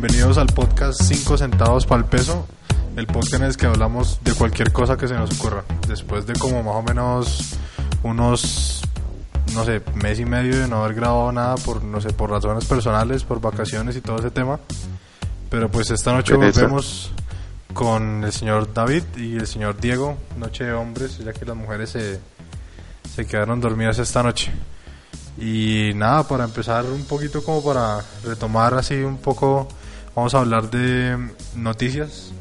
Bienvenidos 0.00 0.38
al 0.38 0.46
podcast 0.46 1.02
5 1.02 1.38
centavos 1.38 1.84
para 1.84 2.02
el 2.02 2.08
peso, 2.08 2.46
el 2.94 3.08
podcast 3.08 3.34
en 3.34 3.42
el 3.42 3.56
que 3.56 3.66
hablamos 3.66 4.20
de 4.22 4.32
cualquier 4.32 4.72
cosa 4.72 4.96
que 4.96 5.08
se 5.08 5.14
nos 5.14 5.36
ocurra. 5.36 5.64
Después 5.88 6.24
de 6.24 6.34
como 6.34 6.62
más 6.62 6.76
o 6.76 6.82
menos 6.84 7.58
unos, 8.04 8.80
no 9.54 9.64
sé, 9.64 9.82
mes 9.96 10.20
y 10.20 10.24
medio 10.24 10.56
de 10.56 10.68
no 10.68 10.84
haber 10.84 10.94
grabado 10.94 11.32
nada 11.32 11.56
por, 11.56 11.82
no 11.82 12.00
sé, 12.00 12.12
por 12.12 12.30
razones 12.30 12.64
personales, 12.64 13.24
por 13.24 13.40
vacaciones 13.40 13.96
y 13.96 14.00
todo 14.00 14.18
ese 14.18 14.30
tema. 14.30 14.60
Pero 15.50 15.68
pues 15.68 15.90
esta 15.90 16.12
noche 16.12 16.34
volvemos 16.34 17.10
con 17.74 18.22
el 18.22 18.32
señor 18.32 18.72
David 18.72 19.02
y 19.16 19.34
el 19.34 19.48
señor 19.48 19.80
Diego, 19.80 20.16
noche 20.36 20.62
de 20.62 20.74
hombres, 20.74 21.18
ya 21.18 21.32
que 21.32 21.44
las 21.44 21.56
mujeres 21.56 21.90
se, 21.90 22.20
se 23.16 23.26
quedaron 23.26 23.60
dormidas 23.60 23.98
esta 23.98 24.22
noche. 24.22 24.52
Y 25.40 25.90
nada, 25.96 26.22
para 26.22 26.44
empezar 26.44 26.84
un 26.84 27.02
poquito 27.04 27.42
como 27.42 27.64
para 27.64 28.00
retomar 28.22 28.74
así 28.74 28.94
un 28.94 29.18
poco, 29.18 29.66
vamos 30.18 30.34
a 30.34 30.38
hablar 30.40 30.70
de 30.70 31.16
noticias. 31.54 32.32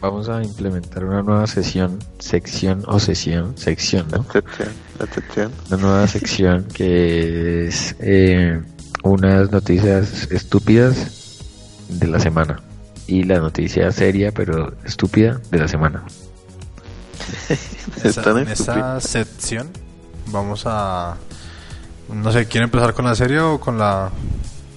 Vamos 0.00 0.28
a 0.28 0.42
implementar 0.42 1.04
una 1.04 1.22
nueva 1.22 1.46
sesión, 1.46 1.98
sección 2.18 2.82
o 2.86 2.98
sesión, 2.98 3.56
sección, 3.56 4.06
¿no? 4.10 4.20
Atención, 4.28 4.68
atención. 5.00 5.52
Una 5.70 5.76
nueva 5.80 6.06
sección 6.08 6.64
que 6.74 7.68
es 7.68 7.94
eh, 8.00 8.60
unas 9.02 9.50
noticias 9.50 10.30
estúpidas 10.30 11.40
de 11.88 12.06
la 12.08 12.18
semana 12.20 12.60
y 13.06 13.22
la 13.22 13.38
noticia 13.38 13.90
seria 13.92 14.32
pero 14.32 14.74
estúpida 14.84 15.40
de 15.50 15.58
la 15.58 15.68
semana. 15.68 16.02
Esa- 18.04 18.30
en 18.32 18.48
esa 18.48 19.00
sección 19.00 19.68
vamos 20.26 20.64
a, 20.66 21.16
no 22.12 22.32
sé, 22.32 22.46
¿quieren 22.46 22.64
empezar 22.68 22.92
con 22.92 23.04
la 23.06 23.14
serie 23.14 23.40
o 23.40 23.58
con 23.60 23.78
la, 23.78 24.10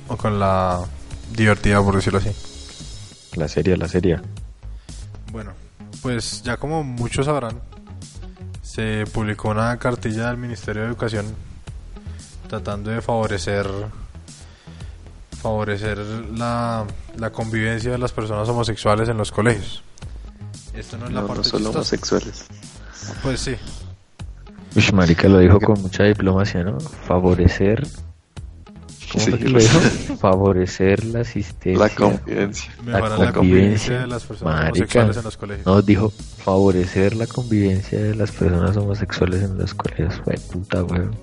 o 0.07 0.15
con 0.15 0.39
la 0.39 0.85
divertida, 1.33 1.81
por 1.83 1.95
decirlo 1.95 2.19
así? 2.19 2.31
La 3.35 3.47
seria, 3.47 3.77
la 3.77 3.87
seria. 3.87 4.21
Bueno, 5.31 5.51
pues 6.01 6.41
ya 6.43 6.57
como 6.57 6.83
muchos 6.83 7.25
sabrán, 7.25 7.59
se 8.61 9.05
publicó 9.13 9.49
una 9.49 9.77
cartilla 9.77 10.27
del 10.27 10.37
Ministerio 10.37 10.83
de 10.83 10.87
Educación 10.89 11.25
tratando 12.47 12.91
de 12.91 13.01
favorecer 13.01 13.67
favorecer 15.41 15.97
la, 15.97 16.85
la 17.17 17.29
convivencia 17.29 17.91
de 17.91 17.97
las 17.97 18.11
personas 18.11 18.49
homosexuales 18.49 19.07
en 19.09 19.17
los 19.17 19.31
colegios. 19.31 19.83
Esto 20.73 20.97
no 20.97 21.05
es 21.07 21.13
la 21.13 21.21
parte 21.21 21.37
no 21.37 21.43
solo 21.43 21.57
chistosa. 21.65 21.77
homosexuales. 21.79 22.45
Pues 23.21 23.39
sí. 23.39 23.55
Uy, 24.75 24.91
marica 24.93 25.27
lo 25.27 25.39
dijo 25.39 25.59
con 25.59 25.81
mucha 25.81 26.03
diplomacia, 26.03 26.63
¿no? 26.63 26.79
Favorecer... 26.79 27.87
¿Cómo 29.17 29.25
Sí, 29.25 29.31
fue 29.31 29.39
que 29.39 29.49
lo 29.49 29.59
dijo? 29.59 29.79
Favorecer 30.19 31.03
la 31.05 31.21
asistencia... 31.21 31.79
La 31.87 31.89
convivencia. 31.93 32.71
Mejorar 32.83 33.19
la, 33.19 33.33
convivencia. 33.33 33.33
convivencia 33.33 33.99
de 33.99 34.07
las 34.07 34.23
personas 34.23 34.53
Marica. 34.55 34.69
homosexuales 34.71 35.17
en 35.17 35.23
los 35.23 35.37
colegios. 35.37 35.65
No, 35.65 35.81
dijo 35.81 36.09
favorecer 36.43 37.15
la 37.15 37.27
convivencia 37.27 37.99
de 38.01 38.15
las 38.15 38.31
personas 38.31 38.77
homosexuales 38.77 39.43
en 39.43 39.57
los 39.57 39.73
colegios. 39.73 40.21
Fue 40.23 40.35
puta, 40.51 40.83
weón. 40.83 41.15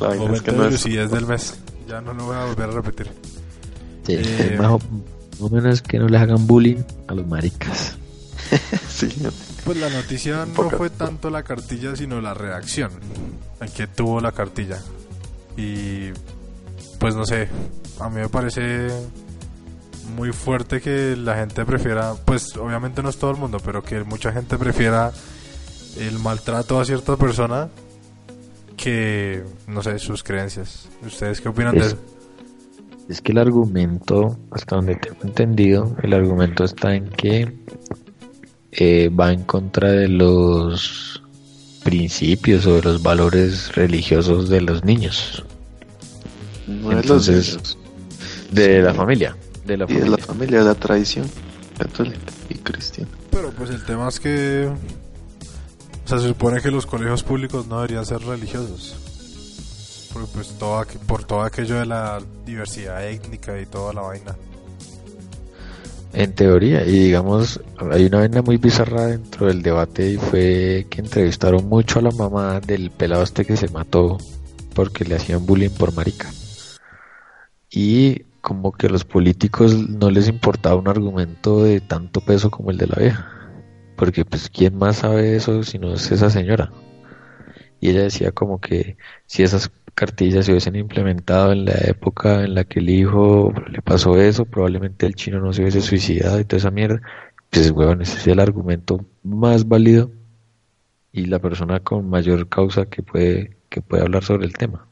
La 0.00 0.08
vaina 0.08 0.14
es 0.24 0.28
Momento 0.28 0.44
que 0.44 0.50
de 0.52 0.56
no 0.58 0.64
es. 0.66 0.72
lucidez 0.72 1.10
del 1.10 1.26
mes. 1.28 1.54
Ya 1.88 2.00
no 2.00 2.12
lo 2.12 2.24
voy 2.26 2.36
a 2.36 2.44
volver 2.44 2.68
a 2.68 2.72
repetir. 2.72 3.06
Sí, 4.06 4.12
Eh, 4.14 4.50
es 4.54 4.60
más, 4.60 4.80
o, 5.40 5.48
menos 5.50 5.82
que 5.82 5.98
no 5.98 6.08
les 6.08 6.20
hagan 6.20 6.46
bullying 6.46 6.82
a 7.06 7.14
los 7.14 7.26
maricas. 7.26 7.96
Sí, 8.88 9.08
Pues 9.64 9.76
la 9.78 9.90
noticia 9.90 10.46
no 10.46 10.70
fue 10.70 10.88
tanto 10.90 11.28
la 11.30 11.42
cartilla, 11.42 11.94
sino 11.96 12.20
la 12.20 12.32
reacción 12.34 12.90
en 13.60 13.68
que 13.70 13.86
tuvo 13.86 14.20
la 14.20 14.32
cartilla. 14.32 14.78
Y 15.58 16.12
pues 17.00 17.14
no 17.16 17.26
sé, 17.26 17.48
a 18.00 18.08
mí 18.08 18.20
me 18.20 18.28
parece 18.28 18.88
muy 20.16 20.32
fuerte 20.32 20.80
que 20.80 21.16
la 21.16 21.34
gente 21.36 21.64
prefiera, 21.64 22.14
pues 22.24 22.56
obviamente 22.56 23.02
no 23.02 23.08
es 23.08 23.18
todo 23.18 23.32
el 23.32 23.36
mundo, 23.38 23.58
pero 23.64 23.82
que 23.82 24.02
mucha 24.04 24.32
gente 24.32 24.56
prefiera 24.56 25.12
el 25.98 26.18
maltrato 26.20 26.80
a 26.80 26.84
cierta 26.84 27.16
persona 27.16 27.68
que, 28.76 29.42
no 29.66 29.82
sé, 29.82 29.98
sus 29.98 30.22
creencias. 30.22 30.88
¿Ustedes 31.04 31.40
qué 31.40 31.48
opinan 31.48 31.74
de 31.74 31.80
Es- 31.80 31.86
eso? 31.88 31.98
Es 33.08 33.20
que 33.22 33.32
el 33.32 33.38
argumento, 33.38 34.38
hasta 34.50 34.76
donde 34.76 34.94
tengo 34.94 35.16
entendido, 35.24 35.96
el 36.02 36.12
argumento 36.12 36.62
está 36.64 36.94
en 36.94 37.08
que 37.08 37.52
eh, 38.70 39.08
va 39.08 39.32
en 39.32 39.42
contra 39.44 39.90
de 39.90 40.08
los 40.08 41.22
principios 41.88 42.66
o 42.66 42.74
de 42.76 42.82
los 42.82 43.02
valores 43.02 43.74
religiosos 43.74 44.48
de 44.50 44.60
los 44.60 44.84
niños, 44.84 45.42
no 46.66 46.90
es 46.92 47.06
los 47.06 47.28
Entonces, 47.28 47.78
de 48.50 48.82
la 48.82 48.92
familia, 48.92 49.34
de 49.64 49.76
la 49.78 49.84
Y 49.88 49.94
de 49.94 50.00
familia. 50.00 50.16
la 50.18 50.18
familia, 50.18 50.58
de 50.58 50.64
la 50.66 50.74
tradición 50.74 51.26
católica 51.78 52.18
y 52.50 52.54
cristiana. 52.56 53.10
Pero 53.30 53.50
pues 53.52 53.70
el 53.70 53.82
tema 53.84 54.08
es 54.08 54.20
que 54.20 54.68
o 56.04 56.08
sea, 56.08 56.18
se 56.18 56.28
supone 56.28 56.60
que 56.60 56.70
los 56.70 56.84
colegios 56.86 57.22
públicos 57.22 57.66
no 57.66 57.76
deberían 57.76 58.04
ser 58.04 58.20
religiosos. 58.20 58.96
Porque 60.12 60.28
pues 60.34 60.48
todo 60.58 60.84
por 61.06 61.24
todo 61.24 61.42
aquello 61.42 61.76
de 61.78 61.86
la 61.86 62.20
diversidad 62.44 63.06
étnica 63.06 63.58
y 63.60 63.66
toda 63.66 63.92
la 63.94 64.02
vaina. 64.02 64.36
En 66.12 66.34
teoría, 66.34 66.86
y 66.86 66.98
digamos, 66.98 67.60
hay 67.90 68.06
una 68.06 68.18
vaina 68.20 68.42
muy 68.42 68.56
bizarra 68.56 69.06
dentro 69.06 69.46
del 69.46 69.62
debate 69.62 70.12
y 70.12 70.16
fue 70.16 70.86
que 70.88 71.00
entrevistaron 71.00 71.68
mucho 71.68 71.98
a 71.98 72.02
la 72.02 72.10
mamá 72.10 72.60
del 72.60 72.90
pelado 72.90 73.22
este 73.22 73.44
que 73.44 73.56
se 73.56 73.68
mató 73.68 74.18
porque 74.74 75.04
le 75.04 75.16
hacían 75.16 75.44
bullying 75.44 75.70
por 75.70 75.94
marica. 75.94 76.30
Y 77.70 78.22
como 78.40 78.72
que 78.72 78.86
a 78.86 78.90
los 78.90 79.04
políticos 79.04 79.74
no 79.74 80.10
les 80.10 80.28
importaba 80.28 80.76
un 80.76 80.88
argumento 80.88 81.62
de 81.62 81.80
tanto 81.80 82.20
peso 82.20 82.50
como 82.50 82.70
el 82.70 82.78
de 82.78 82.86
la 82.86 82.96
vieja. 82.96 83.30
Porque 83.96 84.24
pues 84.24 84.48
quién 84.48 84.78
más 84.78 84.96
sabe 84.96 85.36
eso 85.36 85.62
si 85.62 85.78
no 85.78 85.92
es 85.92 86.10
esa 86.10 86.30
señora. 86.30 86.70
Y 87.80 87.90
ella 87.90 88.02
decía 88.02 88.32
como 88.32 88.60
que 88.60 88.96
si 89.26 89.42
esas 89.42 89.70
cartillas 89.98 90.46
se 90.46 90.52
hubiesen 90.52 90.76
implementado 90.76 91.50
en 91.50 91.64
la 91.64 91.72
época 91.72 92.44
en 92.44 92.54
la 92.54 92.62
que 92.62 92.78
el 92.78 92.88
hijo 92.88 93.52
le 93.68 93.82
pasó 93.82 94.16
eso, 94.16 94.44
probablemente 94.44 95.06
el 95.06 95.16
chino 95.16 95.40
no 95.40 95.52
se 95.52 95.62
hubiese 95.62 95.80
suicidado 95.80 96.38
y 96.38 96.44
toda 96.44 96.58
esa 96.58 96.70
mierda. 96.70 97.02
Pues, 97.50 97.72
huevón, 97.72 98.02
ese 98.02 98.16
es 98.16 98.26
el 98.28 98.38
argumento 98.38 99.04
más 99.24 99.66
válido 99.66 100.12
y 101.12 101.24
la 101.24 101.40
persona 101.40 101.80
con 101.80 102.08
mayor 102.08 102.48
causa 102.48 102.86
que 102.86 103.02
puede, 103.02 103.56
que 103.68 103.80
puede 103.80 104.04
hablar 104.04 104.22
sobre 104.22 104.46
el 104.46 104.52
tema. 104.52 104.86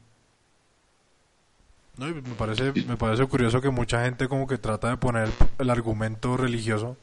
No, 1.97 2.07
me 2.07 2.21
parece 2.37 2.73
me 2.85 2.97
parece 2.97 3.25
curioso 3.27 3.61
que 3.61 3.69
mucha 3.69 4.03
gente 4.03 4.27
como 4.27 4.45
que 4.45 4.57
trata 4.57 4.89
de 4.89 4.97
poner 4.97 5.29
el 5.57 5.69
argumento 5.69 6.35
religioso 6.35 6.97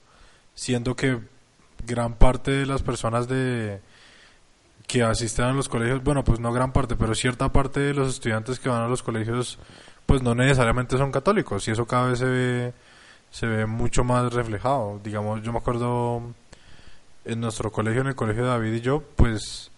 siendo 0.55 0.94
que 0.94 1.20
gran 1.87 2.17
parte 2.17 2.50
de 2.50 2.67
las 2.67 2.82
personas 2.82 3.29
de 3.29 3.81
que 4.86 5.02
asisten 5.02 5.46
a 5.46 5.52
los 5.52 5.69
colegios, 5.69 6.02
bueno, 6.04 6.22
pues 6.25 6.40
no 6.40 6.52
gran 6.52 6.72
parte, 6.72 6.94
pero 6.96 7.14
cierta 7.14 7.50
parte 7.52 7.81
de 7.81 7.94
los 7.94 8.08
estudiantes 8.14 8.58
que 8.60 8.69
van 8.69 8.82
a 8.82 8.88
los 8.88 9.02
colegios 9.02 9.58
pues 10.06 10.22
no 10.22 10.34
necesariamente 10.34 10.98
son 10.98 11.10
católicos 11.10 11.66
y 11.66 11.70
eso 11.70 11.86
cada 11.86 12.08
vez 12.08 12.19
se 12.19 12.26
ve 12.26 12.72
se 13.31 13.46
ve 13.46 13.66
mucho 13.66 14.04
más 14.04 14.32
reflejado. 14.32 15.00
Digamos, 15.02 15.42
yo 15.42 15.50
me 15.52 15.58
acuerdo 15.58 16.22
en 17.25 17.40
nuestro 17.40 17.72
colegio, 17.72 18.02
en 18.02 18.08
el 18.08 18.14
colegio 18.14 18.42
de 18.44 18.48
David 18.50 18.75
y 18.75 18.81
yo, 18.81 19.02
pues 19.16 19.70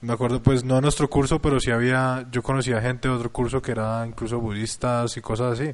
me 0.00 0.14
acuerdo 0.14 0.42
pues 0.42 0.64
no 0.64 0.76
en 0.78 0.82
nuestro 0.82 1.08
curso, 1.10 1.38
pero 1.40 1.60
sí 1.60 1.70
había, 1.70 2.26
yo 2.32 2.42
conocía 2.42 2.80
gente 2.80 3.06
de 3.08 3.14
otro 3.14 3.30
curso 3.30 3.60
que 3.60 3.72
era 3.72 4.04
incluso 4.06 4.40
budistas 4.40 5.16
y 5.16 5.20
cosas 5.20 5.60
así. 5.60 5.72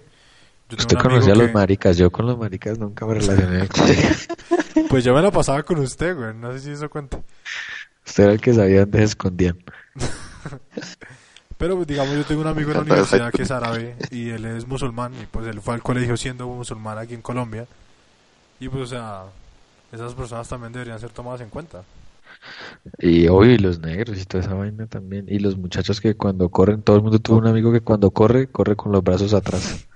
Yo 0.68 0.76
Usted 0.78 0.98
conocía 0.98 1.32
a 1.32 1.36
los 1.36 1.46
que- 1.46 1.52
maricas, 1.54 1.96
yo 1.96 2.10
con 2.10 2.26
los 2.26 2.36
maricas 2.36 2.76
nunca 2.78 3.06
me 3.06 3.14
relacioné. 3.14 3.68
Pues 4.90 5.02
yo 5.04 5.14
me 5.14 5.22
la 5.22 5.30
pasaba 5.30 5.62
con 5.62 5.78
usted, 5.78 6.14
güey. 6.14 6.34
No 6.34 6.52
sé 6.52 6.60
si 6.60 6.70
eso 6.70 6.88
cuenta. 6.90 7.18
Usted 8.06 8.24
era 8.24 8.32
el 8.32 8.40
que 8.40 8.54
sabía 8.54 8.80
dónde 8.80 8.98
se 8.98 9.04
escondían. 9.04 9.58
Pero 11.58 11.76
pues, 11.76 11.86
digamos, 11.86 12.14
yo 12.14 12.24
tengo 12.24 12.42
un 12.42 12.46
amigo 12.46 12.70
en 12.70 12.76
la 12.76 12.82
universidad 12.82 13.32
que 13.32 13.42
es 13.42 13.50
árabe 13.50 13.96
y 14.10 14.28
él 14.28 14.44
es 14.44 14.66
musulmán 14.66 15.14
y 15.14 15.26
pues 15.26 15.46
él 15.46 15.60
fue 15.60 15.74
al 15.74 15.82
colegio 15.82 16.16
siendo 16.16 16.46
musulmán 16.46 16.98
aquí 16.98 17.14
en 17.14 17.22
Colombia. 17.22 17.66
Y 18.60 18.68
pues, 18.68 18.82
o 18.82 18.86
sea, 18.86 19.22
esas 19.92 20.14
personas 20.14 20.48
también 20.48 20.72
deberían 20.72 21.00
ser 21.00 21.10
tomadas 21.10 21.40
en 21.40 21.48
cuenta. 21.48 21.82
Y 22.98 23.26
obvio, 23.28 23.52
y 23.52 23.58
los 23.58 23.80
negros 23.80 24.20
y 24.20 24.24
toda 24.24 24.44
esa 24.44 24.54
vaina 24.54 24.86
también. 24.86 25.26
Y 25.28 25.38
los 25.38 25.56
muchachos 25.56 26.00
que 26.00 26.14
cuando 26.14 26.50
corren, 26.50 26.82
todo 26.82 26.96
el 26.96 27.02
mundo 27.02 27.18
tuvo 27.18 27.38
un 27.38 27.46
amigo 27.46 27.72
que 27.72 27.80
cuando 27.80 28.10
corre, 28.10 28.48
corre 28.48 28.76
con 28.76 28.92
los 28.92 29.02
brazos 29.02 29.32
atrás. 29.32 29.88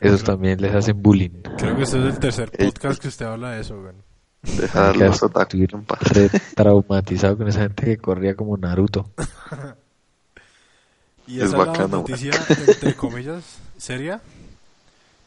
Esos 0.00 0.22
también 0.22 0.60
les 0.60 0.74
hacen 0.74 1.02
bullying. 1.02 1.42
Creo 1.58 1.76
que 1.76 1.82
este 1.82 1.98
es 1.98 2.04
el 2.04 2.18
tercer 2.18 2.50
podcast 2.50 3.00
que 3.00 3.08
usted 3.08 3.26
habla 3.26 3.52
de 3.52 3.60
eso, 3.60 3.80
güey. 3.80 3.94
Dejar 4.42 4.96
los 4.96 5.22
en 5.22 5.84
paz. 5.84 5.98
re 6.12 6.30
traumatizado 6.54 7.36
con 7.36 7.48
esa 7.48 7.60
gente 7.60 7.84
que 7.84 7.98
corría 7.98 8.34
como 8.34 8.56
Naruto. 8.56 9.10
Y 11.26 11.40
Es 11.40 11.44
esa 11.44 11.44
es 11.44 11.52
la 11.52 11.58
bacano, 11.58 11.88
noticia, 11.88 12.30
entre 12.66 12.94
comillas, 12.94 13.58
seria. 13.76 14.22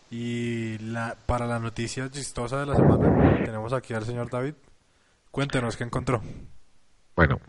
Y 0.10 0.80
la, 0.80 1.16
para 1.28 1.46
la 1.46 1.60
noticia 1.60 2.10
chistosa 2.10 2.60
de 2.60 2.66
la 2.66 2.76
semana, 2.76 3.44
tenemos 3.46 3.72
aquí 3.72 3.94
al 3.94 4.04
señor 4.04 4.32
David. 4.32 4.56
Cuéntenos 5.30 5.78
qué 5.78 5.84
encontró. 5.84 6.24
Bueno, 7.16 7.40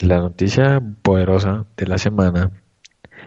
la 0.00 0.18
noticia 0.18 0.82
poderosa 1.02 1.64
de 1.76 1.86
la 1.86 1.96
semana 1.96 2.50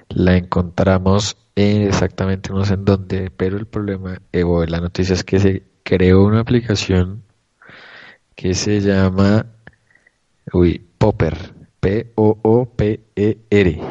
la 0.10 0.36
encontramos 0.36 1.38
en 1.56 1.84
exactamente 1.84 2.52
no 2.52 2.66
sé 2.66 2.74
en 2.74 2.84
dónde, 2.84 3.32
pero 3.32 3.58
el 3.58 3.68
problema 3.68 4.20
eh, 4.34 4.44
o 4.44 4.66
la 4.66 4.82
noticia 4.82 5.14
es 5.14 5.24
que 5.24 5.40
se 5.40 5.64
creó 5.84 6.24
una 6.26 6.42
aplicación 6.42 7.24
que 8.36 8.54
se 8.54 8.82
llama 8.82 9.46
uy, 10.54 10.86
Popper, 10.98 11.36
P-O-O-P-E-R. 11.80 13.82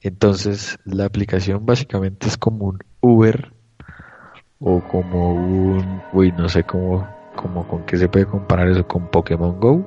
Entonces, 0.00 0.78
la 0.84 1.06
aplicación 1.06 1.64
básicamente 1.64 2.28
es 2.28 2.36
como 2.36 2.66
un 2.66 2.78
Uber 3.00 3.52
o 4.60 4.80
como 4.80 5.34
un, 5.34 6.02
uy, 6.12 6.32
no 6.32 6.48
sé 6.48 6.64
cómo, 6.64 7.06
como 7.36 7.66
con 7.66 7.84
qué 7.86 7.96
se 7.96 8.08
puede 8.08 8.26
comparar 8.26 8.68
eso 8.68 8.86
con 8.86 9.06
Pokémon 9.08 9.58
Go. 9.58 9.84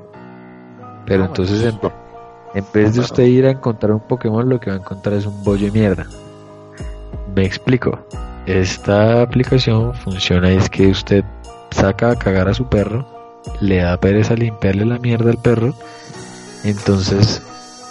Pero 1.06 1.24
Ah, 1.24 1.28
entonces 1.28 1.64
en, 1.64 1.80
en 2.54 2.66
vez 2.74 2.96
de 2.96 3.02
usted 3.02 3.24
ir 3.24 3.46
a 3.46 3.52
encontrar 3.52 3.94
un 3.94 4.02
Pokémon, 4.02 4.48
lo 4.48 4.60
que 4.60 4.70
va 4.70 4.78
a 4.78 4.80
encontrar 4.80 5.16
es 5.16 5.26
un 5.26 5.44
bollo 5.44 5.68
de 5.68 5.72
mierda. 5.72 6.06
Me 7.36 7.46
explico. 7.46 8.00
Esta 8.46 9.22
aplicación 9.22 9.94
funciona 9.94 10.52
y 10.52 10.58
es 10.58 10.70
que 10.70 10.88
usted 10.88 11.24
saca 11.78 12.10
a 12.10 12.16
cagar 12.16 12.50
a 12.50 12.54
su 12.54 12.68
perro, 12.68 13.06
le 13.62 13.78
da 13.78 13.98
pereza 13.98 14.34
limpiarle 14.34 14.86
la 14.86 14.98
mierda 14.98 15.30
al 15.30 15.38
perro, 15.38 15.76
entonces 16.64 17.42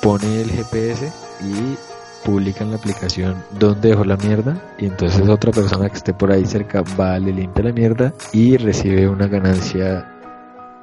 pone 0.02 0.42
el 0.42 0.50
GPS 0.50 1.12
y 1.40 1.76
publica 2.24 2.64
en 2.64 2.70
la 2.70 2.78
aplicación 2.78 3.44
dónde 3.58 3.90
dejó 3.90 4.04
la 4.04 4.16
mierda 4.16 4.60
y 4.78 4.86
entonces 4.86 5.28
otra 5.28 5.52
persona 5.52 5.88
que 5.88 5.96
esté 5.96 6.12
por 6.12 6.32
ahí 6.32 6.44
cerca 6.44 6.82
va, 6.98 7.18
le 7.20 7.32
limpia 7.32 7.64
la 7.64 7.72
mierda 7.72 8.12
y 8.32 8.56
recibe 8.56 9.08
una 9.08 9.28
ganancia 9.28 10.12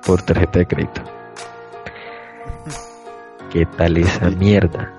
por 0.05 0.21
tarjeta 0.21 0.59
de 0.59 0.67
crédito. 0.67 1.01
¿Qué 3.51 3.65
tal 3.65 3.97
esa 3.97 4.29
mierda? 4.29 4.91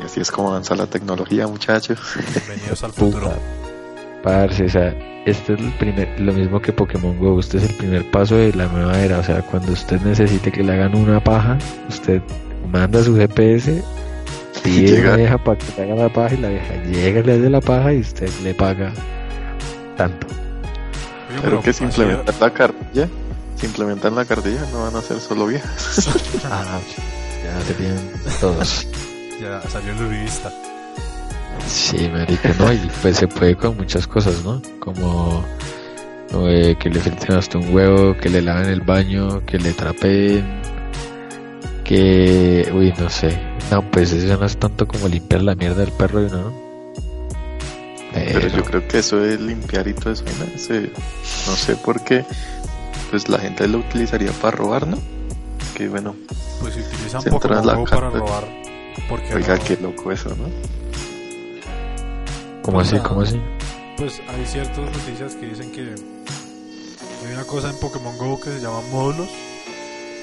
Y 0.00 0.04
así 0.04 0.20
es 0.20 0.30
como 0.30 0.48
avanza 0.48 0.74
la 0.74 0.86
tecnología, 0.86 1.46
muchachos. 1.46 2.00
Bienvenidos 2.34 2.82
al 2.84 2.92
futuro. 2.92 3.30
Puta. 3.30 3.57
Parce, 4.22 4.64
o 4.64 4.68
sea, 4.68 4.94
este 5.26 5.54
es 5.54 5.60
el 5.60 5.72
primer, 5.78 6.20
lo 6.20 6.32
mismo 6.32 6.60
que 6.60 6.72
Pokémon 6.72 7.16
Go, 7.18 7.38
este 7.38 7.58
es 7.58 7.64
el 7.64 7.74
primer 7.74 8.10
paso 8.10 8.36
de 8.36 8.52
la 8.52 8.66
nueva 8.66 8.98
era, 9.00 9.18
o 9.18 9.22
sea, 9.22 9.42
cuando 9.42 9.72
usted 9.72 10.00
necesite 10.00 10.50
que 10.50 10.62
le 10.62 10.72
hagan 10.72 10.96
una 10.96 11.22
paja, 11.22 11.58
usted 11.88 12.20
manda 12.72 13.02
su 13.02 13.14
GPS, 13.16 13.82
pide 14.62 14.88
Llega. 14.88 15.08
una 15.08 15.16
vieja 15.16 15.38
para 15.38 15.58
que 15.58 15.66
le 15.76 15.82
haga 15.84 16.02
la 16.02 16.12
paja 16.12 16.34
y 16.34 16.38
la 16.38 16.48
vieja 16.48 16.74
llega, 16.84 17.20
le 17.22 17.32
hace 17.34 17.50
la 17.50 17.60
paja 17.60 17.92
y 17.92 18.00
usted 18.00 18.30
le 18.42 18.54
paga 18.54 18.92
tanto. 19.96 20.26
Oye, 21.30 21.40
Pero 21.42 21.62
que 21.62 21.72
si 21.72 21.84
implementan 21.84 22.34
la 22.40 22.50
cartilla, 22.52 23.08
si 23.56 23.66
implementan 23.66 24.14
la 24.14 24.24
cartilla 24.24 24.60
no 24.72 24.82
van 24.82 24.96
a 24.96 25.02
ser 25.02 25.20
solo 25.20 25.46
viejas. 25.46 26.08
Ah, 26.44 26.80
ya 27.44 27.60
serían 27.66 27.98
todos. 28.40 28.86
Ya 29.40 29.60
salió 29.68 29.92
el 29.92 30.02
uribista. 30.02 30.50
Sí, 31.66 32.08
marica, 32.12 32.54
¿no? 32.58 32.72
Y 32.72 32.78
pues 33.02 33.16
se 33.18 33.28
puede 33.28 33.56
con 33.56 33.76
muchas 33.76 34.06
cosas, 34.06 34.42
¿no? 34.44 34.60
Como 34.80 35.44
eh, 36.48 36.76
que 36.78 36.88
le 36.90 37.00
filtren 37.00 37.38
hasta 37.38 37.58
un 37.58 37.74
huevo, 37.74 38.16
que 38.16 38.28
le 38.28 38.42
laven 38.42 38.66
el 38.68 38.80
baño, 38.80 39.44
que 39.46 39.58
le 39.58 39.72
trapeen, 39.72 40.60
que... 41.84 42.70
Uy, 42.74 42.92
no 42.98 43.08
sé. 43.10 43.38
No, 43.70 43.82
pues 43.90 44.12
eso 44.12 44.36
no 44.38 44.46
es 44.46 44.56
tanto 44.56 44.86
como 44.86 45.08
limpiar 45.08 45.42
la 45.42 45.54
mierda 45.54 45.80
del 45.82 45.92
perro, 45.92 46.20
¿no? 46.22 46.52
Pero 48.12 48.48
yo 48.48 48.64
creo 48.64 48.88
que 48.88 48.98
eso 48.98 49.18
de 49.18 49.38
limpiar 49.38 49.86
y 49.86 49.94
todo 49.94 50.12
eso, 50.12 50.24
¿no? 50.38 50.54
Ese- 50.54 50.90
no 51.46 51.54
sé 51.54 51.76
por 51.76 52.02
qué, 52.02 52.24
pues 53.10 53.28
la 53.28 53.38
gente 53.38 53.68
lo 53.68 53.78
utilizaría 53.78 54.32
para 54.32 54.56
robar, 54.56 54.86
¿no? 54.86 54.98
Que 55.74 55.88
bueno, 55.88 56.16
Pues 56.60 56.74
si 56.74 56.80
utilizan 56.80 57.22
Se 57.22 57.30
Pokémon 57.30 57.58
en 57.60 57.66
la 57.66 57.84
para 57.84 58.10
robar. 58.10 58.44
Porque 59.08 59.34
oiga, 59.34 59.58
qué 59.58 59.78
loco 59.80 60.10
eso, 60.10 60.30
¿no? 60.30 60.46
¿Cómo 62.68 62.80
así? 62.80 62.98
¿Cómo 62.98 63.22
así? 63.22 63.40
Pues 63.96 64.20
hay 64.28 64.44
ciertas 64.44 64.76
noticias 64.76 65.34
que 65.36 65.46
dicen 65.46 65.72
que 65.72 65.94
hay 67.24 67.32
una 67.32 67.44
cosa 67.44 67.70
en 67.70 67.80
Pokémon 67.80 68.18
Go 68.18 68.38
que 68.38 68.50
se 68.50 68.60
llama 68.60 68.82
módulos, 68.92 69.30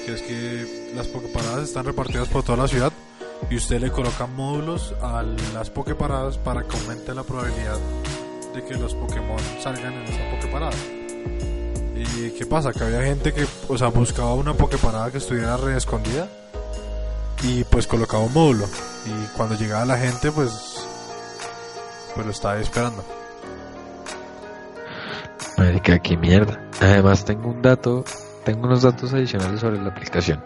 que 0.04 0.14
es 0.14 0.22
que 0.22 0.92
las 0.94 1.08
Poképaradas 1.08 1.64
están 1.64 1.86
repartidas 1.86 2.28
por 2.28 2.44
toda 2.44 2.58
la 2.58 2.68
ciudad 2.68 2.92
y 3.50 3.56
usted 3.56 3.80
le 3.80 3.90
coloca 3.90 4.28
módulos 4.28 4.94
a 5.02 5.24
las 5.54 5.70
Poképaradas 5.70 6.38
para 6.38 6.62
que 6.62 6.76
aumente 6.76 7.12
la 7.14 7.24
probabilidad 7.24 7.80
de 8.54 8.62
que 8.64 8.74
los 8.74 8.94
Pokémon 8.94 9.40
salgan 9.60 9.94
en 9.94 10.04
esa 10.04 10.30
Poképarada. 10.30 10.76
¿Y 11.96 12.30
qué 12.30 12.46
pasa? 12.46 12.72
Que 12.72 12.84
había 12.84 13.02
gente 13.02 13.32
que, 13.32 13.44
o 13.66 13.76
sea, 13.76 13.88
buscaba 13.88 14.34
una 14.34 14.54
Poképarada 14.54 15.10
que 15.10 15.18
estuviera 15.18 15.56
re 15.56 15.76
escondida 15.76 16.28
y 17.42 17.64
pues 17.64 17.88
colocaba 17.88 18.22
un 18.22 18.32
módulo 18.32 18.66
y 19.04 19.36
cuando 19.36 19.56
llegaba 19.56 19.84
la 19.84 19.98
gente 19.98 20.30
pues 20.30 20.75
pues 22.16 22.26
lo 22.26 22.32
estaba 22.32 22.58
esperando. 22.58 23.04
Marica, 25.58 25.98
qué 25.98 26.16
mierda. 26.16 26.60
Además 26.80 27.24
tengo 27.24 27.50
un 27.50 27.62
dato, 27.62 28.04
tengo 28.44 28.66
unos 28.66 28.82
datos 28.82 29.12
adicionales 29.12 29.60
sobre 29.60 29.80
la 29.80 29.90
aplicación. 29.90 30.42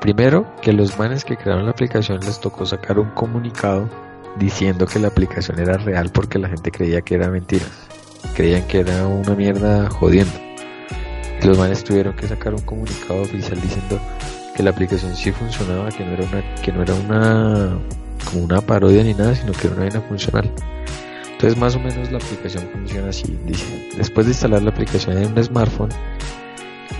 Primero, 0.00 0.46
que 0.60 0.72
los 0.72 0.98
manes 0.98 1.24
que 1.24 1.36
crearon 1.36 1.64
la 1.64 1.70
aplicación 1.70 2.20
les 2.20 2.40
tocó 2.40 2.66
sacar 2.66 2.98
un 2.98 3.10
comunicado 3.10 3.88
diciendo 4.38 4.86
que 4.86 4.98
la 4.98 5.08
aplicación 5.08 5.58
era 5.58 5.76
real 5.76 6.10
porque 6.10 6.38
la 6.38 6.48
gente 6.48 6.70
creía 6.70 7.00
que 7.00 7.14
era 7.14 7.30
mentiras. 7.30 7.70
Creían 8.34 8.66
que 8.66 8.80
era 8.80 9.06
una 9.06 9.34
mierda 9.34 9.88
jodiendo. 9.90 10.34
Los 11.42 11.58
manes 11.58 11.84
tuvieron 11.84 12.14
que 12.14 12.26
sacar 12.28 12.54
un 12.54 12.62
comunicado 12.62 13.22
oficial 13.22 13.60
diciendo 13.60 14.00
que 14.56 14.62
la 14.62 14.70
aplicación 14.70 15.14
sí 15.14 15.30
funcionaba, 15.30 15.90
que 15.90 16.04
no 16.04 16.12
era 16.12 16.24
una, 16.24 16.54
que 16.62 16.72
no 16.72 16.82
era 16.82 16.94
una 16.94 17.78
como 18.24 18.44
una 18.44 18.60
parodia 18.60 19.02
ni 19.02 19.14
nada, 19.14 19.34
sino 19.34 19.52
que 19.52 19.66
era 19.66 19.76
una 19.76 19.84
vaina 19.86 20.00
funcional. 20.02 20.50
Entonces 21.32 21.58
más 21.58 21.76
o 21.76 21.80
menos 21.80 22.10
la 22.10 22.18
aplicación 22.18 22.68
funciona 22.72 23.10
así. 23.10 23.38
Después 23.96 24.26
de 24.26 24.32
instalar 24.32 24.62
la 24.62 24.70
aplicación 24.70 25.18
en 25.18 25.32
un 25.32 25.44
smartphone 25.44 25.90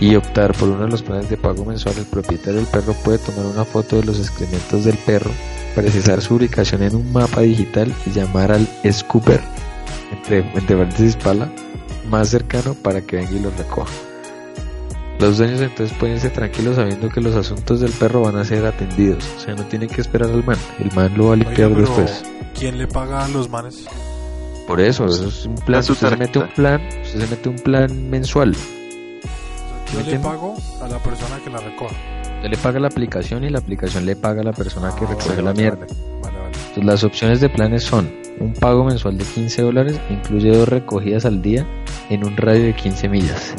y 0.00 0.14
optar 0.14 0.52
por 0.54 0.68
uno 0.68 0.84
de 0.84 0.90
los 0.90 1.02
planes 1.02 1.28
de 1.28 1.36
pago 1.36 1.64
mensual, 1.64 1.96
el 1.98 2.06
propietario 2.06 2.60
del 2.60 2.68
perro 2.68 2.92
puede 3.04 3.18
tomar 3.18 3.46
una 3.46 3.64
foto 3.64 3.96
de 3.96 4.04
los 4.04 4.20
excrementos 4.20 4.84
del 4.84 4.96
perro, 4.98 5.30
precisar 5.74 6.20
su 6.20 6.36
ubicación 6.36 6.84
en 6.84 6.94
un 6.94 7.12
mapa 7.12 7.40
digital 7.40 7.92
y 8.06 8.10
llamar 8.10 8.52
al 8.52 8.68
scooper, 8.88 9.40
entre, 10.12 10.38
entre 10.38 10.76
paréntesis 10.76 11.16
pala, 11.16 11.52
más 12.08 12.28
cercano 12.28 12.74
para 12.74 13.00
que 13.00 13.16
venga 13.16 13.32
y 13.32 13.40
lo 13.40 13.50
recoja. 13.50 14.07
Los 15.18 15.38
dueños 15.38 15.60
entonces 15.60 15.96
pueden 15.98 16.16
irse 16.16 16.30
tranquilos 16.30 16.76
sabiendo 16.76 17.08
que 17.08 17.20
los 17.20 17.34
asuntos 17.34 17.80
del 17.80 17.90
perro 17.92 18.22
van 18.22 18.36
a 18.36 18.44
ser 18.44 18.64
atendidos, 18.64 19.24
o 19.36 19.40
sea, 19.40 19.54
no 19.54 19.64
tienen 19.64 19.88
que 19.88 20.00
esperar 20.00 20.30
al 20.30 20.44
man, 20.44 20.56
el 20.78 20.92
man 20.94 21.12
lo 21.16 21.26
va 21.28 21.32
a 21.32 21.36
limpiar 21.36 21.68
Oiga, 21.72 21.80
después. 21.80 22.24
¿quién 22.56 22.78
le 22.78 22.86
paga 22.86 23.24
a 23.24 23.28
los 23.28 23.48
manes? 23.50 23.84
Por 24.68 24.80
eso, 24.80 25.06
eso 25.06 25.26
es 25.28 25.46
un 25.46 25.54
plan. 25.56 25.80
Usted 25.80 26.08
se 26.10 26.16
mete 26.16 26.38
un 26.38 26.48
plan, 26.48 26.80
usted 27.02 27.20
se 27.20 27.26
mete 27.26 27.48
un 27.48 27.56
plan 27.56 28.10
mensual. 28.10 28.54
Yo 29.92 30.00
le 30.10 30.18
pago 30.18 30.54
a 30.82 30.88
la 30.88 30.98
persona 30.98 31.38
que 31.42 31.50
la 31.50 31.58
recoja. 31.58 31.94
Usted 32.36 32.50
le 32.50 32.56
paga 32.58 32.78
la 32.78 32.88
aplicación 32.88 33.42
y 33.44 33.48
la 33.48 33.58
aplicación 33.58 34.04
le 34.06 34.14
paga 34.14 34.42
a 34.42 34.44
la 34.44 34.52
persona 34.52 34.94
que 34.94 35.04
Ah, 35.04 35.08
recoge 35.08 35.28
vale, 35.30 35.42
la 35.42 35.50
vale, 35.50 35.62
mierda. 35.62 35.78
Vale, 35.86 35.96
vale, 36.22 36.38
vale. 36.38 36.56
Entonces, 36.58 36.84
las 36.84 37.04
opciones 37.04 37.40
de 37.40 37.48
planes 37.48 37.82
son 37.84 38.12
un 38.38 38.52
pago 38.52 38.84
mensual 38.84 39.16
de 39.18 39.24
15 39.24 39.62
dólares, 39.62 39.98
incluye 40.10 40.50
dos 40.56 40.68
recogidas 40.68 41.24
al 41.24 41.40
día 41.42 41.66
en 42.10 42.24
un 42.24 42.36
radio 42.36 42.64
de 42.64 42.74
15 42.74 43.08
millas. 43.08 43.54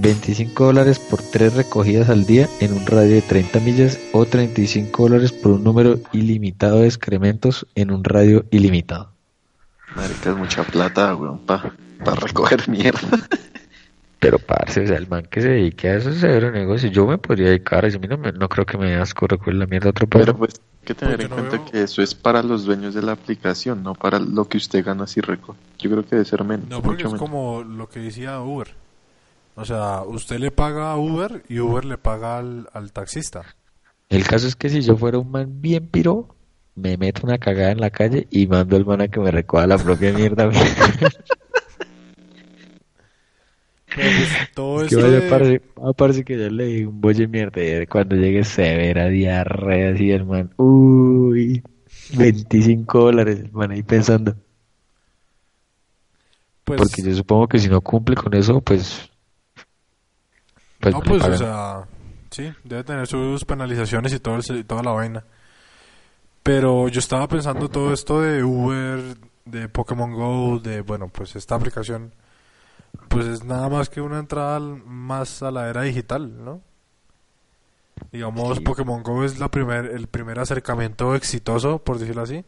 25 0.00 0.64
dólares 0.66 0.98
por 0.98 1.20
tres 1.22 1.54
recogidas 1.54 2.08
al 2.08 2.24
día 2.24 2.48
en 2.60 2.72
un 2.72 2.86
radio 2.86 3.14
de 3.16 3.22
30 3.22 3.60
millas 3.60 3.98
o 4.12 4.24
35 4.26 5.02
dólares 5.02 5.32
por 5.32 5.52
un 5.52 5.64
número 5.64 5.98
ilimitado 6.12 6.80
de 6.80 6.86
excrementos 6.86 7.66
en 7.74 7.90
un 7.90 8.04
radio 8.04 8.44
ilimitado. 8.50 9.10
Marica, 9.96 10.30
es 10.30 10.36
mucha 10.36 10.62
plata, 10.62 11.14
weón, 11.16 11.38
para 11.38 11.72
recoger 12.20 12.68
mierda. 12.68 13.00
Pero, 14.20 14.38
parce, 14.38 14.82
o 14.84 14.86
sea, 14.86 14.96
el 14.96 15.08
man 15.08 15.26
que 15.30 15.40
se 15.40 15.48
dedique 15.48 15.88
a 15.88 15.96
eso 15.96 16.10
es 16.10 16.18
severo 16.20 16.50
negocio. 16.52 16.90
Yo 16.90 17.06
me 17.06 17.18
podría 17.18 17.48
dedicar, 17.48 17.84
a 17.84 17.88
eso 17.88 17.98
a 17.98 18.00
mí 18.00 18.08
no, 18.08 18.18
me- 18.18 18.32
no 18.32 18.48
creo 18.48 18.66
que 18.66 18.76
me 18.78 18.90
dé 18.90 18.96
asco 18.96 19.26
recuerda 19.26 19.60
la 19.60 19.66
mierda 19.66 19.88
a 19.88 19.90
otro 19.90 20.06
Pero 20.08 20.24
perro. 20.26 20.38
pues 20.38 20.54
hay 20.80 20.86
que 20.86 20.94
tener 20.94 21.16
Pues 21.16 21.24
en 21.24 21.30
no 21.30 21.36
cuenta 21.36 21.56
veo- 21.56 21.70
que 21.72 21.82
eso 21.82 22.02
es 22.02 22.14
para 22.14 22.42
los 22.42 22.64
dueños 22.64 22.94
de 22.94 23.02
la 23.02 23.12
aplicación, 23.12 23.82
no 23.82 23.94
para 23.94 24.18
lo 24.20 24.44
que 24.48 24.58
usted 24.58 24.84
gana 24.84 25.06
si 25.06 25.20
recoge. 25.20 25.58
Yo 25.78 25.90
creo 25.90 26.02
que 26.04 26.16
debe 26.16 26.24
ser 26.24 26.44
menos. 26.44 26.68
No, 26.68 26.82
porque 26.82 27.04
mucho 27.04 27.06
es 27.08 27.12
menos. 27.14 27.20
como 27.28 27.62
lo 27.64 27.88
que 27.88 28.00
decía 28.00 28.40
Uber. 28.40 28.68
O 29.58 29.64
sea, 29.64 30.02
usted 30.06 30.38
le 30.38 30.52
paga 30.52 30.92
a 30.92 30.96
Uber 30.96 31.42
y 31.48 31.58
Uber 31.58 31.84
le 31.84 31.98
paga 31.98 32.38
al, 32.38 32.68
al 32.72 32.92
taxista. 32.92 33.42
El 34.08 34.24
caso 34.24 34.46
es 34.46 34.54
que 34.54 34.68
si 34.68 34.82
yo 34.82 34.96
fuera 34.96 35.18
un 35.18 35.30
man 35.32 35.60
bien 35.60 35.88
piro, 35.88 36.36
me 36.76 36.96
meto 36.96 37.26
una 37.26 37.38
cagada 37.38 37.72
en 37.72 37.80
la 37.80 37.90
calle 37.90 38.28
y 38.30 38.46
mando 38.46 38.76
al 38.76 38.86
man 38.86 39.00
a 39.00 39.08
que 39.08 39.18
me 39.18 39.32
recoja 39.32 39.66
la 39.66 39.76
propia 39.76 40.12
mierda. 40.12 40.48
Pero 43.96 44.10
pues, 44.16 44.28
todo 44.54 44.78
que 44.78 44.84
esto 44.84 45.00
vaya, 45.00 45.20
de- 45.20 45.60
parce, 45.96 46.22
ah, 46.22 46.24
que 46.24 46.38
yo 46.38 46.50
le 46.50 46.64
di 46.66 46.84
un 46.84 47.00
bolle 47.00 47.26
mierda 47.26 47.82
y 47.82 47.86
cuando 47.86 48.14
llegue 48.14 48.44
severa 48.44 49.08
diarrea 49.08 49.92
así 49.92 50.12
el 50.12 50.24
man, 50.24 50.50
uy, 50.56 51.64
25 52.16 53.00
dólares 53.00 53.40
el 53.40 53.50
man 53.50 53.72
ahí 53.72 53.82
pensando. 53.82 54.36
pues, 56.64 56.80
Porque 56.80 57.02
yo 57.02 57.12
supongo 57.12 57.48
que 57.48 57.58
si 57.58 57.68
no 57.68 57.80
cumple 57.80 58.14
con 58.14 58.32
eso, 58.34 58.60
pues... 58.60 59.07
Pues 60.80 60.94
no, 60.94 61.00
pues, 61.00 61.22
o 61.24 61.36
sea, 61.36 61.84
sí, 62.30 62.52
debe 62.64 62.84
tener 62.84 63.06
sus 63.06 63.44
penalizaciones 63.44 64.12
y 64.12 64.20
todo 64.20 64.36
el 64.36 64.42
se- 64.42 64.64
toda 64.64 64.82
la 64.82 64.92
vaina. 64.92 65.24
Pero 66.42 66.88
yo 66.88 67.00
estaba 67.00 67.26
pensando 67.28 67.68
todo 67.68 67.92
esto 67.92 68.20
de 68.20 68.42
Uber, 68.44 69.16
de 69.44 69.68
Pokémon 69.68 70.12
Go, 70.12 70.58
de, 70.60 70.80
bueno, 70.82 71.08
pues 71.08 71.36
esta 71.36 71.56
aplicación, 71.56 72.14
pues 73.08 73.26
es 73.26 73.44
nada 73.44 73.68
más 73.68 73.88
que 73.90 74.00
una 74.00 74.18
entrada 74.18 74.60
más 74.60 75.42
a 75.42 75.50
la 75.50 75.68
era 75.68 75.82
digital, 75.82 76.44
¿no? 76.44 76.60
Digamos, 78.12 78.58
Sí. 78.58 78.62
Pokémon 78.62 79.02
Go 79.02 79.24
es 79.24 79.38
la 79.40 79.50
primer, 79.50 79.86
el 79.86 80.06
primer 80.06 80.38
acercamiento 80.38 81.14
exitoso, 81.16 81.80
por 81.80 81.98
decirlo 81.98 82.22
así, 82.22 82.44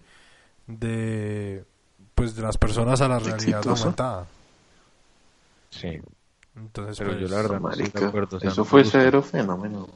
de, 0.67 1.65
pues, 2.15 2.37
de 2.37 2.43
las 2.43 2.57
personas 2.57 3.01
a 3.01 3.09
la 3.09 3.19
realidad 3.19 3.59
¿Exitoso? 3.59 3.83
aumentada. 3.85 4.27
Sí, 5.71 6.01
Entonces, 6.61 6.99
pero 6.99 7.13
yo 7.13 7.19
pues, 7.21 7.31
la 7.31 7.37
verdad 7.39 7.61
no 7.61 7.71
estoy 7.71 7.85
de 7.85 7.91
Marica, 7.93 8.07
acuerdo, 8.09 8.37
o 8.37 8.41
sea, 8.41 8.51
eso 8.51 8.61
no 8.61 8.65
fue 8.65 8.85
severo 8.85 9.23
fenómeno. 9.23 9.89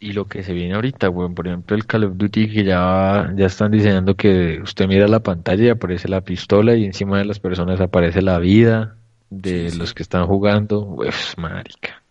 Y 0.00 0.12
lo 0.12 0.26
que 0.26 0.42
se 0.42 0.52
viene 0.52 0.74
ahorita, 0.74 1.08
weón, 1.10 1.34
por 1.36 1.46
ejemplo, 1.46 1.76
el 1.76 1.86
Call 1.86 2.04
of 2.04 2.16
Duty 2.16 2.48
que 2.52 2.64
ya, 2.64 3.32
ya 3.36 3.46
están 3.46 3.70
diseñando 3.70 4.16
que 4.16 4.58
usted 4.60 4.88
mira 4.88 5.06
la 5.06 5.20
pantalla 5.20 5.64
y 5.64 5.68
aparece 5.68 6.08
la 6.08 6.20
pistola 6.22 6.74
y 6.74 6.84
encima 6.84 7.18
de 7.18 7.24
las 7.24 7.38
personas 7.38 7.80
aparece 7.80 8.20
la 8.20 8.38
vida 8.40 8.96
de 9.30 9.66
Sí, 9.66 9.70
sí. 9.70 9.78
los 9.78 9.94
que 9.94 10.02
están 10.02 10.26
jugando. 10.26 10.92
Pues, 10.96 11.34
marica. 11.38 12.02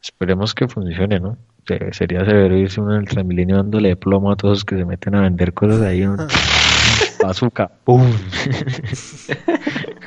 Esperemos 0.00 0.54
que 0.54 0.68
funcione, 0.68 1.18
¿no? 1.18 1.36
Se- 1.66 1.92
Sería 1.92 2.24
severo 2.24 2.56
irse 2.56 2.80
uno 2.80 2.94
en 2.94 3.00
el 3.02 3.08
Transmilenio 3.08 3.56
dándole 3.56 3.96
plomo 3.96 4.30
a 4.32 4.36
todos 4.36 4.58
los 4.58 4.64
que 4.64 4.76
se 4.76 4.84
meten 4.84 5.14
a 5.16 5.22
vender 5.22 5.52
cosas 5.52 5.80
ahí. 5.82 6.02
un 6.04 6.16
Bazooka. 7.22 7.68
¡Pum! 7.84 8.12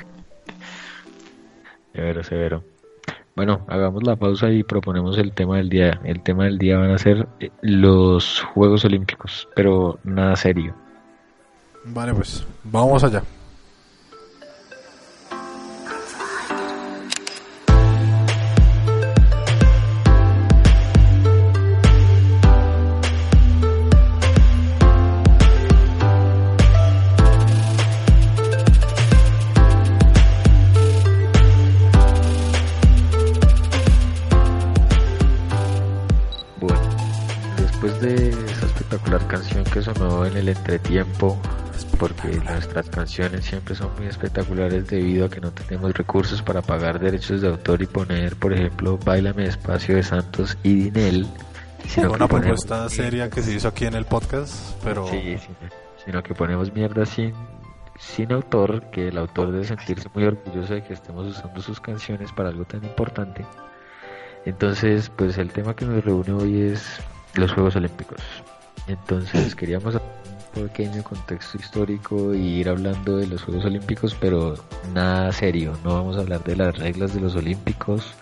severo, 1.96 2.24
severo. 2.24 2.64
Bueno, 3.36 3.66
hagamos 3.68 4.04
la 4.04 4.16
pausa 4.16 4.50
y 4.50 4.64
proponemos 4.64 5.18
el 5.18 5.34
tema 5.34 5.58
del 5.58 5.70
día. 5.70 6.00
El 6.04 6.22
tema 6.24 6.46
del 6.46 6.58
día 6.58 6.78
van 6.78 6.92
a 6.92 6.98
ser 6.98 7.28
eh, 7.40 7.50
los 7.62 8.42
Juegos 8.54 8.86
Olímpicos, 8.86 9.48
pero 9.56 10.00
nada 10.04 10.36
serio. 10.36 10.74
Vale, 11.84 12.14
pues, 12.14 12.46
vamos 12.64 13.04
allá. 13.04 13.22
Que 39.76 39.82
sonó 39.82 40.26
en 40.26 40.38
el 40.38 40.48
entretiempo, 40.48 41.38
porque 42.00 42.30
nuestras 42.30 42.90
canciones 42.90 43.44
siempre 43.44 43.76
son 43.76 43.90
muy 43.98 44.08
espectaculares 44.08 44.88
debido 44.88 45.26
a 45.26 45.30
que 45.30 45.42
no 45.42 45.52
tenemos 45.52 45.94
recursos 45.94 46.42
para 46.42 46.62
pagar 46.62 46.98
derechos 46.98 47.42
de 47.42 47.50
autor 47.50 47.82
y 47.82 47.86
poner, 47.86 48.38
por 48.38 48.54
ejemplo, 48.54 48.98
Bailame 49.04 49.44
Despacio 49.44 49.98
de 49.98 50.04
Santos 50.04 50.58
y 50.64 50.76
Dinel. 50.76 51.28
sino 51.90 52.14
una 52.14 52.26
propuesta 52.26 52.88
seria 52.88 53.30
que 53.30 53.42
se 53.42 53.54
hizo 53.54 53.68
aquí 53.68 53.84
en 53.84 53.96
el 53.96 54.06
podcast, 54.06 54.82
pero 54.82 55.10
Sí, 55.10 55.38
sí, 55.40 55.50
sino 56.06 56.24
que 56.24 56.34
ponemos 56.34 56.74
mierda 56.74 57.06
sin, 57.06 57.34
sin 58.00 58.32
autor, 58.32 58.90
que 58.92 59.10
el 59.10 59.18
autor 59.18 59.52
debe 59.52 59.66
sentirse 59.66 60.08
muy 60.14 60.24
orgulloso 60.24 60.74
de 60.74 60.84
que 60.86 60.94
estemos 60.94 61.28
usando 61.28 61.62
sus 61.62 61.82
canciones 61.82 62.32
para 62.32 62.48
algo 62.48 62.64
tan 62.64 62.82
importante. 62.82 63.46
Entonces, 64.46 65.12
pues 65.14 65.38
el 65.38 65.52
tema 65.52 65.76
que 65.76 65.84
nos 65.84 66.02
reúne 66.06 66.32
hoy 66.32 66.62
es 66.62 67.02
los 67.34 67.52
Juegos 67.52 67.76
Olímpicos. 67.76 68.22
Entonces, 68.88 69.56
queríamos 69.56 69.96
hacer 69.96 70.08
un 70.56 70.68
pequeño 70.68 71.04
contexto 71.04 71.58
histórico 71.58 72.34
y 72.34 72.60
ir 72.60 72.70
hablando 72.70 73.18
de 73.18 73.28
los 73.28 73.44
Juegos 73.44 73.66
Olímpicos, 73.66 74.16
pero 74.20 74.56
nada 74.94 75.32
serio. 75.32 75.78
No 75.84 75.96
vamos 75.96 76.18
a 76.18 76.22
hablar 76.22 76.44
de 76.44 76.56
las 76.56 76.78
reglas 76.78 77.14
de 77.14 77.22
los 77.22 77.36
Olímpicos, 77.36 78.14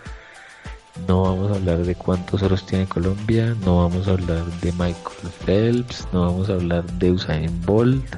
no 1.07 1.23
vamos 1.23 1.51
a 1.51 1.55
hablar 1.55 1.79
de 1.79 1.95
cuántos 1.95 2.43
oros 2.43 2.65
tiene 2.65 2.85
Colombia, 2.85 3.55
no 3.65 3.77
vamos 3.77 4.07
a 4.07 4.11
hablar 4.11 4.45
de 4.61 4.71
Michael 4.73 5.31
Phelps, 5.45 6.07
no 6.13 6.21
vamos 6.21 6.49
a 6.49 6.53
hablar 6.53 6.85
de 6.93 7.11
Usain 7.11 7.61
Bolt, 7.65 8.15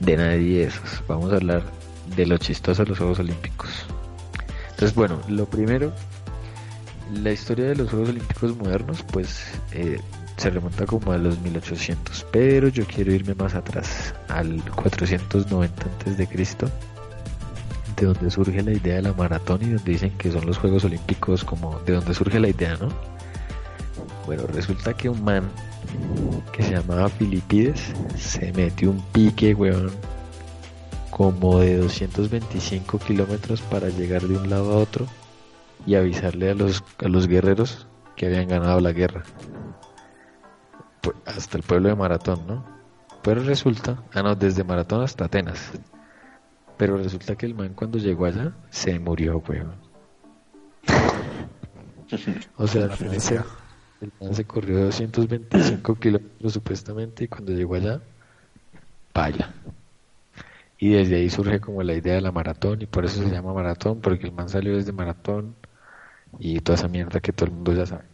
de 0.00 0.16
nadie 0.16 0.58
de 0.58 0.64
esos. 0.64 1.02
Vamos 1.06 1.32
a 1.32 1.36
hablar 1.36 1.62
de 2.16 2.26
lo 2.26 2.38
chistoso 2.38 2.82
de 2.82 2.90
los 2.90 2.98
Juegos 2.98 3.20
Olímpicos. 3.20 3.70
Entonces, 4.70 4.94
bueno, 4.94 5.20
lo 5.28 5.46
primero, 5.46 5.92
la 7.14 7.32
historia 7.32 7.66
de 7.66 7.76
los 7.76 7.90
Juegos 7.90 8.10
Olímpicos 8.10 8.56
modernos, 8.56 9.04
pues 9.04 9.44
eh, 9.72 10.00
se 10.40 10.48
remonta 10.48 10.86
como 10.86 11.12
a 11.12 11.18
los 11.18 11.38
1800, 11.40 12.26
pero 12.32 12.68
yo 12.68 12.86
quiero 12.86 13.12
irme 13.12 13.34
más 13.34 13.54
atrás, 13.54 14.14
al 14.28 14.62
490 14.74 15.82
antes 15.82 16.16
de 16.16 16.26
Cristo 16.26 16.66
de 17.94 18.06
donde 18.06 18.30
surge 18.30 18.62
la 18.62 18.72
idea 18.72 18.94
de 18.94 19.02
la 19.02 19.12
maratón 19.12 19.60
y 19.60 19.66
donde 19.66 19.92
dicen 19.92 20.16
que 20.16 20.32
son 20.32 20.46
los 20.46 20.56
Juegos 20.56 20.86
Olímpicos 20.86 21.44
como 21.44 21.78
de 21.80 21.92
donde 21.92 22.14
surge 22.14 22.40
la 22.40 22.48
idea, 22.48 22.74
¿no? 22.78 22.88
Bueno, 24.24 24.44
resulta 24.46 24.94
que 24.94 25.10
un 25.10 25.22
man 25.22 25.46
que 26.54 26.62
se 26.62 26.70
llamaba 26.70 27.10
Filipides 27.10 27.92
se 28.16 28.50
metió 28.54 28.92
un 28.92 29.02
pique, 29.12 29.52
weón, 29.52 29.90
como 31.10 31.58
de 31.58 31.76
225 31.76 32.98
kilómetros 33.00 33.60
para 33.60 33.90
llegar 33.90 34.22
de 34.22 34.38
un 34.38 34.48
lado 34.48 34.72
a 34.72 34.76
otro 34.76 35.06
y 35.84 35.96
avisarle 35.96 36.50
a 36.50 36.54
los, 36.54 36.82
a 36.96 37.08
los 37.08 37.26
guerreros 37.26 37.86
que 38.16 38.24
habían 38.24 38.48
ganado 38.48 38.80
la 38.80 38.92
guerra. 38.92 39.22
Hasta 41.26 41.56
el 41.56 41.62
pueblo 41.62 41.88
de 41.88 41.94
Maratón, 41.96 42.46
¿no? 42.46 42.64
Pero 43.22 43.42
resulta, 43.42 44.02
ah 44.14 44.22
no, 44.22 44.34
desde 44.34 44.64
Maratón 44.64 45.02
hasta 45.02 45.26
Atenas. 45.26 45.72
Pero 46.76 46.96
resulta 46.96 47.36
que 47.36 47.46
el 47.46 47.54
man 47.54 47.74
cuando 47.74 47.98
llegó 47.98 48.24
allá 48.26 48.52
se 48.70 48.98
murió, 48.98 49.42
weón. 49.46 49.74
O 52.56 52.66
sea, 52.66 52.84
al 52.84 52.90
final 52.92 53.20
se- 53.20 53.40
el 54.00 54.12
man 54.20 54.34
se 54.34 54.44
corrió 54.46 54.84
225 54.86 55.94
kilómetros 55.96 56.52
supuestamente 56.54 57.24
y 57.24 57.28
cuando 57.28 57.52
llegó 57.52 57.74
allá, 57.74 58.00
vaya. 59.14 59.52
Y 60.78 60.90
desde 60.92 61.16
ahí 61.16 61.28
surge 61.28 61.60
como 61.60 61.82
la 61.82 61.92
idea 61.92 62.14
de 62.14 62.22
la 62.22 62.32
maratón 62.32 62.80
y 62.80 62.86
por 62.86 63.04
eso 63.04 63.22
se 63.22 63.30
llama 63.30 63.52
maratón, 63.52 64.00
porque 64.00 64.26
el 64.26 64.32
man 64.32 64.48
salió 64.48 64.74
desde 64.74 64.92
maratón 64.92 65.54
y 66.38 66.60
toda 66.60 66.76
esa 66.78 66.88
mierda 66.88 67.20
que 67.20 67.32
todo 67.32 67.46
el 67.46 67.52
mundo 67.52 67.74
ya 67.74 67.84
sabe. 67.84 68.04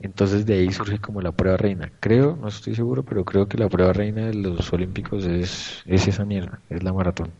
Entonces 0.00 0.46
de 0.46 0.54
ahí 0.54 0.72
surge 0.72 0.98
como 0.98 1.20
la 1.20 1.32
prueba 1.32 1.56
reina. 1.56 1.90
Creo, 2.00 2.36
no 2.36 2.48
estoy 2.48 2.74
seguro, 2.74 3.02
pero 3.04 3.24
creo 3.24 3.48
que 3.48 3.58
la 3.58 3.68
prueba 3.68 3.92
reina 3.92 4.26
de 4.26 4.34
los 4.34 4.72
olímpicos 4.72 5.24
es, 5.24 5.82
es 5.86 6.08
esa 6.08 6.24
mierda, 6.24 6.60
es 6.70 6.82
la 6.82 6.92
maratón. 6.92 7.30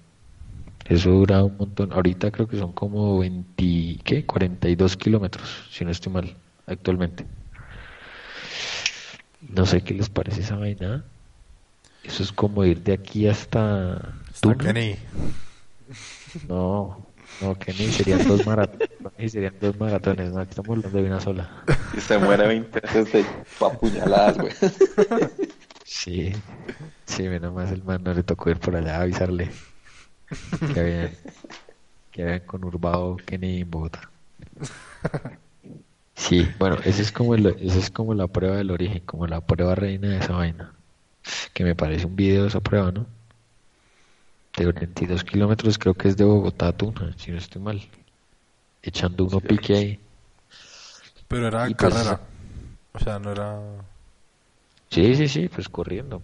Eso 0.89 1.11
dura 1.11 1.43
un 1.43 1.57
montón. 1.57 1.93
Ahorita 1.93 2.31
creo 2.31 2.47
que 2.47 2.59
son 2.59 2.73
como 2.73 3.19
20, 3.19 3.99
¿qué? 4.05 4.25
42 4.25 4.97
kilómetros, 4.97 5.69
si 5.71 5.85
no 5.85 5.91
estoy 5.91 6.13
mal, 6.13 6.37
actualmente. 6.67 7.27
No 9.41 9.67
sé 9.67 9.83
qué 9.83 9.95
les 9.95 10.09
parece 10.09 10.41
esa 10.41 10.57
vaina. 10.57 11.05
Eso 12.05 12.23
es 12.23 12.33
como 12.33 12.65
ir 12.65 12.83
de 12.83 12.93
aquí 12.93 13.27
hasta 13.27 14.15
está 14.33 14.41
Tuna. 14.53 14.65
Kenny. 14.73 14.97
No, 16.49 17.06
no, 17.41 17.59
que 17.59 17.73
ni 17.73 17.89
serían 17.89 18.27
dos 18.27 18.47
maratones. 18.47 18.91
Ni 19.19 19.29
serían 19.29 19.55
dos 19.61 19.79
maratones, 19.79 20.33
no, 20.33 20.41
aquí 20.41 20.51
estamos 20.51 20.77
hablando 20.77 20.99
de 20.99 21.07
una 21.07 21.21
sola. 21.21 21.65
Y 21.97 22.01
se 22.01 22.19
muere 22.19 22.47
20 22.47 22.81
veces 22.81 23.13
de 23.13 23.25
apuñaladas, 23.61 24.39
güey. 24.39 24.53
Sí, 25.85 26.33
sí, 27.05 27.23
menos 27.29 27.55
más 27.55 27.71
el 27.71 27.85
man 27.85 28.03
no 28.03 28.13
le 28.13 28.25
tocó 28.25 28.51
ir 28.51 28.59
por 28.59 28.75
allá 28.75 28.97
a 28.97 29.03
avisarle. 29.03 29.51
Qué 30.75 30.83
bien. 30.83 31.17
que 32.11 32.23
habían 32.23 32.41
conurbado 32.41 33.17
Kennedy 33.19 33.61
en 33.61 33.71
Bogotá. 33.71 34.11
Sí, 36.15 36.49
bueno, 36.59 36.79
ese 36.85 37.03
es 37.03 37.13
como 37.13 37.35
el, 37.35 37.47
ese 37.47 37.79
es 37.79 37.91
como 37.91 38.15
la 38.15 38.27
prueba 38.27 38.57
del 38.57 38.71
origen, 38.71 39.03
como 39.05 39.27
la 39.27 39.43
prueba 39.43 39.75
reina 39.75 40.09
de 40.09 40.19
esa 40.19 40.33
vaina. 40.33 40.73
Que 41.53 41.63
me 41.65 41.75
parece 41.75 42.07
un 42.07 42.17
video 42.17 42.43
de 42.43 42.49
esa 42.49 42.61
prueba, 42.61 42.91
¿no? 42.91 43.07
De 44.57 44.65
22 44.73 45.23
kilómetros, 45.25 45.79
creo 45.79 45.95
que 45.95 46.09
es 46.09 46.17
de 46.17 46.25
Bogotá 46.25 46.69
a 46.69 46.73
Tuna, 46.73 47.15
si 47.19 47.31
no 47.31 47.39
estoy 47.39 47.61
mal. 47.61 47.83
Echando 48.83 49.25
uno 49.25 49.41
pique 49.41 49.77
ahí. 49.77 50.01
Pero 51.29 51.49
era 51.49 51.69
Y 51.69 51.75
pues- 51.75 51.93
carrera. 51.95 52.21
O 52.93 52.99
sea, 52.99 53.19
no 53.19 53.33
era. 53.33 53.61
Sí, 54.91 55.15
sí, 55.15 55.29
sí, 55.29 55.49
pues 55.49 55.69
corriendo. 55.69 56.23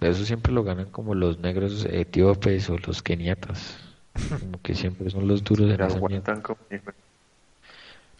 Eso 0.00 0.24
siempre 0.24 0.52
lo 0.52 0.64
ganan 0.64 0.86
como 0.86 1.14
los 1.14 1.38
negros 1.38 1.84
etíopes 1.88 2.68
o 2.70 2.78
los 2.78 3.02
keniatas. 3.02 3.76
Como 4.40 4.60
que 4.60 4.74
siempre 4.74 5.08
son 5.10 5.26
los 5.28 5.42
duros 5.42 5.68
de 5.68 5.76
conmigo. 5.78 6.22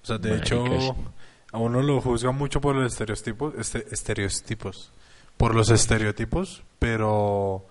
O 0.03 0.07
sea, 0.07 0.17
de 0.19 0.31
Marica, 0.31 0.47
hecho, 0.47 0.65
sí. 0.81 0.93
a 1.53 1.59
uno 1.59 1.83
lo 1.83 2.01
juzga 2.01 2.31
mucho 2.33 2.61
por 2.61 2.75
los 2.75 2.93
estereotipos, 2.93 3.55
este, 3.59 3.87
estereotipos, 3.93 4.91
por 5.37 5.55
los 5.55 5.71
estereotipos, 5.71 6.63
pero 6.79 7.67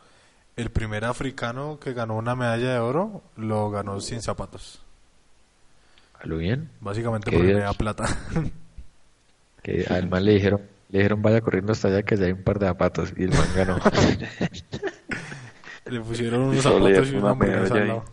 el 0.56 0.70
primer 0.70 1.06
africano 1.06 1.80
que 1.80 1.94
ganó 1.94 2.16
una 2.18 2.36
medalla 2.36 2.74
de 2.74 2.80
oro 2.80 3.24
lo 3.36 3.72
ganó 3.72 4.00
sin 4.02 4.22
zapatos. 4.22 4.84
¿A 6.20 6.28
lo 6.28 6.38
bien? 6.38 6.70
Básicamente 6.80 7.32
porque 7.32 7.48
tenía 7.48 7.74
plata. 7.74 8.06
Que 9.64 9.86
al 9.88 10.10
man 10.10 10.26
le 10.26 10.34
dijeron, 10.34 10.62
le 10.90 10.98
dijeron 10.98 11.22
vaya 11.22 11.40
corriendo 11.42 11.74
hasta 11.74 11.90
allá 11.90 12.02
que 12.02 12.18
ya 12.18 12.26
hay 12.26 12.32
un 12.32 12.42
par 12.44 12.58
de 12.58 12.66
zapatos 12.66 13.14
y 13.16 13.26
el 13.26 13.30
man 13.30 13.48
ganó. 13.56 13.78
Le 15.86 16.02
pusieron 16.02 16.42
unos 16.42 16.64
zapatos 16.64 17.12
y 17.12 17.16
una 17.16 17.30
hamburguesa 17.30 17.74
al 17.76 17.80
medalla 17.82 17.86
lado. 17.86 18.06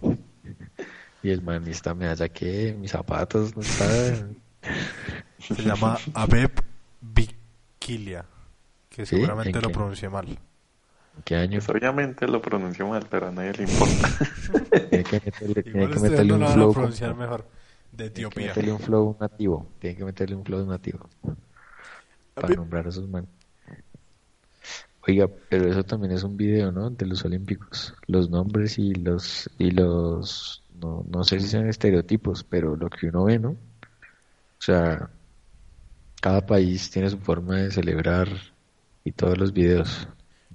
y 1.22 1.30
el 1.30 1.40
man, 1.40 1.66
¿y 1.66 1.70
esta 1.70 1.94
medalla 1.94 2.28
qué? 2.28 2.76
Mis 2.78 2.90
zapatos 2.90 3.56
no 3.56 3.62
están. 3.62 4.36
Se 5.38 5.62
llama 5.62 5.96
Abeb 6.12 6.52
Bikilia, 7.00 8.26
que 8.90 9.06
¿Sí? 9.06 9.16
seguramente 9.16 9.58
¿En 9.58 9.62
lo 9.62 9.70
pronuncié 9.70 10.10
mal. 10.10 10.38
¿En 11.18 11.22
¿Qué 11.24 11.36
año? 11.36 11.58
Pues 11.64 11.68
obviamente 11.70 12.26
lo 12.26 12.40
pronunció 12.40 12.88
mal, 12.88 13.06
pero 13.10 13.28
a 13.28 13.30
nadie 13.30 13.52
le 13.52 13.62
importa. 13.64 14.08
Tiene 14.90 15.04
que 15.04 15.20
meterle, 15.24 15.62
tiene 15.62 15.90
que 15.90 16.00
meterle 16.00 16.32
un 16.34 16.46
flow. 16.48 16.72
pronunciar 16.72 17.10
como- 17.10 17.22
mejor. 17.22 17.44
De 17.92 18.10
Tiene 18.10 18.12
que 18.12 18.40
Etiopía. 18.40 18.46
meterle 18.48 18.72
un 18.72 18.78
flow 18.80 19.16
nativo. 19.20 19.66
Tiene 19.80 19.96
que 19.96 20.04
meterle 20.04 20.36
un 20.36 20.44
flow 20.44 20.66
nativo. 20.66 21.08
Para 22.34 22.54
nombrar 22.54 22.86
a 22.86 22.88
esos 22.90 23.08
manes. 23.08 23.28
Oiga, 25.06 25.26
pero 25.48 25.70
eso 25.70 25.82
también 25.84 26.12
es 26.12 26.22
un 26.22 26.36
video, 26.36 26.70
¿no? 26.70 26.90
De 26.90 27.06
los 27.06 27.24
olímpicos. 27.24 27.94
Los 28.06 28.28
nombres 28.30 28.78
y 28.78 28.94
los 28.94 29.48
y 29.58 29.70
los 29.70 30.62
no, 30.80 31.04
no 31.08 31.24
sé 31.24 31.40
si 31.40 31.48
sean 31.48 31.66
estereotipos, 31.68 32.44
pero 32.44 32.76
lo 32.76 32.88
que 32.90 33.06
uno 33.08 33.24
ve, 33.24 33.38
¿no? 33.38 33.50
O 33.50 33.56
sea, 34.60 35.08
cada 36.20 36.44
país 36.44 36.90
tiene 36.90 37.08
su 37.10 37.18
forma 37.18 37.56
de 37.56 37.70
celebrar 37.70 38.28
y 39.04 39.12
todos 39.12 39.38
los 39.38 39.52
videos. 39.52 40.06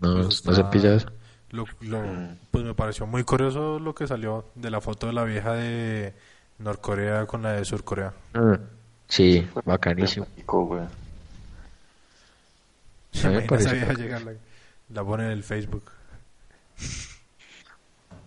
No, 0.03 0.13
Pues 0.23 0.45
no 0.45 0.53
se 0.53 0.61
está- 0.61 0.69
pilla 0.69 0.95
eso. 0.95 1.07
Lo, 1.51 1.65
lo- 1.81 2.03
pues 2.51 2.63
me 2.63 2.73
pareció 2.73 3.05
muy 3.07 3.23
curioso 3.23 3.79
lo 3.79 3.93
que 3.95 4.07
salió 4.07 4.45
de 4.55 4.69
la 4.71 4.81
foto 4.81 5.07
de 5.07 5.13
la 5.13 5.23
vieja 5.23 5.53
de 5.53 6.13
Norcorea 6.59 7.25
con 7.27 7.41
la 7.43 7.53
de 7.53 7.65
Surcorea. 7.65 8.13
Ah, 8.33 8.57
Sí, 9.07 9.47
bacanísimo. 9.65 10.25
Mí 10.35 10.43
me 13.23 13.41
parece 13.41 13.67
esa 13.67 13.73
vieja 13.73 13.87
bacán. 13.87 14.01
llegar, 14.03 14.21
la, 14.23 14.33
la 14.89 15.03
pone 15.03 15.25
en 15.25 15.31
el 15.31 15.43
Facebook. 15.43 15.83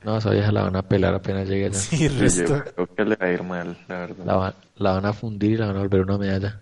No, 0.05 0.19
esa 0.19 0.31
vieja 0.31 0.53
la 0.53 0.63
van 0.63 0.77
a 0.77 0.83
pelar 0.83 1.15
apenas 1.15 1.49
llegue 1.49 1.67
allá. 1.67 1.75
Sí, 1.81 2.09
yo 2.09 2.21
resto. 2.21 2.63
creo 2.75 2.95
que 2.95 3.05
le 3.05 3.17
va 3.17 3.27
a 3.27 3.33
ir 3.33 3.43
mal, 3.43 3.77
la 3.89 3.99
verdad. 3.99 4.25
La, 4.25 4.37
va- 4.37 4.55
la 4.77 4.93
van 4.93 5.07
a 5.07 5.13
fundir 5.13 5.53
y 5.53 5.57
la 5.57 5.67
van 5.67 5.77
a 5.77 5.81
volver 5.81 6.03
una 6.03 6.19
medalla. 6.19 6.61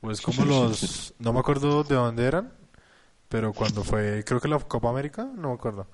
Pues 0.00 0.20
como 0.20 0.44
los... 0.44 1.14
No 1.18 1.32
me 1.32 1.38
acuerdo 1.40 1.84
de 1.84 1.94
dónde 1.94 2.24
eran, 2.26 2.52
pero 3.28 3.52
cuando 3.52 3.84
fue... 3.84 4.22
Creo 4.26 4.40
que 4.40 4.48
la 4.48 4.58
Copa 4.58 4.90
América, 4.90 5.28
no 5.36 5.48
me 5.48 5.54
acuerdo. 5.54 5.86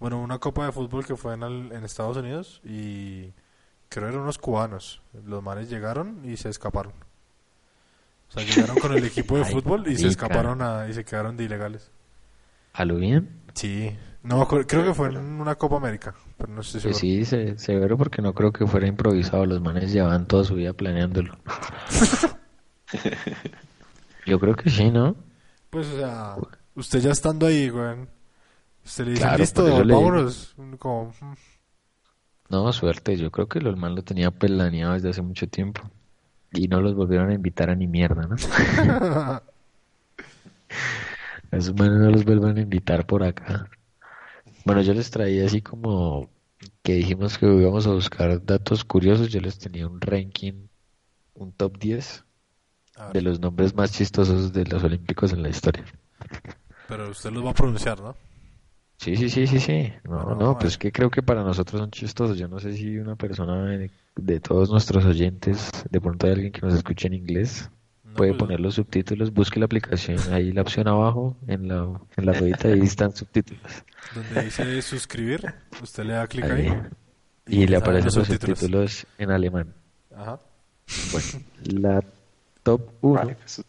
Bueno, 0.00 0.20
una 0.20 0.38
Copa 0.38 0.66
de 0.66 0.72
Fútbol 0.72 1.06
que 1.06 1.16
fue 1.16 1.34
en, 1.34 1.42
el- 1.42 1.72
en 1.72 1.84
Estados 1.84 2.16
Unidos 2.16 2.60
y 2.64 3.32
creo 3.88 4.08
eran 4.08 4.20
unos 4.22 4.38
cubanos. 4.38 5.02
Los 5.26 5.42
manes 5.42 5.70
llegaron 5.70 6.20
y 6.24 6.36
se 6.36 6.48
escaparon. 6.50 6.92
O 8.28 8.32
sea, 8.32 8.42
llegaron 8.42 8.76
con 8.78 8.92
el 8.92 9.04
equipo 9.04 9.38
de 9.38 9.44
fútbol 9.44 9.86
y 9.88 9.96
se 9.96 10.08
escaparon 10.08 10.60
a, 10.62 10.88
y 10.88 10.94
se 10.94 11.04
quedaron 11.04 11.36
de 11.36 11.44
ilegales. 11.44 11.90
¿A 12.72 12.84
lo 12.84 12.96
bien? 12.96 13.40
Sí, 13.54 13.96
no 14.22 14.46
creo 14.48 14.66
que 14.66 14.94
fue 14.94 15.08
en 15.08 15.40
una 15.40 15.54
Copa 15.54 15.76
América, 15.76 16.14
pero 16.36 16.52
no 16.52 16.60
estoy 16.60 16.80
seguro. 16.80 16.92
Pues 16.92 16.98
sí, 16.98 17.24
se, 17.24 17.58
severo 17.58 17.96
porque 17.96 18.20
no 18.22 18.34
creo 18.34 18.52
que 18.52 18.66
fuera 18.66 18.86
improvisado. 18.86 19.46
Los 19.46 19.60
manes 19.60 19.92
llevaban 19.92 20.26
toda 20.26 20.44
su 20.44 20.54
vida 20.54 20.72
planeándolo. 20.72 21.36
Yo 24.26 24.40
creo 24.40 24.56
que 24.56 24.70
sí, 24.70 24.90
¿no? 24.90 25.16
Pues, 25.70 25.86
o 25.88 25.98
sea, 25.98 26.36
usted 26.74 27.00
ya 27.00 27.10
estando 27.12 27.46
ahí, 27.46 27.68
güey, 27.68 28.06
usted 28.84 29.04
le 29.06 29.10
dice, 29.12 29.22
Claro, 29.22 29.38
listo, 29.38 29.84
le 29.84 29.94
digo. 29.94 30.02
vámonos. 30.02 30.54
Como, 30.78 31.06
mm, 31.20 31.34
No, 32.50 32.72
suerte. 32.72 33.16
Yo 33.16 33.30
creo 33.30 33.48
que 33.48 33.58
el 33.58 33.76
man 33.76 33.94
lo 33.94 34.02
tenía 34.02 34.30
planeado 34.30 34.94
desde 34.94 35.10
hace 35.10 35.22
mucho 35.22 35.48
tiempo. 35.48 35.82
Y 36.52 36.68
no 36.68 36.80
los 36.80 36.94
volvieron 36.94 37.30
a 37.30 37.34
invitar 37.34 37.70
a 37.70 37.74
ni 37.74 37.86
mierda, 37.86 38.26
¿no? 38.26 38.36
A 41.50 41.56
esos 41.56 41.74
manes 41.74 41.98
no 42.00 42.10
los 42.10 42.24
vuelvan 42.24 42.58
a 42.58 42.62
invitar 42.62 43.06
por 43.06 43.22
acá. 43.22 43.68
Bueno, 44.64 44.82
yo 44.82 44.94
les 44.94 45.10
traía 45.10 45.46
así 45.46 45.62
como 45.62 46.28
que 46.82 46.94
dijimos 46.94 47.38
que 47.38 47.46
íbamos 47.46 47.86
a 47.86 47.90
buscar 47.92 48.44
datos 48.44 48.84
curiosos. 48.84 49.28
Yo 49.30 49.40
les 49.40 49.58
tenía 49.58 49.86
un 49.86 50.00
ranking, 50.00 50.66
un 51.34 51.52
top 51.52 51.78
10 51.78 52.24
a 52.96 53.04
ver, 53.06 53.12
de 53.12 53.22
los 53.22 53.40
nombres 53.40 53.74
más 53.74 53.92
chistosos 53.92 54.52
de 54.52 54.64
los 54.64 54.82
olímpicos 54.82 55.32
en 55.32 55.42
la 55.42 55.48
historia. 55.48 55.84
Pero 56.88 57.10
usted 57.10 57.30
los 57.32 57.44
va 57.44 57.50
a 57.50 57.54
pronunciar, 57.54 58.00
¿no? 58.00 58.16
Sí, 58.98 59.16
sí, 59.16 59.28
sí, 59.28 59.46
sí, 59.46 59.60
sí. 59.60 59.92
No, 60.04 60.24
Bueno, 60.24 60.34
no, 60.34 60.50
a 60.50 60.58
pues 60.58 60.74
ver. 60.74 60.78
que 60.78 60.92
creo 60.92 61.10
que 61.10 61.22
para 61.22 61.42
nosotros 61.42 61.80
son 61.80 61.90
chistosos. 61.90 62.38
Yo 62.38 62.48
no 62.48 62.58
sé 62.60 62.72
si 62.74 62.96
una 62.98 63.16
persona 63.16 63.64
de, 63.66 63.90
de 64.16 64.40
todos 64.40 64.70
nuestros 64.70 65.04
oyentes, 65.04 65.70
de 65.90 66.00
pronto 66.00 66.26
hay 66.26 66.32
alguien 66.34 66.52
que 66.52 66.60
nos 66.62 66.74
escuche 66.74 67.08
en 67.08 67.14
inglés, 67.14 67.70
No, 68.04 68.14
puede 68.14 68.34
pues, 68.34 68.38
poner 68.38 68.60
los 68.60 68.74
subtítulos, 68.74 69.32
busque 69.32 69.58
la 69.58 69.66
aplicación, 69.66 70.18
ahí 70.32 70.52
la 70.52 70.62
opción 70.62 70.88
abajo, 70.88 71.36
en 71.46 71.68
la, 71.68 72.00
en 72.16 72.26
la 72.26 72.32
ruedita, 72.34 72.68
ahí 72.68 72.80
están 72.82 73.14
subtítulos. 73.14 73.84
Donde 74.14 74.44
dice 74.44 74.80
suscribir, 74.82 75.54
usted 75.82 76.04
le 76.04 76.12
da 76.14 76.26
clic 76.26 76.44
ahí. 76.50 76.68
Ahí. 76.68 76.82
Y 77.46 77.66
le 77.66 77.76
aparecen 77.76 78.06
los 78.06 78.16
los 78.16 78.26
subtítulos. 78.28 78.58
subtítulos 78.58 79.06
en 79.18 79.30
alemán. 79.30 79.74
Ajá. 80.16 80.38
Bueno, 81.12 81.28
la 81.64 82.04
top 82.62 82.82
1, 83.00 83.14
Vale, 83.14 83.34
pues, 83.36 83.64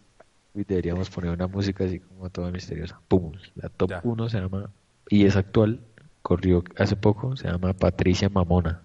deberíamos 0.64 1.10
poner 1.10 1.32
una 1.32 1.48
música 1.48 1.84
así 1.84 2.00
como 2.00 2.30
toda 2.30 2.52
misteriosa. 2.52 3.00
Pum, 3.08 3.34
la 3.56 3.70
top 3.70 3.90
Ya. 3.90 4.02
1 4.04 4.30
se 4.30 4.40
llama, 4.40 4.70
y 5.10 5.26
es 5.26 5.36
actual, 5.36 5.82
corrió 6.22 6.64
hace 6.78 6.96
poco, 6.96 7.36
se 7.36 7.48
llama 7.48 7.74
Patricia 7.74 8.30
Mamona. 8.30 8.82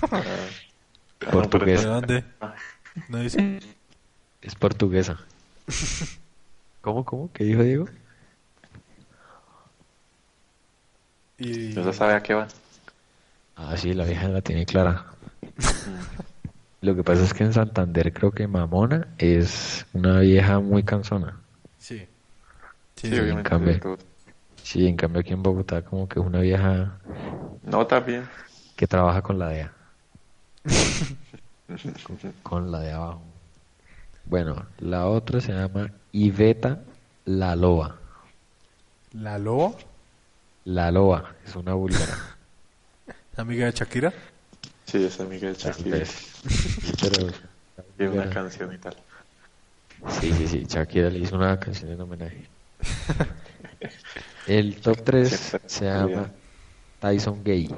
Portugués. 1.30 1.82
¿De 1.82 1.88
dónde? 1.88 2.24
¿No 3.08 3.18
dice? 3.18 3.60
Es 4.40 4.54
portuguesa. 4.54 5.18
¿Cómo, 6.80 7.04
cómo? 7.04 7.30
¿Qué 7.32 7.44
dijo 7.44 7.62
Diego? 7.62 7.84
Y... 11.38 11.74
No 11.74 11.84
se 11.84 11.92
sabe 11.92 12.14
a 12.14 12.22
qué 12.22 12.34
va. 12.34 12.48
Ah, 13.56 13.76
sí, 13.76 13.92
la 13.92 14.04
vieja 14.04 14.28
la 14.28 14.40
tiene 14.40 14.64
clara. 14.64 15.04
Lo 16.82 16.94
que 16.94 17.04
pasa 17.04 17.24
es 17.24 17.34
que 17.34 17.44
en 17.44 17.52
Santander 17.52 18.12
creo 18.12 18.30
que 18.32 18.46
Mamona 18.46 19.08
es 19.18 19.84
una 19.92 20.20
vieja 20.20 20.60
muy 20.60 20.82
cansona. 20.82 21.38
Sí. 21.78 22.06
Sí, 22.96 23.08
Sí, 23.08 23.18
obviamente. 23.18 23.48
cambio. 23.48 23.98
Sí, 24.62 24.86
en 24.86 24.96
cambio 24.96 25.20
aquí 25.20 25.32
en 25.32 25.42
Bogotá 25.42 25.82
como 25.82 26.08
que 26.08 26.20
es 26.20 26.24
una 26.26 26.40
vieja 26.40 26.98
No, 27.62 27.86
también. 27.86 28.24
que 28.76 28.86
trabaja 28.86 29.20
con 29.22 29.38
la 29.38 29.48
DEA. 29.48 29.72
con, 32.04 32.18
con 32.42 32.70
la 32.72 32.80
de 32.80 32.92
abajo. 32.92 33.22
Bueno, 34.26 34.66
la 34.78 35.06
otra 35.06 35.40
se 35.40 35.52
llama 35.52 35.90
Iveta 36.12 36.80
La 37.24 37.56
Loba. 37.56 37.96
¿La 39.12 39.38
loba? 39.38 39.72
La 40.64 40.90
Loba 40.92 41.34
es 41.44 41.56
una 41.56 41.74
búlgara. 41.74 42.16
¿Amiga 43.36 43.66
de 43.66 43.72
Shakira? 43.72 44.12
Sí, 44.90 45.04
es 45.04 45.20
amiga 45.20 45.48
de 45.48 45.54
Shakira. 45.54 45.98
Pero 47.02 47.28
Tiene 47.96 48.12
una 48.12 48.30
canción 48.30 48.72
y 48.74 48.78
tal. 48.78 48.96
Sí, 50.20 50.32
sí, 50.32 50.48
sí. 50.48 50.64
Shakira 50.66 51.10
le 51.10 51.18
hizo 51.20 51.36
una 51.36 51.58
canción 51.60 51.92
en 51.92 52.00
homenaje. 52.00 52.48
El 54.48 54.80
top 54.80 55.00
3 55.04 55.28
Siempre 55.28 55.68
se 55.68 55.84
llama 55.84 56.32
Tyson 56.98 57.44
Gay. 57.44 57.70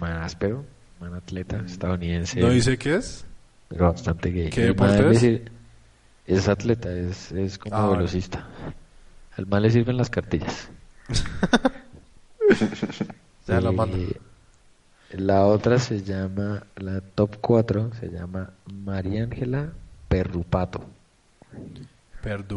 Man 0.00 0.12
áspero, 0.22 0.64
man 1.00 1.14
atleta 1.14 1.62
estadounidense, 1.66 2.40
¿No 2.40 2.50
dice 2.50 2.76
qué 2.76 2.96
es? 2.96 3.24
pero 3.68 3.92
bastante 3.92 4.30
gay. 4.30 4.50
¿Qué 4.50 4.62
deporte 4.66 5.10
es? 5.10 5.20
sir- 5.20 5.52
es 6.26 6.48
atleta, 6.48 6.92
es, 6.92 7.32
es 7.32 7.58
como 7.58 7.74
Ah, 7.76 7.88
velocista. 7.90 8.46
Al 9.36 9.46
man 9.46 9.62
le 9.62 9.70
sirven 9.70 9.96
las 9.96 10.10
cartillas. 10.10 10.68
Ya 13.46 13.60
la 13.60 13.72
mando. 13.72 13.96
La 15.12 15.46
otra 15.46 15.78
se 15.78 16.02
llama, 16.02 16.66
la 16.76 17.00
top 17.00 17.36
4 17.40 17.92
se 18.00 18.08
llama 18.08 18.50
María 18.66 19.22
Ángela 19.22 19.72
Perrupato. 20.08 20.84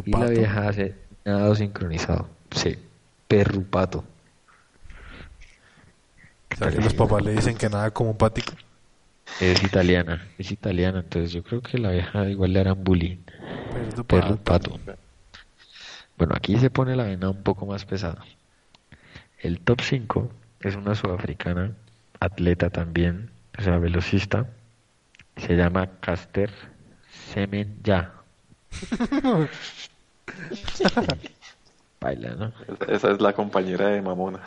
Y 0.06 0.12
la 0.12 0.26
vieja 0.26 0.68
hace 0.68 0.96
nado 1.24 1.54
sincronizado. 1.54 2.28
Sí, 2.52 2.76
Perrupato. 3.28 4.04
O 6.52 6.56
sea, 6.58 6.72
que 6.72 6.82
los 6.82 6.96
papás 6.96 7.24
le 7.24 7.34
dicen 7.34 7.56
que 7.56 7.70
nada 7.70 7.92
como 7.92 8.18
pático. 8.18 8.54
Es 9.40 9.64
italiana, 9.64 10.28
es 10.40 10.52
italiana, 10.52 11.02
entonces 11.02 11.32
yo 11.32 11.44
creo 11.44 11.62
que 11.62 11.78
la 11.78 11.92
vieja 11.92 12.28
igual 12.28 12.52
le 12.52 12.62
harán 12.62 12.84
bullying. 12.84 13.18
Perrupato. 14.08 14.80
Bueno, 16.18 16.34
aquí 16.36 16.58
se 16.58 16.72
pone 16.72 16.96
la 16.96 17.04
vena 17.04 17.30
un 17.30 17.44
poco 17.44 17.68
más 17.68 17.86
pesada. 17.86 18.26
El 19.38 19.62
top 19.62 19.82
5 19.82 20.32
es 20.62 20.76
una 20.76 20.96
sudafricana, 20.96 21.72
atleta 22.20 22.70
también, 22.70 23.30
o 23.58 23.62
sea, 23.62 23.78
velocista. 23.78 24.48
Se 25.38 25.56
llama 25.56 25.88
Caster 26.02 26.50
Semen 27.34 27.78
Ya. 27.84 28.14
Baila, 32.02 32.36
¿no? 32.36 32.52
Esa 32.88 33.12
es 33.12 33.20
la 33.22 33.34
compañera 33.34 33.90
de 33.90 34.02
Mamona. 34.02 34.40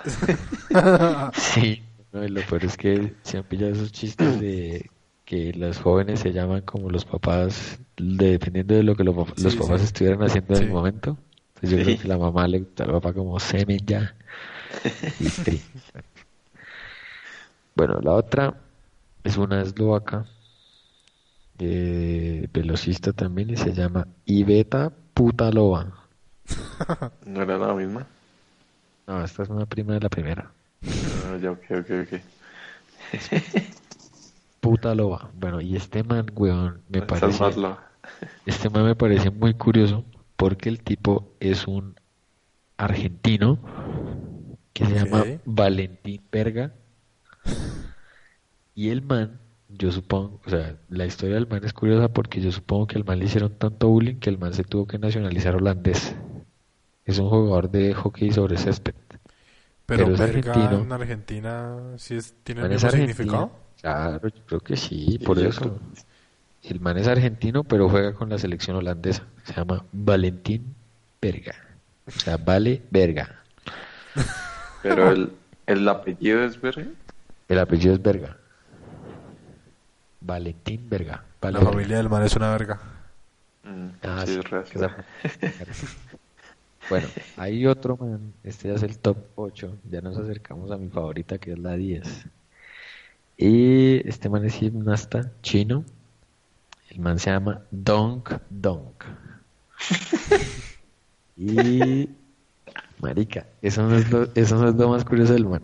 Sí, 1.35 1.83
no, 2.13 2.25
y 2.25 2.29
lo 2.29 2.41
peor 2.43 2.65
es 2.65 2.77
que 2.77 3.13
se 3.23 3.39
han 3.39 3.45
pillado 3.45 3.73
esos 3.73 3.93
chistes 3.93 4.41
de 4.41 4.91
que 5.25 5.53
los 5.55 5.79
jóvenes 5.79 6.21
se 6.21 6.33
llaman 6.33 6.63
como 6.63 6.91
los 6.91 7.05
papás, 7.05 7.79
de- 7.97 8.33
dependiendo 8.33 8.75
de 8.75 8.83
lo 8.83 8.95
que 8.97 9.05
los, 9.05 9.15
papás 9.15 9.81
sí. 9.81 9.85
estuvieran 9.87 10.23
haciendo 10.23 10.55
en 10.55 10.59
Sí. 10.61 10.65
el 10.65 10.71
momento. 10.71 11.17
Entonces 11.57 11.71
yo 11.71 11.77
Sí. 11.79 11.85
creo 11.85 11.99
que 12.03 12.09
la 12.09 12.19
mamá 12.19 12.49
le 12.49 12.61
gusta 12.61 12.85
al 12.85 12.91
papá 12.93 13.13
como 13.13 13.39
semen 13.39 13.81
ya. 13.87 14.15
Y. 15.21 15.61
Bueno, 17.75 18.01
la 18.03 18.13
otra 18.13 18.55
es 19.25 19.37
una 19.39 19.63
eslovaca, 19.63 20.27
eh, 21.59 22.49
velocista 22.53 23.13
también, 23.13 23.51
y 23.51 23.57
se 23.57 23.73
llama 23.73 24.07
Iveta 24.27 24.93
Putalova. 25.15 25.87
¿No 27.25 27.43
era 27.43 27.57
la 27.59 27.75
misma? 27.75 28.07
No, 29.07 29.25
esta 29.25 29.43
es 29.43 29.49
una 29.49 29.67
prima 29.67 29.95
de 29.95 30.01
la 30.01 30.09
primera. 30.09 30.51
Ah, 30.85 31.37
ya, 31.41 31.53
ok, 31.53 31.65
ok, 31.71 31.91
ok. 32.03 32.21
Putalova. 34.61 35.31
Bueno, 35.35 35.61
y 35.61 35.77
este 35.77 36.05
man, 36.05 36.27
weón, 36.35 36.83
me 36.89 37.03
parece... 37.03 37.41
más 37.41 37.57
Este 38.47 38.69
man 38.69 38.85
me 38.85 38.95
parece 38.95 39.31
muy 39.31 39.55
curioso 39.55 40.05
porque 40.37 40.69
el 40.69 40.83
tipo 40.83 41.29
es 41.41 41.67
un 41.67 41.95
argentino 42.77 43.59
que 44.73 44.87
se 44.87 44.95
llama 44.95 45.25
Valentín 45.45 46.23
Verga. 46.31 46.73
Y 48.75 48.89
el 48.89 49.03
man, 49.03 49.39
yo 49.69 49.93
supongo, 49.93 50.41
o 50.47 50.51
sea, 50.51 50.77
la 50.89 51.05
historia 51.07 51.35
del 51.35 51.47
man 51.47 51.63
es 51.65 51.73
curiosa 51.73 52.09
porque 52.09 52.41
yo 52.41 52.51
supongo 52.53 52.87
que 52.87 52.97
al 52.97 53.05
man 53.05 53.19
le 53.19 53.27
hicieron 53.27 53.53
tanto 53.59 53.89
bullying 53.89 54.17
que 54.17 54.31
el 54.31 54.39
man 54.39 54.55
se 54.55 54.65
tuvo 54.65 54.87
que 54.87 54.99
nacionalizar 54.99 55.55
holandés. 55.57 56.15
Es 57.05 57.19
un 57.19 57.29
jugador 57.29 57.71
de 57.71 57.93
hockey 57.95 58.31
sobre 58.33 58.57
césped. 58.57 58.95
Pero, 59.85 60.05
Pero 60.05 60.15
es 60.15 60.21
verga 60.21 60.53
argentino. 60.53 60.83
en 60.83 60.93
Argentina 60.93 61.79
sí 61.99 62.15
es, 62.17 62.35
tiene 62.45 62.63
el 62.63 62.71
mismo 62.71 62.91
significado. 62.91 63.53
Claro, 63.81 64.29
yo 64.29 64.43
creo 64.47 64.61
que 64.61 64.77
sí, 64.77 65.19
por 65.25 65.39
eso. 65.39 65.61
creo- 65.61 65.81
El 66.63 66.81
man 66.81 66.97
es 66.97 67.09
argentino, 67.09 67.65
pero 67.65 67.89
juega 67.89 68.15
con 68.15 68.31
la 68.31 68.39
selección 68.39 68.77
holandesa. 68.77 69.25
Se 69.45 69.53
llama 69.55 69.85
Valentín 69.93 70.75
Verga. 71.21 71.55
O 72.07 72.11
sea, 72.13 72.37
vale 72.37 72.83
verga. 72.91 73.43
Pero 74.83 75.11
el, 75.13 75.33
el 75.67 75.89
apellido 75.89 76.43
es 76.45 76.61
verga. 76.61 76.87
El 77.49 77.59
apellido 77.59 77.95
es 77.95 78.03
Verga. 78.03 78.37
Valentín 80.21 80.89
Verga. 80.89 81.25
Vale 81.41 81.53
La 81.55 81.59
verga. 81.59 81.73
familia 81.73 81.97
del 81.99 82.09
man 82.09 82.23
es 82.23 82.37
una 82.37 82.51
verga. 82.53 82.81
Mm, 83.65 83.89
Ah, 84.03 84.25
sí, 84.27 84.41
sí, 84.43 84.79
es 84.79 85.97
Bueno, 86.89 87.07
hay 87.37 87.67
otro 87.67 87.97
man, 87.97 88.33
este 88.43 88.69
ya 88.69 88.75
es 88.75 88.83
el 88.83 88.99
top 88.99 89.17
8, 89.37 89.79
ya 89.91 90.01
nos 90.01 90.17
acercamos 90.19 90.71
a 90.73 90.77
mi 90.77 90.89
favorita 90.89 91.39
que 91.39 91.53
es 91.53 91.59
la 91.59 91.75
10. 91.77 92.27
Y 93.37 94.09
este 94.09 94.29
man 94.29 94.45
es 94.45 94.55
gimnasta 94.55 95.31
chino, 95.43 95.85
el 96.91 96.99
man 97.01 97.19
se 97.21 97.31
llama 97.31 97.63
Donk 97.71 98.31
Donk. 98.51 99.05
Y, 101.37 102.09
marica, 103.03 103.47
eso 103.61 103.83
no 103.87 103.97
es 103.97 104.11
lo, 104.11 104.29
eso 104.35 104.57
no 104.57 104.69
es 104.69 104.75
lo 104.77 104.89
más 104.89 105.05
curioso 105.05 105.35
del 105.35 105.47
man. 105.47 105.63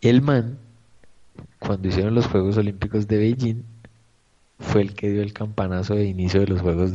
El 0.00 0.22
man, 0.22 0.58
cuando 1.58 1.88
hicieron 1.88 2.14
los 2.14 2.26
Juegos 2.26 2.56
Olímpicos 2.56 3.06
de 3.08 3.18
Beijing, 3.18 3.62
fue 4.60 4.82
el 4.82 4.94
que 4.94 5.10
dio 5.10 5.22
el 5.22 5.32
campanazo 5.32 5.94
de 5.94 6.04
inicio 6.06 6.40
de 6.40 6.46
los 6.46 6.60
Juegos 6.60 6.92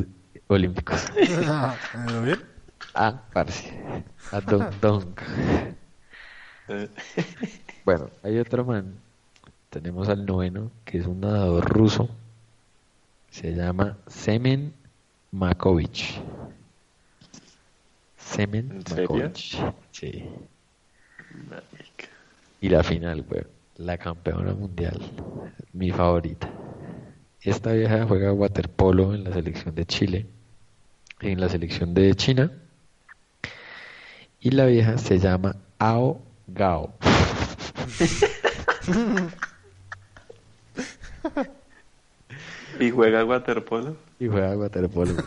Olímpicos. 0.47 1.05
¿Pero 1.15 2.21
bien? 2.23 2.39
Ah, 2.95 3.21
parce. 3.33 3.71
A 4.31 4.41
Donk. 4.41 5.21
Eh, 6.69 6.89
Bueno, 7.85 8.09
hay 8.23 8.37
otro 8.37 8.63
man. 8.63 8.95
Tenemos 9.69 10.09
al 10.09 10.25
noveno, 10.25 10.71
que 10.85 10.99
es 10.99 11.07
un 11.07 11.21
nadador 11.21 11.65
ruso. 11.67 12.09
Se 13.29 13.53
llama 13.53 13.97
Semen 14.07 14.73
Makovich. 15.31 16.21
Semen 18.33 18.71
¿En 18.71 18.85
serio? 18.85 19.09
Makovich. 19.09 19.57
Sí. 19.91 20.23
marica. 21.49 22.07
Y 22.61 22.69
la 22.69 22.83
final, 22.83 23.23
güey. 23.23 23.41
La 23.77 23.97
campeona 23.97 24.53
mundial. 24.53 24.99
Mi 25.73 25.91
favorita. 25.91 26.49
Esta 27.41 27.73
vieja 27.73 28.05
juega 28.05 28.31
waterpolo 28.33 29.15
en 29.15 29.23
la 29.23 29.33
selección 29.33 29.73
de 29.73 29.85
Chile. 29.85 30.27
En 31.21 31.41
la 31.41 31.49
selección 31.49 31.93
de 31.93 32.13
China. 32.15 32.51
Y 34.39 34.51
la 34.51 34.65
vieja 34.65 34.97
se 34.97 35.17
llama 35.17 35.55
Ao 35.79 36.21
Gao. 36.47 36.93
¿Y 42.79 42.91
juega 42.91 43.25
waterpolo? 43.25 43.95
Y 44.19 44.27
juega 44.27 44.57
waterpolo. 44.57 45.13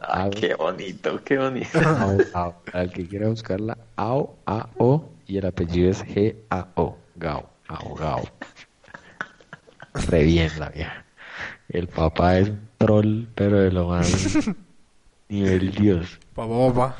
Ah, 0.00 0.30
qué 0.30 0.54
bonito, 0.54 1.22
qué 1.22 1.36
bonito. 1.38 1.78
Ao, 1.84 2.18
Ao. 2.32 2.54
Al 2.72 2.90
que 2.92 3.06
quiera 3.06 3.28
buscarla, 3.28 3.76
Ao, 3.96 4.36
A-O. 4.46 5.10
Y 5.26 5.36
el 5.36 5.46
apellido 5.46 5.90
es 5.90 6.02
G-A-O. 6.04 6.96
Gao. 7.16 7.50
Ao 7.68 7.94
Gao. 7.94 8.22
Re 10.08 10.22
bien 10.24 10.50
la 10.58 10.70
vieja. 10.70 11.04
El 11.68 11.88
papá 11.88 12.38
es 12.38 12.48
un 12.48 12.68
troll, 12.78 13.24
pero 13.34 13.58
de 13.58 13.72
lo 13.72 13.88
más 13.88 14.08
nivel 15.28 15.72
Dios. 15.72 16.18
Papá, 16.34 16.72
papá. 16.72 16.96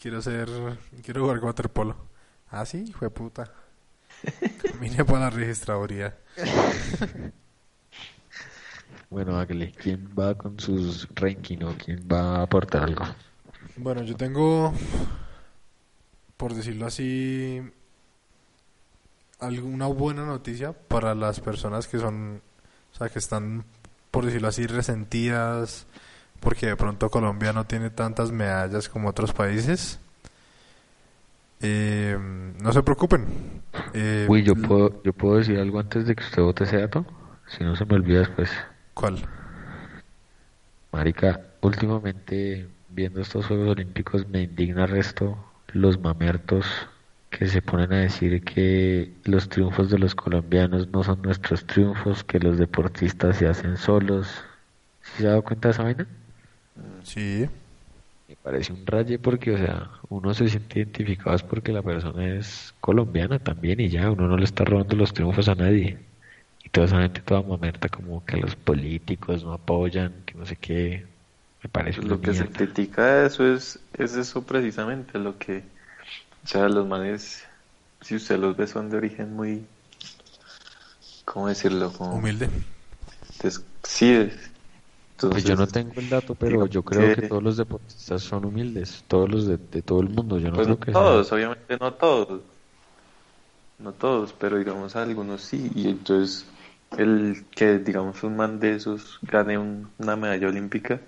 Quiero 0.00 0.22
ser. 0.22 0.48
Quiero 1.02 1.22
jugar 1.22 1.38
waterpolo. 1.40 1.96
Ah, 2.50 2.64
sí, 2.64 2.84
hijo 2.88 3.04
de 3.04 3.10
puta. 3.10 3.50
Vine 4.80 5.04
para 5.04 5.20
la 5.20 5.30
registraduría. 5.30 6.16
Bueno, 9.14 9.38
hágale. 9.38 9.70
¿Quién 9.70 10.10
va 10.18 10.34
con 10.34 10.58
sus 10.58 11.08
ranking 11.14 11.58
o 11.62 11.76
quién 11.78 12.04
va 12.12 12.38
a 12.38 12.42
aportar 12.42 12.82
algo? 12.82 13.04
Bueno, 13.76 14.02
yo 14.02 14.16
tengo, 14.16 14.74
por 16.36 16.52
decirlo 16.52 16.86
así, 16.86 17.62
alguna 19.38 19.86
buena 19.86 20.26
noticia 20.26 20.72
para 20.72 21.14
las 21.14 21.38
personas 21.38 21.86
que 21.86 22.00
son, 22.00 22.42
o 22.92 22.96
sea, 22.96 23.08
que 23.08 23.20
están, 23.20 23.62
por 24.10 24.24
decirlo 24.24 24.48
así, 24.48 24.66
resentidas 24.66 25.86
porque 26.40 26.66
de 26.66 26.76
pronto 26.76 27.08
Colombia 27.08 27.52
no 27.52 27.66
tiene 27.66 27.90
tantas 27.90 28.32
medallas 28.32 28.88
como 28.88 29.10
otros 29.10 29.32
países. 29.32 30.00
Eh, 31.60 32.18
no 32.60 32.72
se 32.72 32.82
preocupen. 32.82 33.62
Eh, 33.92 34.26
Uy, 34.28 34.42
yo 34.42 34.56
puedo, 34.56 35.00
yo 35.04 35.12
puedo 35.12 35.36
decir 35.36 35.56
algo 35.60 35.78
antes 35.78 36.04
de 36.04 36.16
que 36.16 36.24
usted 36.24 36.42
vote 36.42 36.64
ese 36.64 36.80
dato. 36.80 37.06
Si 37.46 37.62
no 37.62 37.76
se 37.76 37.84
me 37.84 37.94
olvida 37.94 38.18
después. 38.18 38.50
¿Cuál? 38.94 39.18
Marica, 40.92 41.40
últimamente 41.60 42.68
viendo 42.88 43.20
estos 43.20 43.46
Juegos 43.46 43.70
Olímpicos 43.70 44.28
me 44.28 44.42
indigna 44.42 44.86
resto 44.86 45.36
los 45.72 45.98
mamertos 45.98 46.66
que 47.30 47.46
se 47.48 47.60
ponen 47.60 47.92
a 47.92 48.00
decir 48.00 48.42
que 48.44 49.12
los 49.24 49.48
triunfos 49.48 49.90
de 49.90 49.98
los 49.98 50.14
colombianos 50.14 50.88
no 50.88 51.02
son 51.02 51.20
nuestros 51.22 51.66
triunfos, 51.66 52.22
que 52.22 52.38
los 52.38 52.58
deportistas 52.58 53.38
se 53.38 53.48
hacen 53.48 53.76
solos. 53.76 54.44
¿Sí 55.02 55.22
se 55.22 55.26
ha 55.26 55.30
dado 55.30 55.42
cuenta 55.42 55.68
de 55.68 55.72
esa 55.72 55.82
vaina? 55.82 56.06
Sí. 57.02 57.48
Me 58.28 58.36
parece 58.36 58.72
un 58.72 58.86
raye 58.86 59.18
porque, 59.18 59.50
o 59.52 59.58
sea, 59.58 59.90
uno 60.08 60.32
se 60.32 60.48
siente 60.48 60.78
identificado 60.78 61.34
es 61.34 61.42
porque 61.42 61.72
la 61.72 61.82
persona 61.82 62.36
es 62.36 62.72
colombiana 62.80 63.40
también 63.40 63.80
y 63.80 63.88
ya, 63.88 64.10
uno 64.10 64.28
no 64.28 64.36
le 64.36 64.44
está 64.44 64.64
robando 64.64 64.94
los 64.94 65.12
triunfos 65.12 65.48
a 65.48 65.56
nadie. 65.56 65.98
Y 66.64 66.68
toda 66.70 66.86
esa 66.86 67.00
gente 67.02 67.20
toda 67.22 67.42
mamerta 67.42 67.88
como 67.88 68.24
que 68.24 68.36
los 68.38 68.56
políticos 68.56 69.44
no 69.44 69.52
apoyan, 69.52 70.24
que 70.26 70.34
no 70.36 70.46
sé 70.46 70.56
qué. 70.56 71.06
Me 71.62 71.70
parece 71.70 72.00
una 72.02 72.16
Lo 72.16 72.20
que 72.20 72.34
se 72.34 72.50
critica 72.50 73.04
de 73.06 73.26
eso 73.26 73.44
es, 73.52 73.80
es 73.94 74.14
eso 74.16 74.44
precisamente, 74.46 75.18
lo 75.18 75.38
que, 75.38 75.64
o 76.44 76.46
sea, 76.48 76.68
los 76.68 76.86
manes 76.86 77.44
si 78.02 78.16
usted 78.16 78.38
los 78.38 78.56
ve 78.56 78.66
son 78.68 78.90
de 78.90 78.98
origen 78.98 79.34
muy, 79.34 79.66
¿cómo 81.24 81.48
decirlo? 81.48 81.92
Como, 81.92 82.24
Humilde. 82.24 82.48
des- 83.42 83.64
sí, 83.84 84.10
es- 84.12 84.50
Pues 85.28 85.44
entonces, 85.44 85.44
yo 85.44 85.54
no 85.56 85.66
tengo 85.66 86.00
el 86.00 86.08
dato, 86.08 86.34
pero 86.34 86.66
yo 86.66 86.82
creo 86.82 87.10
que 87.10 87.20
que- 87.20 87.22
todos 87.22 87.42
los 87.42 87.56
deportistas 87.58 88.22
son 88.22 88.46
humildes, 88.46 89.04
todos 89.06 89.28
los 89.30 89.46
de, 89.46 89.58
de 89.58 89.82
todo 89.82 90.00
el 90.00 90.08
mundo. 90.08 90.38
Yo 90.38 90.50
no 90.50 90.60
Pues 90.60 90.66
creo 90.66 90.78
no 90.78 90.78
que 90.78 90.90
todos, 90.90 91.30
obviamente 91.32 91.76
no 91.78 91.92
todos. 91.94 92.42
No 93.78 93.92
todos, 93.92 94.32
pero 94.32 94.58
digamos 94.58 94.96
algunos 94.96 95.42
sí. 95.42 95.70
Y 95.74 95.88
entonces 95.88 96.46
el 96.96 97.44
que 97.54 97.78
digamos 97.78 98.22
un 98.22 98.36
man 98.36 98.58
de 98.60 98.74
esos 98.74 99.18
gane 99.22 99.58
un- 99.58 99.90
una 99.98 100.16
medalla 100.16 100.48
olímpica 100.48 101.00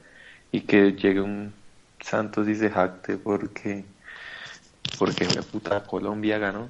y 0.52 0.62
que 0.62 0.92
llegue 0.92 1.20
un 1.20 1.52
Santos 2.00 2.46
y 2.48 2.55
se 2.55 2.70
jacte 2.70 3.16
porque 3.18 3.85
porque 4.98 5.24
la 5.26 5.42
puta 5.42 5.85
Colombia 5.85 6.38
ganó, 6.38 6.68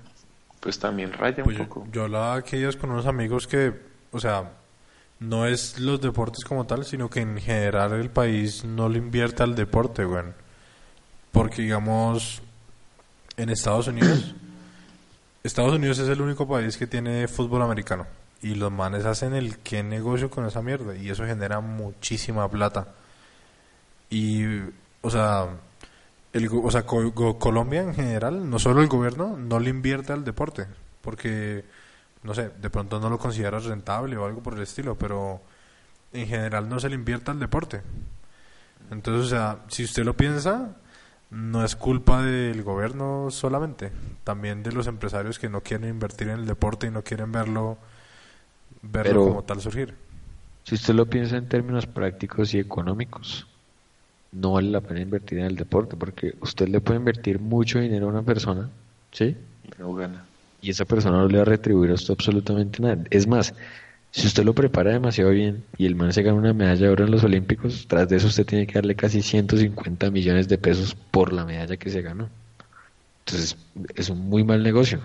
pues 0.60 0.78
también 0.78 1.12
raya 1.12 1.44
Pues 1.44 1.56
un 1.56 1.56
yo, 1.58 1.64
poco. 1.64 1.88
yo 1.92 2.02
hablaba 2.04 2.34
aquellos 2.36 2.76
con 2.76 2.90
unos 2.90 3.06
amigos 3.06 3.46
que, 3.46 3.72
o 4.10 4.18
sea, 4.20 4.52
no 5.20 5.46
es 5.46 5.78
los 5.80 6.00
deportes 6.00 6.44
como 6.44 6.66
tal, 6.66 6.84
sino 6.84 7.10
que 7.10 7.20
en 7.20 7.38
general 7.38 7.92
el 7.94 8.10
país 8.10 8.64
no 8.64 8.88
le 8.88 8.98
invierte 8.98 9.42
al 9.42 9.54
deporte, 9.54 10.04
güey. 10.04 10.24
Porque, 11.32 11.62
digamos, 11.62 12.42
en 13.36 13.50
Estados 13.50 13.88
Unidos, 13.88 14.34
Estados 15.46 15.74
Unidos 15.74 15.98
es 15.98 16.08
el 16.08 16.20
único 16.20 16.46
país 16.46 16.76
que 16.76 16.86
tiene 16.86 17.28
fútbol 17.28 17.62
americano. 17.62 18.06
Y 18.42 18.54
los 18.54 18.70
manes 18.70 19.04
hacen 19.06 19.34
el 19.34 19.58
qué 19.58 19.82
negocio 19.82 20.30
con 20.30 20.46
esa 20.46 20.62
mierda. 20.62 20.94
Y 20.94 21.10
eso 21.10 21.24
genera 21.24 21.60
muchísima 21.60 22.48
plata. 22.50 22.88
Y, 24.10 24.44
o 25.02 25.10
sea, 25.10 25.48
el, 26.32 26.48
o 26.52 26.70
sea, 26.70 26.84
Colombia 26.84 27.82
en 27.82 27.94
general, 27.94 28.48
no 28.48 28.58
solo 28.58 28.82
el 28.82 28.88
gobierno, 28.88 29.36
no 29.36 29.58
le 29.58 29.70
invierte 29.70 30.12
al 30.12 30.24
deporte, 30.24 30.66
porque, 31.00 31.64
no 32.22 32.34
sé, 32.34 32.50
de 32.60 32.70
pronto 32.70 33.00
no 33.00 33.08
lo 33.08 33.18
considera 33.18 33.58
rentable 33.58 34.16
o 34.16 34.26
algo 34.26 34.42
por 34.42 34.54
el 34.54 34.62
estilo, 34.62 34.96
pero 34.96 35.40
en 36.12 36.26
general 36.26 36.68
no 36.68 36.78
se 36.78 36.88
le 36.88 36.94
invierte 36.94 37.30
al 37.30 37.40
deporte. 37.40 37.80
Entonces, 38.90 39.26
o 39.26 39.28
sea, 39.28 39.58
si 39.68 39.84
usted 39.84 40.04
lo 40.04 40.16
piensa, 40.16 40.76
no 41.30 41.64
es 41.64 41.76
culpa 41.76 42.22
del 42.22 42.62
gobierno 42.62 43.28
solamente, 43.30 43.90
también 44.24 44.62
de 44.62 44.72
los 44.72 44.86
empresarios 44.86 45.38
que 45.38 45.48
no 45.48 45.60
quieren 45.60 45.88
invertir 45.88 46.28
en 46.28 46.40
el 46.40 46.46
deporte 46.46 46.86
y 46.86 46.90
no 46.90 47.02
quieren 47.02 47.32
verlo, 47.32 47.78
verlo 48.82 49.10
Pero- 49.10 49.24
como 49.28 49.42
tal 49.44 49.60
surgir. 49.60 49.94
Si 50.64 50.74
usted 50.74 50.94
lo 50.94 51.06
piensa 51.06 51.36
en 51.36 51.48
términos 51.48 51.86
prácticos 51.86 52.52
y 52.52 52.58
económicos, 52.58 53.46
no 54.32 54.52
vale 54.52 54.70
la 54.70 54.80
pena 54.80 55.00
invertir 55.00 55.38
en 55.38 55.44
el 55.46 55.56
deporte 55.56 55.96
porque 55.96 56.34
usted 56.40 56.68
le 56.68 56.80
puede 56.80 56.98
invertir 56.98 57.38
mucho 57.38 57.78
dinero 57.78 58.06
a 58.06 58.10
una 58.10 58.22
persona, 58.22 58.68
¿sí? 59.12 59.36
No 59.78 59.94
gana. 59.94 60.24
Y 60.60 60.70
esa 60.70 60.84
persona 60.84 61.18
no 61.18 61.28
le 61.28 61.36
va 61.36 61.42
a 61.42 61.46
retribuir 61.46 61.92
a 61.92 61.94
usted 61.94 62.14
absolutamente 62.14 62.82
nada. 62.82 63.04
Es 63.10 63.28
más, 63.28 63.54
si 64.10 64.26
usted 64.26 64.44
lo 64.44 64.54
prepara 64.54 64.92
demasiado 64.92 65.30
bien 65.30 65.64
y 65.76 65.86
el 65.86 65.94
man 65.94 66.12
se 66.12 66.22
gana 66.22 66.38
una 66.38 66.52
medalla 66.52 66.86
de 66.86 66.88
oro 66.88 67.04
en 67.04 67.10
los 67.10 67.24
Olímpicos, 67.24 67.86
tras 67.86 68.08
de 68.08 68.16
eso 68.16 68.28
usted 68.28 68.46
tiene 68.46 68.66
que 68.66 68.74
darle 68.74 68.94
casi 68.94 69.22
150 69.22 70.10
millones 70.10 70.48
de 70.48 70.58
pesos 70.58 70.94
por 70.94 71.32
la 71.32 71.44
medalla 71.44 71.76
que 71.76 71.90
se 71.90 72.02
ganó. 72.02 72.30
Entonces, 73.26 73.56
es 73.94 74.08
un 74.08 74.28
muy 74.28 74.44
mal 74.44 74.62
negocio. 74.62 75.00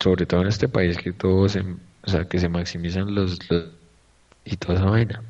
Sobre 0.00 0.26
todo 0.26 0.42
en 0.42 0.48
este 0.48 0.68
país 0.68 0.98
que 0.98 1.12
todo 1.12 1.48
se, 1.48 1.60
o 1.60 2.10
sea, 2.10 2.26
que 2.26 2.38
se 2.38 2.48
maximizan 2.48 3.14
los, 3.14 3.38
los 3.50 3.70
y 4.44 4.56
toda 4.56 4.74
esa 4.74 4.90
vaina. 4.90 5.22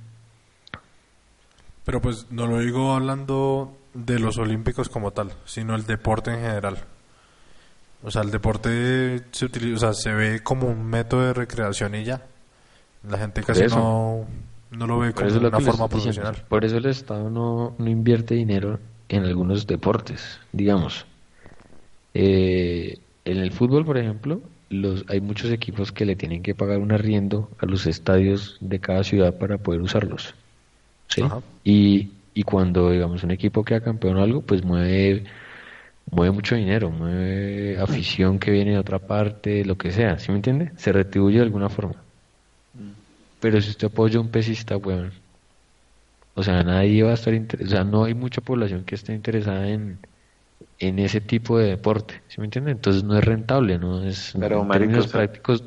Pero 1.85 2.01
pues 2.01 2.27
no 2.31 2.47
lo 2.47 2.61
digo 2.61 2.95
hablando 2.95 3.77
de 3.95 4.19
los 4.19 4.39
olímpicos 4.39 4.89
como 4.89 5.13
tal, 5.13 5.33
sino 5.45 5.75
el 5.75 5.87
deporte 5.87 6.33
en 6.33 6.41
general. 6.41 6.79
O 8.03 8.11
sea, 8.11 8.23
el 8.23 8.31
deporte 8.31 9.23
se 9.33 9.45
utiliza, 9.45 9.75
o 9.75 9.79
sea, 9.79 9.95
se 9.95 10.15
ve 10.15 10.41
como 10.43 10.69
un 10.69 10.87
método 10.87 11.23
de 11.23 11.35
recreación 11.35 11.95
y 11.95 12.05
ya. 12.05 12.23
La 13.09 13.19
gente 13.19 13.43
casi 13.43 13.65
eso. 13.65 13.77
no, 13.77 14.27
no 14.71 14.87
lo 14.87 14.99
ve 14.99 15.13
como 15.13 15.29
lo 15.29 15.49
una 15.49 15.51
forma 15.51 15.61
diciendo. 15.61 15.89
profesional. 15.89 16.37
Por 16.49 16.65
eso 16.65 16.77
el 16.77 16.87
Estado 16.87 17.31
no, 17.31 17.75
no 17.79 17.91
invierte 17.91 18.35
dinero 18.35 18.79
en 19.09 19.25
algunos 19.25 19.67
deportes, 19.67 20.39
digamos. 20.53 21.07
Eh, 22.15 22.99
en 23.25 23.39
el 23.39 23.53
fútbol, 23.53 23.85
por 23.85 23.99
ejemplo, 23.99 24.41
los, 24.71 25.05
hay 25.09 25.21
muchos 25.21 25.51
equipos 25.51 25.93
que 25.93 26.05
le 26.05 26.17
tienen 26.17 26.43
que 26.43 26.55
pagar 26.55 26.79
un 26.79 26.93
arriendo 26.93 27.51
a 27.59 27.67
los 27.67 27.87
estadios 27.87 28.57
de 28.61 28.79
cada 28.81 29.05
ciudad 29.05 29.39
para 29.39 29.59
poder 29.59 29.81
usarlos. 29.81 30.35
¿sí? 31.09 31.23
Y, 31.65 32.11
y 32.35 32.43
cuando, 32.43 32.91
digamos, 32.91 33.23
un 33.25 33.31
equipo 33.31 33.65
queda 33.65 33.81
campeón 33.81 34.17
o 34.17 34.23
algo, 34.23 34.43
pues 34.43 34.65
mueve, 34.65 35.25
mueve 36.11 36.33
mucho 36.33 36.55
dinero, 36.55 36.91
mueve 36.91 37.79
afición 37.79 38.39
que 38.39 38.51
viene 38.51 38.73
de 38.73 38.79
otra 38.79 38.99
parte, 38.99 39.65
lo 39.65 39.77
que 39.77 39.93
sea, 39.93 40.19
¿sí 40.19 40.31
me 40.31 40.37
entiende? 40.37 40.73
Se 40.77 40.93
retribuye 40.93 41.37
de 41.37 41.45
alguna 41.45 41.69
forma. 41.69 41.97
Pero 43.41 43.61
si 43.61 43.71
usted 43.71 43.87
apoya 43.89 44.19
a 44.19 44.21
un 44.21 44.31
pesista, 44.31 44.77
weón, 44.77 45.13
o 46.35 46.43
sea, 46.43 46.63
nadie 46.63 47.03
va 47.03 47.11
a 47.11 47.15
estar 47.15 47.35
interesado, 47.35 47.69
o 47.69 47.71
sea, 47.71 47.85
no 47.85 48.05
hay 48.05 48.15
mucha 48.15 48.41
población 48.41 48.85
que 48.85 48.95
esté 48.95 49.13
interesada 49.13 49.69
en, 49.69 49.99
en 50.79 50.99
ese 50.99 51.21
tipo 51.21 51.59
de 51.59 51.69
deporte, 51.69 52.23
¿sí 52.29 52.41
me 52.41 52.47
entiende? 52.47 52.73
Entonces 52.73 53.05
no 53.05 53.17
es 53.17 53.25
rentable, 53.25 53.79
no 53.79 54.03
es, 54.03 54.35
Pero, 54.39 54.63
en 54.63 54.69
términos 54.69 55.09
prácticos, 55.09 55.65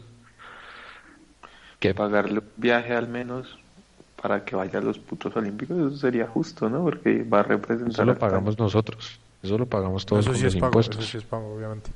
que 1.79 1.93
Pagarle 1.95 2.39
un 2.39 2.45
viaje 2.57 2.93
al 2.93 3.07
menos 3.07 3.57
para 4.21 4.45
que 4.45 4.55
vaya 4.55 4.79
a 4.79 4.81
los 4.81 4.99
putos 4.99 5.35
olímpicos, 5.35 5.77
eso 5.77 5.97
sería 5.97 6.27
justo, 6.27 6.69
¿no? 6.69 6.83
Porque 6.83 7.23
va 7.23 7.39
a 7.39 7.43
representar... 7.43 7.91
eso 7.91 8.05
lo 8.05 8.17
pagamos 8.17 8.59
nosotros, 8.59 9.19
eso 9.43 9.57
lo 9.57 9.65
pagamos 9.67 10.05
todos 10.05 10.25
Eso 10.25 10.31
con 10.31 10.35
sí 10.35 10.43
los 10.43 10.55
es 10.55 10.55
pago, 10.55 10.67
impuestos. 10.69 10.97
eso 10.99 11.11
sí 11.11 11.17
es 11.17 11.23
pago, 11.23 11.53
obviamente. 11.55 11.91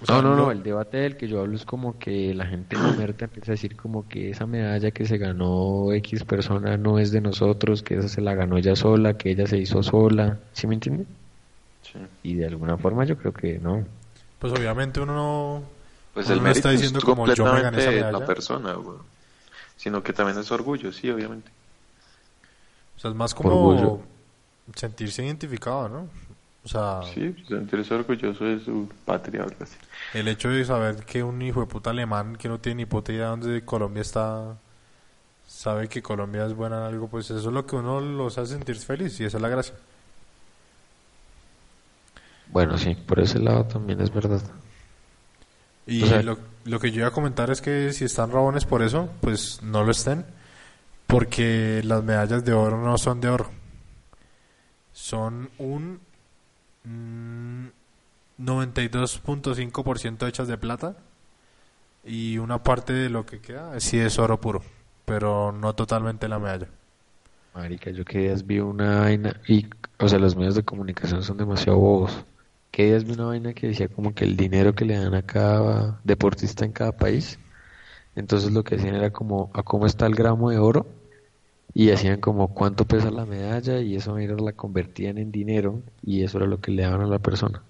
O 0.00 0.06
No, 0.06 0.06
sea, 0.06 0.22
no, 0.22 0.34
no, 0.34 0.50
el 0.50 0.62
debate 0.62 0.96
del 0.98 1.16
que 1.16 1.28
yo 1.28 1.40
hablo 1.40 1.56
es 1.56 1.64
como 1.66 1.98
que 1.98 2.32
la 2.34 2.46
gente 2.46 2.76
mamerta 2.78 3.26
empieza 3.26 3.52
a 3.52 3.54
decir 3.54 3.76
como 3.76 4.08
que 4.08 4.30
esa 4.30 4.46
medalla 4.46 4.90
que 4.92 5.04
se 5.06 5.18
ganó 5.18 5.92
X 5.92 6.24
persona 6.24 6.76
no 6.78 6.98
es 6.98 7.10
de 7.12 7.20
nosotros, 7.20 7.82
que 7.82 7.96
esa 7.98 8.08
se 8.08 8.20
la 8.22 8.34
ganó 8.34 8.56
ella 8.56 8.76
sola, 8.76 9.16
que 9.18 9.30
ella 9.30 9.46
se 9.46 9.58
hizo 9.58 9.82
sola, 9.82 10.38
¿sí 10.52 10.66
me 10.66 10.74
entiende? 10.74 11.04
Sí. 11.82 11.98
Y 12.22 12.34
de 12.36 12.46
alguna 12.46 12.78
forma 12.78 13.04
yo 13.04 13.16
creo 13.18 13.32
que 13.32 13.58
no. 13.58 13.84
Pues 14.38 14.52
obviamente 14.52 15.00
uno 15.00 15.14
no... 15.14 15.62
Pues 16.14 16.26
Uno 16.26 16.34
el 16.34 16.38
no 16.40 16.44
mérito 16.44 16.58
está 16.58 16.70
diciendo 16.70 16.98
es 17.00 17.04
como, 17.04 17.26
yo 17.34 17.44
me 17.52 17.60
gané 17.60 17.78
esa 17.78 17.90
de 17.90 18.12
la 18.12 18.24
persona, 18.24 18.78
weón. 18.78 19.02
Sino 19.76 20.02
que 20.02 20.12
también 20.12 20.38
es 20.38 20.50
orgullo, 20.50 20.92
sí, 20.92 21.10
obviamente. 21.10 21.50
O 22.96 23.00
sea, 23.00 23.10
es 23.10 23.16
más 23.16 23.34
como 23.34 23.50
Orgullo. 23.68 24.00
Sentirse 24.74 25.24
identificado, 25.24 25.88
¿no? 25.88 26.08
O 26.64 26.68
sea, 26.68 27.00
Sí, 27.12 27.34
sentirse 27.46 27.92
orgulloso 27.94 28.44
de 28.44 28.58
su 28.64 28.88
patria 29.04 29.42
o 29.42 29.44
algo 29.44 29.56
así. 29.62 29.76
el 30.14 30.28
hecho 30.28 30.48
de 30.48 30.64
saber 30.64 31.04
que 31.04 31.22
un 31.22 31.42
hijo 31.42 31.60
de 31.60 31.66
puta 31.66 31.90
alemán 31.90 32.36
que 32.36 32.48
no 32.48 32.58
tiene 32.58 32.76
ni 32.82 32.86
puta 32.86 33.12
idea 33.12 33.26
dónde 33.28 33.62
Colombia 33.64 34.00
está, 34.00 34.56
sabe 35.46 35.88
que 35.88 36.00
Colombia 36.02 36.46
es 36.46 36.54
buena 36.54 36.78
en 36.78 36.82
algo, 36.94 37.08
pues 37.08 37.26
eso 37.30 37.38
es 37.38 37.44
lo 37.54 37.66
que 37.66 37.76
uno 37.76 38.00
los 38.00 38.38
hace 38.38 38.54
sentir 38.54 38.76
feliz 38.76 39.20
y 39.20 39.24
esa 39.24 39.36
es 39.36 39.42
la 39.42 39.48
gracia. 39.50 39.74
Bueno, 42.50 42.78
sí, 42.78 42.94
por 42.94 43.20
ese 43.20 43.38
lado 43.38 43.64
también 43.64 44.00
es 44.00 44.12
verdad. 44.12 44.40
Y 45.86 46.02
O 46.04 46.06
sea- 46.06 46.22
lo, 46.22 46.38
lo 46.64 46.80
que 46.80 46.90
yo 46.90 47.00
iba 47.00 47.08
a 47.08 47.12
comentar 47.12 47.50
es 47.50 47.60
que 47.60 47.92
si 47.92 48.04
están 48.04 48.30
rabones 48.30 48.64
por 48.64 48.82
eso, 48.82 49.10
pues 49.20 49.60
no 49.62 49.84
lo 49.84 49.90
estén, 49.90 50.24
porque 51.06 51.82
las 51.84 52.02
medallas 52.04 52.44
de 52.44 52.52
oro 52.52 52.82
no 52.82 52.96
son 52.98 53.20
de 53.20 53.28
oro. 53.28 53.50
Son 54.94 55.50
un 55.58 56.00
mm, 56.84 57.66
92.5% 58.40 60.28
hechas 60.28 60.46
de 60.46 60.56
plata 60.56 60.96
y 62.04 62.38
una 62.38 62.62
parte 62.62 62.92
de 62.92 63.10
lo 63.10 63.26
que 63.26 63.40
queda 63.40 63.78
sí 63.80 63.98
es 63.98 64.20
oro 64.20 64.40
puro, 64.40 64.62
pero 65.04 65.50
no 65.50 65.74
totalmente 65.74 66.28
la 66.28 66.38
medalla. 66.38 66.68
Marica, 67.54 67.90
yo 67.90 68.04
que 68.04 68.20
días 68.20 68.46
vi 68.46 68.60
una 68.60 69.00
vaina 69.00 69.40
y, 69.48 69.66
o 69.98 70.08
sea, 70.08 70.20
los 70.20 70.36
medios 70.36 70.54
de 70.54 70.62
comunicación 70.62 71.24
son 71.24 71.38
demasiado 71.38 71.78
bobos. 71.78 72.24
Que 72.70 72.86
días 72.86 73.04
vi 73.04 73.14
una 73.14 73.26
vaina 73.26 73.52
que 73.52 73.68
decía 73.68 73.88
como 73.88 74.14
que 74.14 74.24
el 74.24 74.36
dinero 74.36 74.76
que 74.76 74.84
le 74.84 74.96
dan 74.96 75.14
a 75.14 75.22
cada 75.22 76.00
deportista 76.04 76.64
en 76.64 76.72
cada 76.72 76.92
país, 76.92 77.40
entonces 78.14 78.52
lo 78.52 78.62
que 78.62 78.76
hacían 78.76 78.94
era 78.94 79.10
como 79.10 79.50
a 79.54 79.64
cómo 79.64 79.86
está 79.86 80.06
el 80.06 80.14
gramo 80.14 80.50
de 80.50 80.58
oro 80.58 80.86
y 81.74 81.90
hacían 81.90 82.20
como 82.20 82.54
cuánto 82.54 82.84
pesa 82.84 83.10
la 83.10 83.26
medalla 83.26 83.80
y 83.80 83.96
eso 83.96 84.14
vaina 84.14 84.34
la 84.36 84.52
convertían 84.52 85.18
en 85.18 85.32
dinero 85.32 85.82
y 86.02 86.22
eso 86.22 86.38
era 86.38 86.46
lo 86.46 86.60
que 86.60 86.70
le 86.70 86.84
daban 86.84 87.02
a 87.02 87.06
la 87.06 87.18
persona. 87.18 87.62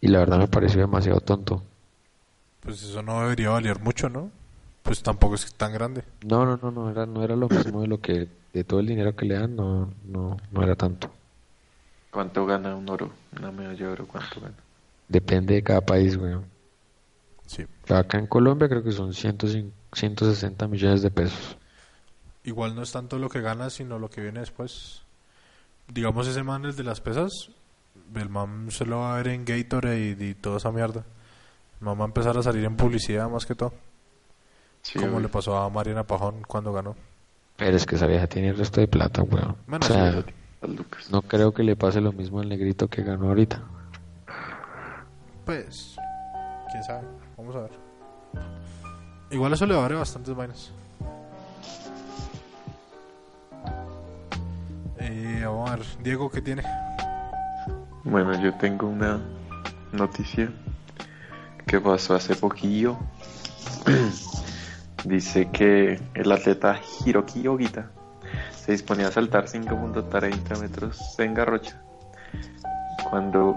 Y 0.00 0.06
la 0.06 0.20
verdad 0.20 0.38
me 0.38 0.48
pareció 0.48 0.80
demasiado 0.80 1.20
tonto. 1.20 1.62
Pues 2.60 2.82
eso 2.82 3.02
no 3.02 3.20
debería 3.22 3.50
valer 3.50 3.80
mucho, 3.80 4.08
¿no? 4.08 4.30
Pues 4.84 5.02
tampoco 5.02 5.34
es 5.34 5.52
tan 5.54 5.72
grande. 5.72 6.04
No, 6.24 6.46
no, 6.46 6.58
no, 6.62 6.70
no 6.70 6.90
era, 6.90 7.06
no 7.06 7.24
era 7.24 7.34
lo 7.34 7.48
mismo 7.48 7.82
de 7.82 7.88
lo 7.88 8.00
que, 8.00 8.28
de 8.52 8.64
todo 8.64 8.80
el 8.80 8.86
dinero 8.86 9.16
que 9.16 9.26
le 9.26 9.34
dan, 9.34 9.56
no, 9.56 9.92
no, 10.06 10.36
no 10.52 10.62
era 10.62 10.76
tanto. 10.76 11.10
¿Cuánto 12.10 12.46
gana 12.46 12.74
un 12.76 12.88
oro? 12.88 13.10
Una 13.36 13.50
medalla 13.50 13.86
de 13.86 13.92
oro, 13.92 14.06
¿cuánto 14.06 14.40
gana? 14.40 14.54
Depende 15.08 15.54
de 15.54 15.62
cada 15.62 15.80
país, 15.80 16.16
weón. 16.16 16.44
Sí. 17.46 17.66
Acá 17.88 18.18
en 18.18 18.28
Colombia 18.28 18.68
creo 18.68 18.82
que 18.84 18.92
son 18.92 19.12
105 19.12 19.72
160 19.92 20.68
millones 20.68 21.02
de 21.02 21.10
pesos. 21.10 21.56
Igual 22.44 22.74
no 22.74 22.82
es 22.82 22.92
tanto 22.92 23.18
lo 23.18 23.28
que 23.28 23.40
gana, 23.40 23.70
sino 23.70 23.98
lo 23.98 24.08
que 24.08 24.20
viene 24.20 24.40
después. 24.40 25.02
Digamos, 25.88 26.26
ese 26.26 26.42
man, 26.42 26.64
el 26.64 26.76
de 26.76 26.84
las 26.84 27.00
pesas, 27.00 27.50
el 28.14 28.28
man 28.28 28.70
se 28.70 28.86
lo 28.86 29.00
va 29.00 29.14
a 29.14 29.16
ver 29.18 29.28
en 29.28 29.44
Gatorade 29.44 30.16
y, 30.18 30.24
y 30.24 30.34
toda 30.34 30.56
esa 30.56 30.70
mierda. 30.70 31.04
El 31.80 31.86
man 31.86 31.98
va 31.98 32.04
a 32.04 32.06
empezar 32.06 32.36
a 32.36 32.42
salir 32.42 32.64
en 32.64 32.76
publicidad 32.76 33.28
más 33.28 33.46
que 33.46 33.54
todo. 33.54 33.72
Sí, 34.82 34.98
como 34.98 35.20
le 35.20 35.28
pasó 35.28 35.56
a 35.58 35.68
Mariana 35.68 36.04
Pajón 36.04 36.42
cuando 36.46 36.72
ganó. 36.72 36.96
Pero 37.56 37.76
es 37.76 37.84
que 37.84 37.96
esa 37.96 38.06
vieja 38.06 38.26
tiene 38.26 38.48
el 38.48 38.56
resto 38.56 38.80
de 38.80 38.88
plata, 38.88 39.22
weón. 39.22 39.56
Bueno, 39.66 39.84
o 39.84 39.88
sea, 39.88 40.24
no 41.10 41.22
creo 41.22 41.52
que 41.52 41.62
le 41.62 41.76
pase 41.76 42.00
lo 42.00 42.12
mismo 42.12 42.40
al 42.40 42.48
negrito 42.48 42.88
que 42.88 43.02
ganó 43.02 43.28
ahorita. 43.28 43.62
Pues, 45.44 45.96
quién 46.70 46.82
sabe. 46.84 47.06
Vamos 47.36 47.56
a 47.56 47.60
ver. 47.60 47.70
Igual 49.30 49.52
eso 49.52 49.66
le 49.66 49.74
va 49.74 49.80
a 49.80 49.88
dar 49.88 49.98
bastantes 49.98 50.34
vainas. 50.34 50.72
Eh, 55.12 55.42
vamos 55.44 55.70
a 55.70 55.76
ver, 55.76 55.86
Diego, 56.04 56.30
¿qué 56.30 56.40
tiene? 56.40 56.62
Bueno, 58.04 58.40
yo 58.40 58.54
tengo 58.54 58.86
una 58.86 59.18
noticia 59.92 60.48
que 61.66 61.80
pasó 61.80 62.14
hace 62.14 62.36
poquillo. 62.36 62.96
Dice 65.04 65.48
que 65.50 66.00
el 66.14 66.30
atleta 66.30 66.78
Hiroki 67.04 67.48
Ogita 67.48 67.90
se 68.56 68.72
disponía 68.72 69.08
a 69.08 69.10
saltar 69.12 69.46
5.30 69.46 70.60
metros 70.60 71.18
en 71.18 71.34
Garrocha. 71.34 71.82
Cuando, 73.08 73.56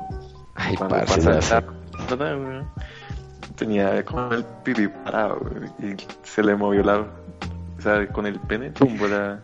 Ay, 0.55 0.75
cuando 0.75 0.95
parce, 0.95 1.21
fue 1.21 1.31
a 1.33 2.15
la 2.15 2.65
tenía 3.55 4.03
como 4.03 4.33
el 4.33 4.43
pipí 4.63 4.87
parado 4.87 5.39
y 5.79 5.95
se 6.23 6.41
le 6.41 6.55
movió 6.55 6.81
la. 6.81 7.01
O 7.77 7.81
sea, 7.81 8.07
con 8.07 8.25
el 8.25 8.39
pene 8.39 8.71
tumbó 8.71 9.07
la, 9.07 9.39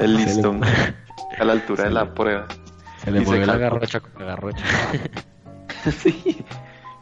el 0.00 0.14
le- 0.14 0.24
listón 0.24 0.60
a 1.40 1.44
la 1.44 1.52
altura 1.52 1.84
de 1.84 1.90
la 1.90 2.12
prueba. 2.14 2.46
Se 2.98 3.10
le 3.10 3.20
se 3.20 3.26
movió 3.26 3.46
la 3.46 3.56
garrocha 3.56 4.00
con 4.00 4.12
la 4.18 4.24
garrocha. 4.26 4.64
sí. 5.90 6.44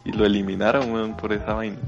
Y 0.04 0.12
lo 0.12 0.24
eliminaron, 0.26 0.92
weón, 0.92 1.16
por 1.16 1.32
esa 1.32 1.54
vaina. 1.54 1.78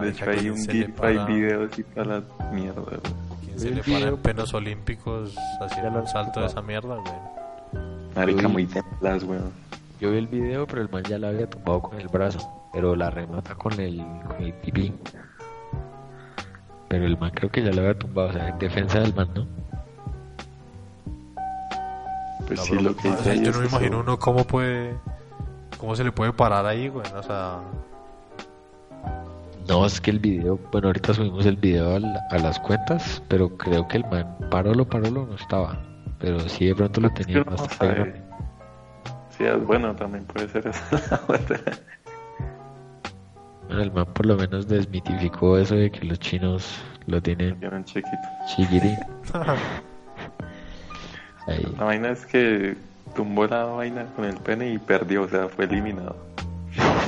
De 0.00 0.10
hecho, 0.10 0.30
hay 0.30 0.38
¿quién 0.38 0.52
un 0.52 0.58
GIF, 0.68 0.86
hay 1.02 1.16
para? 1.16 1.24
videos 1.26 1.78
y 1.78 1.82
para 1.82 2.06
la 2.06 2.22
mierda, 2.52 2.80
weón. 2.82 3.00
¿Quién 3.44 3.58
se 3.58 3.68
El 3.68 3.74
le 3.76 3.80
para 3.82 3.92
en 3.96 4.00
video- 4.02 4.16
penos 4.22 4.54
olímpicos 4.54 5.34
haciendo 5.60 6.00
un 6.00 6.06
salto 6.06 6.40
de 6.40 6.46
esa 6.46 6.62
mierda, 6.62 6.96
güey? 6.96 7.82
Marica, 8.14 8.46
Uy. 8.46 8.52
muy 8.52 8.66
templas, 8.66 9.22
weón. 9.24 9.50
Yo 10.00 10.10
vi 10.10 10.18
el 10.18 10.26
video, 10.26 10.66
pero 10.66 10.82
el 10.82 10.90
man 10.90 11.02
ya 11.04 11.18
la 11.18 11.28
había 11.28 11.48
tumbado 11.48 11.80
con 11.82 12.00
el 12.00 12.08
brazo. 12.08 12.38
Pero 12.72 12.94
la 12.94 13.08
remata 13.10 13.54
con 13.54 13.72
el, 13.80 14.04
con 14.26 14.42
el 14.42 14.52
pipí. 14.54 14.92
Pero 16.88 17.06
el 17.06 17.18
man 17.18 17.30
creo 17.34 17.50
que 17.50 17.62
ya 17.62 17.72
la 17.72 17.80
había 17.80 17.98
tumbado, 17.98 18.28
o 18.28 18.32
sea, 18.32 18.48
en 18.48 18.58
defensa 18.58 19.00
del 19.00 19.14
man, 19.14 19.28
¿no? 19.34 19.46
Pues 22.46 22.58
No, 22.60 22.64
sí, 22.64 22.70
pero, 22.70 22.82
lo 22.82 22.96
que 22.96 23.08
o 23.08 23.10
dice 23.10 23.22
sea, 23.24 23.32
ahí 23.32 23.44
yo 23.44 23.52
no 23.52 23.60
me 23.60 23.66
imagino 23.66 24.00
uno 24.00 24.18
cómo 24.18 24.44
puede. 24.44 24.94
¿Cómo 25.78 25.94
se 25.96 26.04
le 26.04 26.12
puede 26.12 26.32
parar 26.32 26.64
ahí, 26.66 26.88
güey? 26.88 27.06
O 27.14 27.22
sea, 27.22 27.58
No, 29.68 29.84
es 29.84 30.00
que 30.00 30.10
el 30.12 30.20
video, 30.20 30.58
bueno, 30.70 30.88
ahorita 30.88 31.12
subimos 31.12 31.44
el 31.44 31.56
video 31.56 31.96
a, 31.96 31.98
la- 31.98 32.22
a 32.30 32.38
las 32.38 32.58
cuentas, 32.60 33.20
pero 33.28 33.48
creo 33.56 33.86
que 33.88 33.96
el 33.98 34.04
man 34.06 34.36
parolo, 34.50 34.84
parolo 34.86 35.26
no 35.26 35.34
estaba. 35.34 35.76
Pero 36.20 36.38
sí 36.48 36.66
de 36.66 36.74
pronto 36.76 37.00
lo 37.00 37.10
tenía 37.10 37.42
más 37.44 37.60
no. 37.80 38.06
Sí, 39.36 39.44
es 39.44 39.66
bueno, 39.66 39.94
también 39.96 40.24
puede 40.24 40.48
ser 40.48 40.68
eso. 40.68 40.80
Bueno, 43.68 43.82
el 43.82 43.92
man 43.92 44.06
por 44.14 44.24
lo 44.26 44.36
menos 44.36 44.68
desmitificó 44.68 45.58
eso 45.58 45.74
de 45.74 45.90
que 45.90 46.06
los 46.06 46.20
chinos 46.20 46.78
lo 47.08 47.20
tienen 47.20 47.58
Tienen 47.58 47.84
chiquito. 47.84 48.16
chiquirín. 48.46 48.96
Ahí. 51.46 51.74
La 51.78 51.84
vaina 51.84 52.10
es 52.10 52.26
que 52.26 52.76
tumbó 53.14 53.46
la 53.46 53.64
vaina 53.64 54.06
con 54.16 54.24
el 54.24 54.36
pene 54.36 54.72
y 54.72 54.78
perdió, 54.78 55.22
o 55.22 55.28
sea, 55.28 55.48
fue 55.48 55.64
eliminado. 55.66 56.16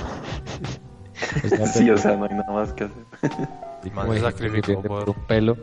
Sí, 1.72 1.90
o 1.90 1.98
sea, 1.98 2.16
no 2.16 2.24
hay 2.24 2.30
nada 2.34 2.50
más 2.52 2.72
que 2.72 2.84
hacer. 2.84 2.96
Se 3.82 3.90
gente 3.90 4.12
que 4.14 4.20
sacrificó 4.20 4.82
por- 4.82 5.04
por 5.04 5.16
un 5.16 5.26
pelo, 5.26 5.56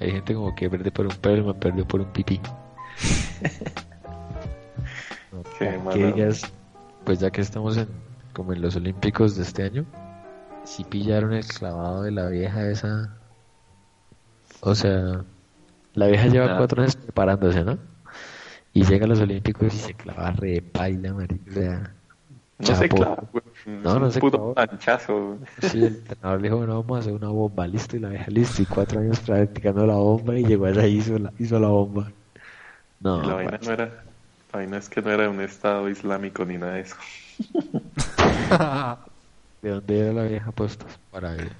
hay 0.00 0.12
gente 0.12 0.34
como 0.34 0.54
que 0.54 0.70
pierde 0.70 0.90
por 0.92 1.06
un 1.06 1.14
pelo, 1.16 1.44
me 1.46 1.54
perdió 1.54 1.86
por 1.86 2.00
un 2.00 2.12
pipí. 2.12 2.40
Qué 5.58 5.78
que 5.92 6.06
digas, 6.12 6.42
pues 7.04 7.20
ya 7.20 7.30
que 7.30 7.40
estamos 7.40 7.76
en 7.76 7.88
como 8.32 8.52
en 8.52 8.62
los 8.62 8.76
olímpicos 8.76 9.36
de 9.36 9.42
este 9.42 9.64
año, 9.64 9.84
si 10.64 10.84
pillaron 10.84 11.32
el 11.32 11.44
clavado 11.46 12.02
de 12.02 12.10
la 12.12 12.28
vieja 12.28 12.68
esa, 12.70 13.16
o 14.60 14.74
sea, 14.74 15.24
la 15.94 16.06
vieja 16.06 16.26
lleva 16.26 16.56
cuatro 16.58 16.82
años 16.82 16.96
preparándose, 16.96 17.64
¿no? 17.64 17.78
Y 18.72 18.84
llega 18.84 19.06
a 19.06 19.08
los 19.08 19.20
olímpicos 19.20 19.74
y 19.74 19.78
se 19.78 19.94
clava 19.94 20.30
re 20.32 20.60
paila, 20.62 21.12
marica, 21.14 21.50
o 21.50 21.54
sea, 21.54 21.94
No 22.58 22.74
se 22.76 22.88
clava, 22.88 23.24
güey. 23.32 23.44
No, 23.66 23.94
Es 23.94 24.00
no 24.00 24.06
un 24.06 24.12
se 24.12 24.20
puto 24.20 24.38
clavó. 24.38 24.54
planchazo, 24.54 25.26
güey. 25.36 25.38
Sí, 25.62 25.78
el 25.78 25.96
entrenador 25.96 26.40
le 26.40 26.48
dijo, 26.48 26.56
bueno, 26.58 26.82
vamos 26.82 26.96
a 26.96 27.00
hacer 27.00 27.12
una 27.14 27.28
bomba, 27.28 27.66
listo, 27.66 27.96
y 27.96 28.00
la 28.00 28.08
vieja 28.10 28.30
listo, 28.30 28.62
y 28.62 28.66
cuatro 28.66 29.00
años 29.00 29.20
practicando 29.20 29.86
la 29.86 29.94
bomba, 29.94 30.38
y 30.38 30.44
llegó 30.44 30.66
allá 30.66 30.86
y 30.86 30.96
hizo 30.98 31.18
la, 31.18 31.32
hizo 31.38 31.58
la 31.58 31.68
bomba. 31.68 32.10
No, 33.00 33.22
la 33.22 33.34
vaina 33.34 33.58
no 33.64 33.72
era. 33.72 33.84
La 34.52 34.58
vaina 34.60 34.78
es 34.78 34.88
que 34.88 35.02
no 35.02 35.10
era 35.10 35.28
un 35.28 35.40
estado 35.40 35.88
islámico 35.88 36.44
ni 36.44 36.56
nada 36.58 36.74
de 36.74 36.80
eso. 36.80 36.96
¿de 39.62 39.70
dónde 39.70 39.98
era 40.00 40.12
la 40.12 40.22
vieja 40.24 40.50
puesta? 40.52 40.86
Para 41.10 41.32
ver. 41.32 41.52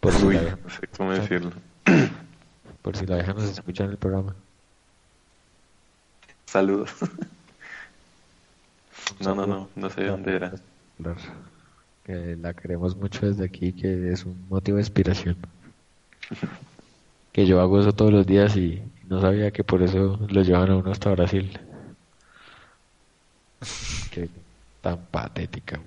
Por 0.00 0.12
si, 0.12 0.24
Uy, 0.26 0.34
la 0.34 0.40
vieja, 0.40 0.58
no 0.64 0.70
sé 0.70 0.86
cómo 0.96 1.12
decirlo. 1.12 1.50
por 2.82 2.96
si 2.96 3.06
la 3.06 3.16
vieja 3.16 3.34
nos 3.34 3.44
escucha 3.44 3.84
en 3.84 3.90
el 3.90 3.96
programa. 3.98 4.34
Saludos. 6.48 6.90
No, 9.20 9.34
no, 9.34 9.46
no, 9.46 9.68
no 9.76 9.90
sé 9.90 10.02
de 10.02 10.08
dónde 10.08 10.34
era. 10.34 10.52
Que 12.04 12.36
la 12.36 12.54
queremos 12.54 12.96
mucho 12.96 13.26
desde 13.26 13.44
aquí, 13.44 13.72
que 13.72 14.12
es 14.12 14.24
un 14.24 14.46
motivo 14.48 14.76
de 14.76 14.82
inspiración. 14.82 15.36
Que 17.30 17.46
yo 17.46 17.60
hago 17.60 17.78
eso 17.78 17.92
todos 17.92 18.10
los 18.12 18.26
días 18.26 18.56
y 18.56 18.82
no 19.06 19.20
sabía 19.20 19.52
que 19.52 19.62
por 19.62 19.82
eso 19.82 20.18
lo 20.28 20.42
llevan 20.42 20.70
a 20.70 20.76
uno 20.76 20.90
hasta 20.90 21.10
Brasil. 21.10 21.56
Qué 24.10 24.28
tan 24.80 24.98
patética. 25.10 25.78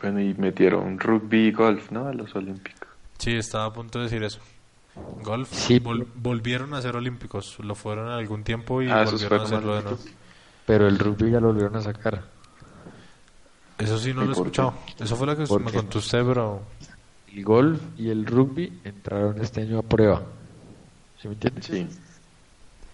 Bueno, 0.00 0.20
y 0.20 0.32
metieron 0.32 0.98
rugby 0.98 1.48
y 1.48 1.52
golf, 1.52 1.90
¿no? 1.90 2.06
A 2.06 2.14
los 2.14 2.34
olímpicos. 2.34 2.88
sí, 3.18 3.34
estaba 3.34 3.66
a 3.66 3.72
punto 3.72 3.98
de 3.98 4.04
decir 4.04 4.22
eso. 4.22 4.40
Golf, 5.22 5.50
Sí. 5.52 5.80
vol- 5.80 6.06
volvieron 6.14 6.74
a 6.74 6.82
ser 6.82 6.96
olímpicos. 6.96 7.58
Lo 7.60 7.74
fueron 7.74 8.08
algún 8.08 8.44
tiempo 8.44 8.82
y 8.82 8.88
Ah, 8.90 9.04
volvieron 9.04 9.40
a 9.40 9.42
hacerlo 9.44 9.76
de 9.76 9.82
nuevo. 9.82 9.98
Pero 10.66 10.86
el 10.88 10.98
rugby 10.98 11.30
ya 11.30 11.40
lo 11.40 11.48
volvieron 11.48 11.76
a 11.76 11.82
sacar. 11.82 12.24
Eso 13.78 13.98
sí 13.98 14.12
no 14.12 14.22
¿Y 14.22 14.24
lo 14.26 14.30
he 14.30 14.32
escuchado. 14.34 14.74
Eso 14.98 15.16
fue 15.16 15.26
lo 15.26 15.36
que 15.36 15.46
¿Por 15.46 15.60
me 15.64 15.70
qué? 15.70 15.78
contó 15.78 15.98
usted, 15.98 16.24
pero... 16.24 16.62
El 17.28 17.44
golf 17.44 17.80
y 17.96 18.10
el 18.10 18.26
rugby 18.26 18.80
entraron 18.84 19.40
este 19.40 19.62
año 19.62 19.78
a 19.78 19.82
prueba. 19.82 20.22
¿Sí 21.20 21.28
me 21.28 21.34
entiendes? 21.34 21.66
Sí. 21.66 21.86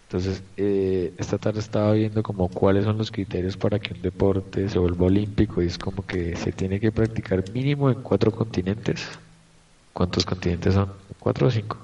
Entonces, 0.09 0.43
eh, 0.57 1.15
esta 1.19 1.39
tarde 1.39 1.59
estaba 1.59 1.93
viendo 1.93 2.23
como 2.23 2.49
cuáles 2.49 2.85
son 2.85 2.97
los 2.97 3.11
criterios 3.11 3.57
para 3.57 3.79
que 3.81 3.93
un 3.95 4.03
deporte 4.03 4.69
se 4.69 4.79
vuelva 4.79 5.07
olímpico 5.07 5.63
y 5.63 5.67
es 5.67 5.79
como 5.79 6.07
que 6.07 6.37
se 6.37 6.53
tiene 6.53 6.79
que 6.79 6.93
practicar 6.93 7.51
mínimo 7.53 7.91
en 7.91 8.03
cuatro 8.03 8.31
continentes. 8.31 9.09
¿Cuántos 9.93 10.25
continentes 10.25 10.75
son? 10.75 10.93
¿Cuatro 11.27 11.49
o 11.49 11.51
cinco? 11.51 11.77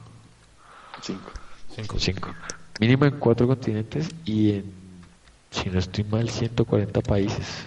Cinco. 1.02 1.33
Cinco. 1.74 1.98
Cinco. 1.98 2.28
Mínimo 2.78 3.07
en 3.07 3.18
cuatro 3.18 3.48
continentes 3.48 4.09
y 4.24 4.52
en, 4.52 4.72
si 5.50 5.68
no 5.68 5.81
estoy 5.81 6.05
mal, 6.05 6.31
140 6.31 7.00
países. 7.00 7.64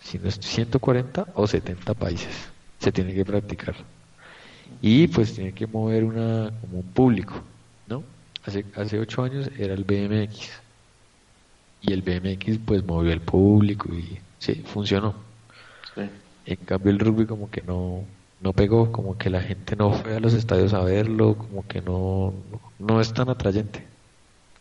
Si 0.00 0.18
no 0.18 0.28
estoy 0.28 0.50
140 0.50 1.28
o 1.32 1.46
70 1.46 1.94
países 1.94 2.48
se 2.80 2.90
tiene 2.90 3.14
que 3.14 3.24
practicar. 3.24 3.76
Y 4.82 5.06
pues 5.06 5.32
tiene 5.32 5.52
que 5.52 5.68
mover 5.68 6.02
una 6.02 6.50
como 6.60 6.78
un 6.78 6.92
público, 6.92 7.40
¿no? 7.86 8.02
Hace, 8.44 8.64
hace 8.74 8.98
ocho 8.98 9.22
años 9.22 9.48
era 9.56 9.74
el 9.74 9.84
BMX. 9.84 10.50
Y 11.82 11.92
el 11.92 12.02
BMX 12.02 12.58
pues 12.66 12.84
movió 12.84 13.12
el 13.12 13.20
público 13.20 13.94
y 13.94 14.18
sí, 14.40 14.54
funcionó. 14.66 15.14
Sí. 15.94 16.02
En 16.46 16.56
cambio 16.56 16.90
el 16.90 16.98
rugby 16.98 17.26
como 17.26 17.48
que 17.48 17.62
no, 17.62 18.02
no 18.38 18.54
pegó, 18.54 18.92
como 18.92 19.16
que 19.18 19.30
la 19.30 19.42
gente 19.42 19.76
no 19.76 19.92
fue 19.92 20.16
a 20.16 20.20
los 20.20 20.34
estadios 20.34 20.74
a 20.74 20.82
verlo, 20.84 21.36
como 21.38 21.66
que 21.66 21.82
no, 21.82 22.34
no 22.78 23.00
es 23.00 23.12
tan 23.14 23.28
atrayente. 23.30 23.88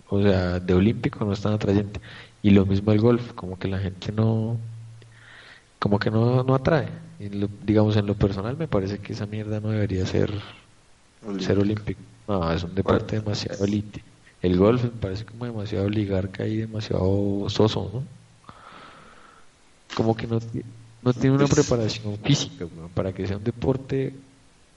O 0.05 0.21
sea, 0.21 0.59
de 0.59 0.73
olímpico 0.73 1.25
no 1.25 1.33
es 1.33 1.41
tan 1.41 1.53
atrayente. 1.53 2.01
Y 2.41 2.51
lo 2.51 2.65
mismo 2.65 2.91
el 2.93 3.01
golf, 3.01 3.33
como 3.33 3.57
que 3.59 3.67
la 3.69 3.79
gente 3.79 4.11
no, 4.13 4.61
como 5.79 5.99
que 5.99 6.11
no, 6.11 6.43
no 6.43 6.55
atrae. 6.55 6.89
Y 7.19 7.29
lo- 7.29 7.47
digamos, 7.47 7.95
en 7.97 8.05
lo 8.07 8.17
personal 8.17 8.57
me 8.57 8.67
parece 8.67 8.99
que 9.01 9.13
esa 9.13 9.25
mierda 9.25 9.59
no 9.59 9.69
debería 9.69 10.05
ser, 10.05 10.31
ser 11.37 11.59
olímpico. 11.59 12.03
No, 12.27 12.51
es 12.51 12.63
un 12.63 12.75
deporte 12.75 13.17
demasiado 13.17 13.63
elite. 13.65 14.05
El 14.39 14.57
golf 14.57 14.83
me 14.85 14.91
parece 14.91 15.25
como 15.25 15.45
demasiado 15.45 15.85
oligarca 15.87 16.45
y 16.47 16.57
demasiado 16.57 17.49
soso, 17.49 17.89
¿no? 17.93 18.09
Como 19.93 20.15
que 20.15 20.27
no, 20.27 20.39
no 21.05 21.13
tiene 21.13 21.35
una 21.37 21.47
preparación 21.47 22.17
física, 22.17 22.65
weón. 22.65 22.89
Para 22.89 23.13
que 23.13 23.25
sea 23.27 23.37
un 23.37 23.43
deporte 23.43 24.13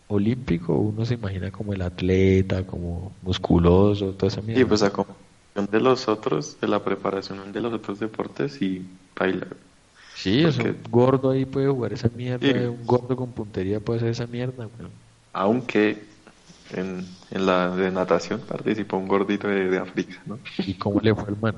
olímpico, 0.08 0.74
uno 0.74 1.04
se 1.04 1.14
imagina 1.14 1.50
como 1.50 1.72
el 1.72 1.82
atleta, 1.82 2.64
como 2.66 3.12
musculoso, 3.22 4.12
toda 4.12 4.28
esa 4.28 4.40
mierda. 4.42 4.62
Y 4.62 4.64
pues 4.64 4.82
a 4.82 4.90
como 4.90 5.16
de 5.54 5.80
los 5.80 6.06
otros, 6.06 6.56
de 6.60 6.68
la 6.68 6.84
preparación 6.84 7.52
de 7.52 7.60
los 7.60 7.72
otros 7.72 7.98
deportes 7.98 8.62
y 8.62 8.86
baila. 9.18 9.46
Sí, 10.14 10.44
es 10.44 10.56
Porque- 10.56 10.70
un 10.70 10.76
gordo 10.90 11.30
ahí 11.30 11.44
puede 11.44 11.68
jugar 11.68 11.92
esa 11.92 12.08
mierda, 12.14 12.46
Sí. 12.46 12.52
un 12.58 12.86
gordo 12.86 13.16
con 13.16 13.32
puntería 13.32 13.80
puede 13.80 13.98
hacer 13.98 14.10
esa 14.10 14.26
mierda, 14.26 14.68
weón. 14.78 14.90
Aunque 15.32 16.02
en, 16.74 17.06
en 17.30 17.46
la 17.46 17.74
de 17.74 17.90
natación 17.90 18.40
participó 18.40 18.96
un 18.98 19.08
gordito 19.08 19.48
de, 19.48 19.68
de 19.70 19.78
África, 19.78 20.20
¿no? 20.26 20.38
¿Y 20.58 20.74
cómo 20.74 21.00
le 21.00 21.14
fue 21.14 21.24
al 21.28 21.36
man? 21.40 21.54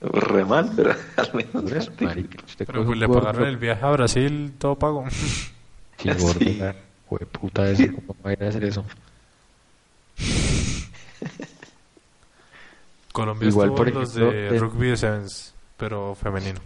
Re 0.00 0.44
mal, 0.46 0.70
pero 0.74 0.92
al 1.16 1.30
menos 1.34 1.70
eso, 1.72 1.92
Pero 2.58 2.84
pues 2.86 2.98
le 2.98 3.06
pagaron 3.08 3.46
el 3.46 3.56
viaje 3.58 3.84
a 3.84 3.90
Brasil, 3.90 4.52
todo 4.58 4.76
pago. 4.78 5.04
Sí, 5.98 6.08
gordo, 6.18 6.38
Sí. 6.40 6.60
jue 7.06 7.18
puta 7.26 7.68
ese, 7.68 7.92
¿cómo 7.92 8.16
va 8.24 8.30
a 8.30 8.32
ir 8.32 8.44
a 8.44 8.48
hacer 8.48 8.64
eso? 8.64 8.84
Colombia 13.12 13.48
Igual, 13.48 13.68
estuvo 13.68 13.76
por 13.76 13.88
en 13.88 13.94
los 13.94 14.16
ejemplo, 14.16 14.32
de 14.32 14.48
en- 14.48 14.60
rugby 14.60 14.86
de 14.88 14.96
sevens, 14.96 15.54
pero 15.76 16.14
femenino. 16.14 16.60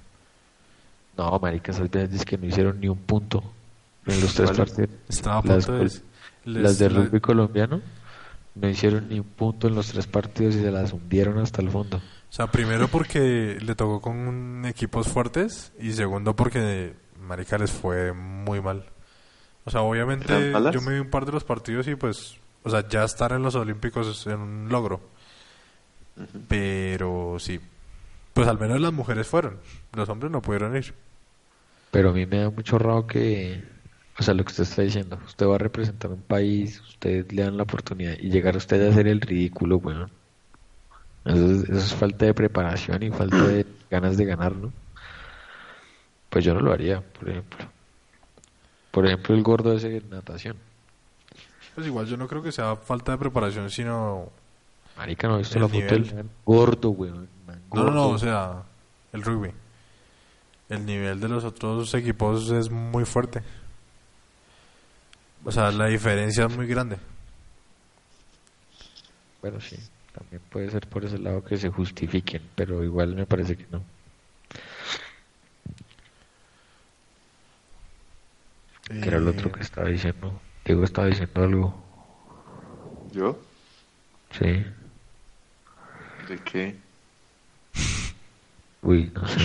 No, 1.17 1.39
marica, 1.39 1.73
esas 1.73 1.91
veces 1.91 2.25
que 2.25 2.37
no 2.37 2.47
hicieron 2.47 2.81
ni 2.81 2.89
un 2.89 2.99
punto 2.99 3.43
en 4.07 4.21
los 4.21 4.35
tres 4.35 4.51
partidos. 4.51 4.91
Estaba 5.09 5.39
a 5.41 5.45
Las, 5.47 5.67
punto 5.67 5.79
de... 5.79 5.85
les- 5.85 6.03
las 6.45 6.79
de 6.79 6.89
rugby 6.91 7.21
colombiano 7.21 7.81
no 8.57 8.69
hicieron 8.69 9.09
ni 9.09 9.19
un 9.19 9.25
punto 9.27 9.67
en 9.69 9.75
los 9.75 9.89
tres 9.89 10.07
partidos 10.07 10.55
y 10.57 10.61
se 10.61 10.71
las 10.71 10.93
hundieron 10.93 11.39
hasta 11.39 11.63
el 11.63 11.71
fondo. 11.71 12.01
O 12.35 12.37
sea, 12.37 12.49
primero 12.49 12.89
porque 12.89 13.59
le 13.61 13.77
tocó 13.77 14.01
con 14.01 14.65
equipos 14.67 15.07
fuertes 15.07 15.73
y 15.79 15.93
segundo 15.93 16.35
porque 16.35 16.93
Marica 17.21 17.57
les 17.59 17.71
fue 17.71 18.13
muy 18.13 18.61
mal. 18.61 18.85
O 19.65 19.71
sea, 19.71 19.83
obviamente 19.83 20.51
yo 20.73 20.81
me 20.81 20.95
vi 20.95 20.99
un 20.99 21.11
par 21.11 21.27
de 21.27 21.31
los 21.31 21.45
partidos 21.45 21.87
y 21.87 21.95
pues, 21.95 22.37
o 22.65 22.71
sea, 22.71 22.89
ya 22.89 23.05
estar 23.05 23.31
en 23.31 23.45
los 23.45 23.55
Olímpicos 23.55 24.09
es 24.09 24.27
un 24.27 24.67
logro. 24.69 25.01
Pero 26.49 27.37
sí, 27.39 27.61
pues 28.33 28.49
al 28.49 28.59
menos 28.59 28.81
las 28.81 28.93
mujeres 28.93 29.29
fueron, 29.29 29.61
los 29.93 30.09
hombres 30.09 30.33
no 30.33 30.43
pudieron 30.43 30.77
ir. 30.77 30.93
Pero 31.93 32.11
a 32.11 32.13
mí 32.13 32.27
me 32.27 32.39
da 32.39 32.51
mucho 32.51 32.81
raro 32.81 33.07
que, 33.07 33.63
o 34.19 34.25
sea, 34.25 34.35
lo 34.35 34.43
que 34.45 34.51
usted 34.51 34.65
está 34.65 34.83
diciendo, 34.83 35.21
usted 35.25 35.47
va 35.47 35.55
a 35.55 35.59
representar 35.59 36.11
un 36.11 36.23
país, 36.23 36.81
usted 36.81 37.31
le 37.31 37.45
dan 37.45 37.57
la 37.57 37.63
oportunidad 37.63 38.17
y 38.19 38.29
llegar 38.29 38.57
usted 38.57 38.85
a 38.85 38.91
hacer 38.91 39.07
el 39.07 39.21
ridículo, 39.21 39.77
weón. 39.77 40.24
Eso 41.25 41.51
es, 41.51 41.63
eso 41.65 41.79
es 41.79 41.95
falta 41.95 42.27
de 42.27 42.35
preparación 42.35 43.03
y 43.03 43.11
falta 43.11 43.43
de 43.47 43.67
ganas 43.91 44.17
de 44.17 44.25
ganar, 44.25 44.55
¿no? 44.55 44.73
Pues 46.29 46.45
yo 46.45 46.53
no 46.55 46.61
lo 46.61 46.73
haría, 46.73 47.01
por 47.01 47.29
ejemplo. 47.29 47.67
Por 48.91 49.07
ejemplo, 49.07 49.35
el 49.35 49.43
gordo 49.43 49.73
ese 49.73 49.89
de 49.89 50.03
natación. 50.09 50.57
Pues 51.75 51.87
igual 51.87 52.07
yo 52.07 52.17
no 52.17 52.29
creo 52.29 52.43
que 52.43 52.53
sea 52.53 52.77
falta 52.77 53.13
de 53.13 53.19
preparación, 53.19 53.71
sino... 53.71 54.31
Marica, 54.97 55.27
¿no 55.27 55.35
ha 55.35 55.39
visto 55.39 55.57
El 55.57 55.63
la 55.63 55.69
foto 55.69 55.95
del 55.95 56.31
gordo, 56.45 56.91
weón? 56.91 57.29
Man 57.47 57.63
No, 57.73 57.85
no, 57.85 57.91
no, 57.91 58.09
o 58.11 58.19
sea, 58.19 58.63
el 59.13 59.23
rugby. 59.23 59.51
El 60.69 60.87
nivel 60.87 61.21
de 61.21 61.29
los 61.29 61.45
otros 61.45 61.93
equipos 61.95 62.51
es 62.51 62.71
muy 62.71 63.05
fuerte. 63.05 63.43
O 65.45 65.51
sea, 65.51 65.71
la 65.73 65.87
diferencia 65.87 66.47
es 66.47 66.57
muy 66.57 66.67
grande. 66.67 66.97
Bueno, 69.43 69.61
sí, 69.61 69.77
también 70.17 70.41
puede 70.49 70.71
ser 70.71 70.87
por 70.87 71.05
ese 71.05 71.19
lado 71.19 71.45
que 71.45 71.57
se 71.57 71.71
justifiquen, 71.71 72.43
pero 72.55 72.85
igual 72.85 73.15
me 73.15 73.27
parece 73.27 73.57
que 73.57 73.67
no. 73.71 73.83
Que 78.89 79.09
era 79.09 79.17
el 79.17 79.27
otro 79.27 79.51
que 79.51 79.63
estaba 79.63 79.89
diciendo. 79.89 80.41
Diego 80.65 80.85
estaba 80.85 81.09
diciendo 81.09 81.43
algo. 81.43 81.85
¿Yo? 83.13 83.39
Sí. 84.39 84.65
¿De 86.29 86.39
qué? 86.45 86.77
Uy, 88.83 89.11
no 89.15 89.27
sé. 89.27 89.41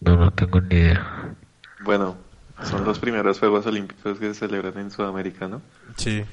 No, 0.00 0.16
no 0.16 0.30
tengo 0.32 0.60
ni 0.60 0.76
idea. 0.76 1.34
Bueno, 1.80 2.16
son 2.62 2.84
los 2.84 2.98
primeros 2.98 3.38
Juegos 3.38 3.66
Olímpicos 3.66 4.18
que 4.18 4.26
se 4.28 4.34
celebran 4.34 4.78
en 4.78 4.90
Sudamérica, 4.90 5.48
¿no? 5.48 5.62
Sí, 5.96 6.24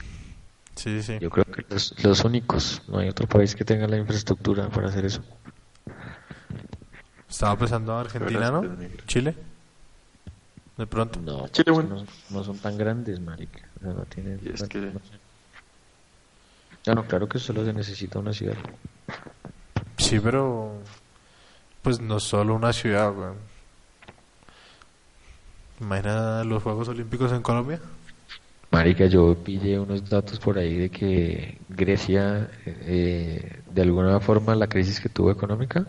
sí, 0.76 1.02
sí. 1.04 1.18
Yo 1.20 1.30
creo 1.30 1.46
que 1.46 1.66
los, 1.70 1.96
los 2.04 2.24
únicos. 2.24 2.82
No 2.88 3.00
hay 3.00 3.10
otro 3.10 3.28
país 3.28 3.56
que 3.56 3.66
tenga 3.66 3.88
la 3.88 3.98
infraestructura 3.98 4.70
para 4.70 4.88
hacer 4.90 5.06
eso. 5.06 5.22
Estaba 7.30 7.56
pensando 7.58 7.94
en 7.94 8.00
Argentina, 8.00 8.52
¿no? 8.52 8.64
Chile. 9.06 9.36
De 10.78 10.88
pronto. 10.88 11.20
No, 11.22 11.48
Chile, 11.50 11.72
bueno. 11.72 11.96
no, 11.96 12.06
no 12.30 12.44
son 12.44 12.58
tan 12.58 12.78
grandes, 12.78 13.20
marica. 13.20 13.68
O 13.78 13.84
sea, 13.84 13.94
no 13.94 14.06
tienen... 14.06 14.40
Y 14.44 14.50
es 14.50 14.64
que- 14.64 14.80
no 14.80 15.00
sé. 15.00 15.20
No, 16.88 16.96
no, 16.96 17.06
claro 17.06 17.28
que 17.28 17.38
solo 17.40 17.66
se 17.66 17.74
necesita 17.74 18.20
una 18.20 18.32
ciudad. 18.34 18.56
Sí, 19.98 20.20
pero 20.20 20.82
pues 21.82 22.00
no 22.00 22.20
solo 22.20 22.56
una 22.56 22.72
ciudad, 22.74 23.14
weón. 23.16 23.36
Imagina 25.82 26.44
los 26.46 26.64
Juegos 26.64 26.88
Olímpicos 26.88 27.32
en 27.32 27.42
Colombia. 27.42 27.80
Marica, 28.72 29.08
yo 29.08 29.36
pillé 29.44 29.80
unos 29.80 30.08
datos 30.10 30.40
por 30.40 30.58
ahí 30.60 30.76
de 30.78 30.90
que 30.90 31.58
Grecia, 31.70 32.50
eh, 32.66 33.62
de 33.72 33.82
alguna 33.82 34.20
forma, 34.20 34.56
la 34.56 34.68
crisis 34.68 35.00
que 35.00 35.10
tuvo 35.10 35.32
económica 35.32 35.88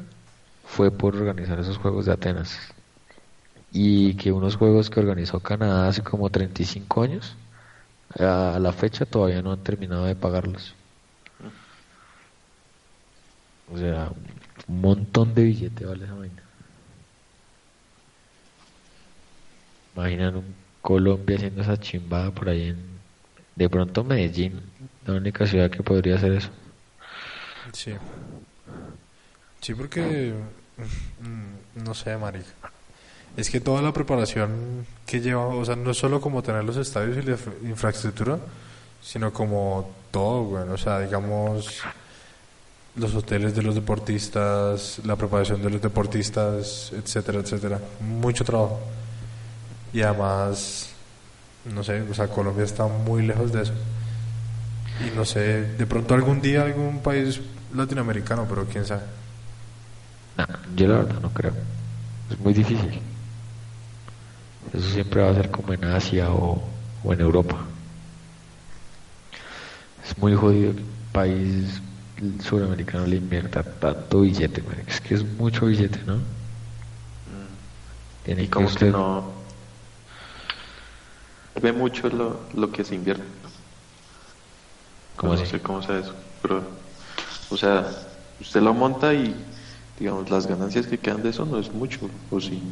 fue 0.65 0.91
por 0.91 1.15
organizar 1.17 1.59
esos 1.61 1.77
Juegos 1.79 2.07
de 2.07 2.13
Atenas. 2.13 2.59
Y 3.73 4.15
que 4.15 4.33
unos 4.33 4.57
Juegos 4.57 4.91
que 4.91 5.01
organizó 5.01 5.41
Canadá 5.41 5.89
hace 5.89 6.03
como 6.03 6.31
35 6.31 7.03
años, 7.03 7.37
a 8.19 8.59
la 8.61 8.73
fecha 8.73 9.05
todavía 9.07 9.43
no 9.43 9.53
han 9.53 9.63
terminado 9.63 10.07
de 10.07 10.17
pagarlos. 10.17 10.75
O 13.73 13.79
sea, 13.79 14.11
un 14.69 14.81
montón 14.81 15.35
de 15.35 15.45
billete 15.45 15.85
vale 15.85 16.05
esa 16.05 16.15
vaina. 16.15 16.43
Imaginan 19.95 20.37
un 20.37 20.55
Colombia 20.83 21.37
haciendo 21.37 21.63
esa 21.63 21.79
chimbada 21.79 22.31
por 22.31 22.49
ahí 22.49 22.69
en... 22.71 22.91
De 23.57 23.69
pronto 23.69 24.05
Medellín, 24.05 24.61
la 25.07 25.15
única 25.15 25.47
ciudad 25.47 25.71
que 25.71 25.83
podría 25.83 26.17
hacer 26.17 26.33
eso. 26.33 26.49
Sí. 27.73 27.95
Sí, 29.61 29.75
porque 29.75 30.33
mm, 31.21 31.85
no 31.85 31.95
sé, 31.95 32.17
marica. 32.17 32.49
Es 33.37 33.51
que 33.51 33.61
toda 33.61 33.83
la 33.83 33.93
preparación 33.93 34.87
que 35.07 35.21
lleva, 35.21 35.47
o 35.47 35.65
sea, 35.65 35.77
no 35.77 35.93
solo 35.95 36.21
como 36.21 36.43
tener 36.43 36.65
los 36.65 36.77
estadios 36.77 37.17
y 37.19 37.23
la 37.23 37.33
infra- 37.33 37.53
infraestructura, 37.63 38.39
sino 39.03 39.33
como 39.33 39.91
todo, 40.11 40.45
güey. 40.45 40.69
O 40.69 40.79
sea, 40.79 41.01
digamos, 41.01 41.81
los 42.97 43.15
hoteles 43.15 43.55
de 43.55 43.63
los 43.63 43.75
deportistas, 43.75 45.01
la 45.05 45.17
preparación 45.17 45.63
de 45.63 45.71
los 45.71 45.81
deportistas, 45.83 46.93
etcétera, 46.97 47.41
etcétera. 47.41 47.79
Mucho 48.01 48.45
trabajo. 48.45 48.81
Y 49.93 50.03
además, 50.03 50.91
no 51.65 51.83
sé, 51.83 52.03
o 52.03 52.15
sea, 52.15 52.29
Colombia 52.29 52.65
está 52.65 52.87
muy 52.87 53.27
lejos 53.27 53.53
de 53.53 53.63
eso. 53.63 53.73
Y 55.07 55.17
no 55.17 55.25
sé, 55.25 55.63
de 55.77 55.87
pronto 55.87 56.15
algún 56.15 56.41
día 56.41 56.63
algún 56.63 57.01
país 57.01 57.41
latinoamericano, 57.75 58.47
pero 58.49 58.67
quién 58.67 58.85
sabe. 58.87 59.03
Yo 60.77 60.87
la 60.87 60.99
verdad 60.99 61.21
no 61.21 61.31
creo. 61.31 61.53
Es 62.31 62.39
muy 62.39 62.55
difícil. 62.55 63.01
Eso 64.73 64.89
siempre 64.91 65.23
va 65.23 65.31
a 65.31 65.35
ser 65.35 65.51
como 65.51 65.73
en 65.73 65.85
Asia 65.85 66.31
o, 66.31 66.63
o 67.03 67.13
en 67.13 67.21
Europa. 67.21 67.57
Es 70.07 70.17
muy 70.19 70.35
jodido 70.35 70.75
que 70.75 70.81
un 70.81 70.87
país 71.13 71.81
suramericano 72.43 73.07
le 73.07 73.17
invierta 73.17 73.63
tanto 73.63 74.21
billete. 74.21 74.63
Es 74.87 75.01
que 75.01 75.15
es 75.15 75.25
mucho 75.39 75.67
billete, 75.67 75.99
¿no? 76.07 76.19
Tiene 78.25 78.45
Y 78.45 78.49
como 78.49 78.67
que 78.67 78.73
usted- 78.75 78.93
no 78.93 79.40
ve 81.61 81.73
mucho 81.73 82.09
lo, 82.09 82.49
lo 82.55 82.73
que 82.73 82.85
se 82.85 82.95
invierte. 82.95 83.25
¿Cómo 85.17 85.35
no 85.35 85.45
sé 85.45 85.61
cómo 85.63 85.83
sea 85.83 85.99
eso, 85.99 86.15
pero 86.43 86.65
o 87.49 87.57
sea, 87.57 87.85
usted 88.41 88.61
lo 88.63 88.75
monta 88.75 89.15
y 89.15 89.35
digamos 89.99 90.31
las 90.31 90.47
ganancias 90.47 90.87
que 90.87 91.01
quedan 91.01 91.23
de 91.23 91.31
eso 91.31 91.45
no 91.47 91.59
es 91.59 91.73
mucho, 91.75 92.11
o 92.31 92.41
sí. 92.41 92.63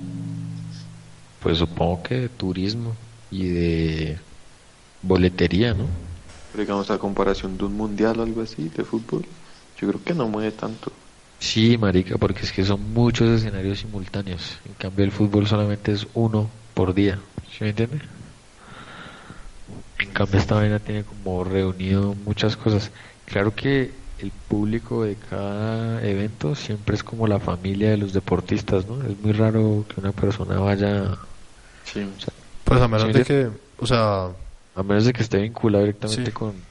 Pues 1.40 1.58
supongo 1.58 2.02
que 2.02 2.14
de 2.16 2.28
turismo 2.28 2.96
y 3.30 3.48
de 3.48 4.20
boletería, 5.02 5.74
¿no? 5.74 5.90
Pero 6.50 6.60
digamos 6.62 6.90
a 6.90 6.98
comparación 6.98 7.56
de 7.56 7.64
un 7.64 7.74
mundial 7.74 8.18
o 8.20 8.22
algo 8.22 8.40
así 8.42 8.68
de 8.68 8.84
fútbol, 8.84 9.24
yo 9.76 9.88
creo 9.88 10.04
que 10.04 10.14
no 10.14 10.28
mueve 10.28 10.52
tanto. 10.52 10.92
Sí, 11.40 11.76
marica, 11.78 12.16
porque 12.18 12.42
es 12.42 12.52
que 12.52 12.64
son 12.64 12.92
muchos 12.92 13.28
escenarios 13.30 13.80
simultáneos. 13.80 14.60
En 14.64 14.74
cambio, 14.74 15.04
el 15.04 15.12
fútbol 15.12 15.46
solamente 15.46 15.92
es 15.92 16.06
uno 16.14 16.52
por 16.74 16.94
día. 16.94 17.24
¿Sí 17.42 17.64
me 17.64 17.70
entiende? 17.70 18.02
En 19.98 20.12
cambio, 20.12 20.38
esta 20.38 20.54
vaina 20.54 20.78
tiene 20.80 21.04
como 21.04 21.42
reunido 21.44 22.14
muchas 22.14 22.56
cosas. 22.56 22.92
Claro 23.24 23.54
que 23.54 24.12
el 24.16 24.32
público 24.32 25.04
de 25.04 25.18
cada 25.18 26.04
evento 26.06 26.54
siempre 26.54 26.94
es 26.94 27.02
como 27.04 27.26
la 27.26 27.40
familia 27.40 27.90
de 27.90 27.96
los 27.96 28.12
deportistas, 28.12 28.86
¿no? 28.86 29.02
Es 29.02 29.16
muy 29.16 29.32
raro 29.32 29.86
que 29.88 30.00
una 30.00 30.12
persona 30.12 30.58
vaya, 30.60 31.18
Sí. 31.84 32.00
Pues 32.64 32.80
a 32.80 32.88
menos 32.88 33.06
Sí, 33.12 33.12
de 33.18 33.24
que, 33.24 33.50
o 33.78 33.86
sea, 33.86 34.26
a 34.74 34.82
menos 34.82 35.04
de 35.06 35.12
que 35.12 35.22
esté 35.22 35.38
vinculado 35.40 35.84
directamente 35.84 36.30
Sí. 36.30 36.34
con, 36.34 36.66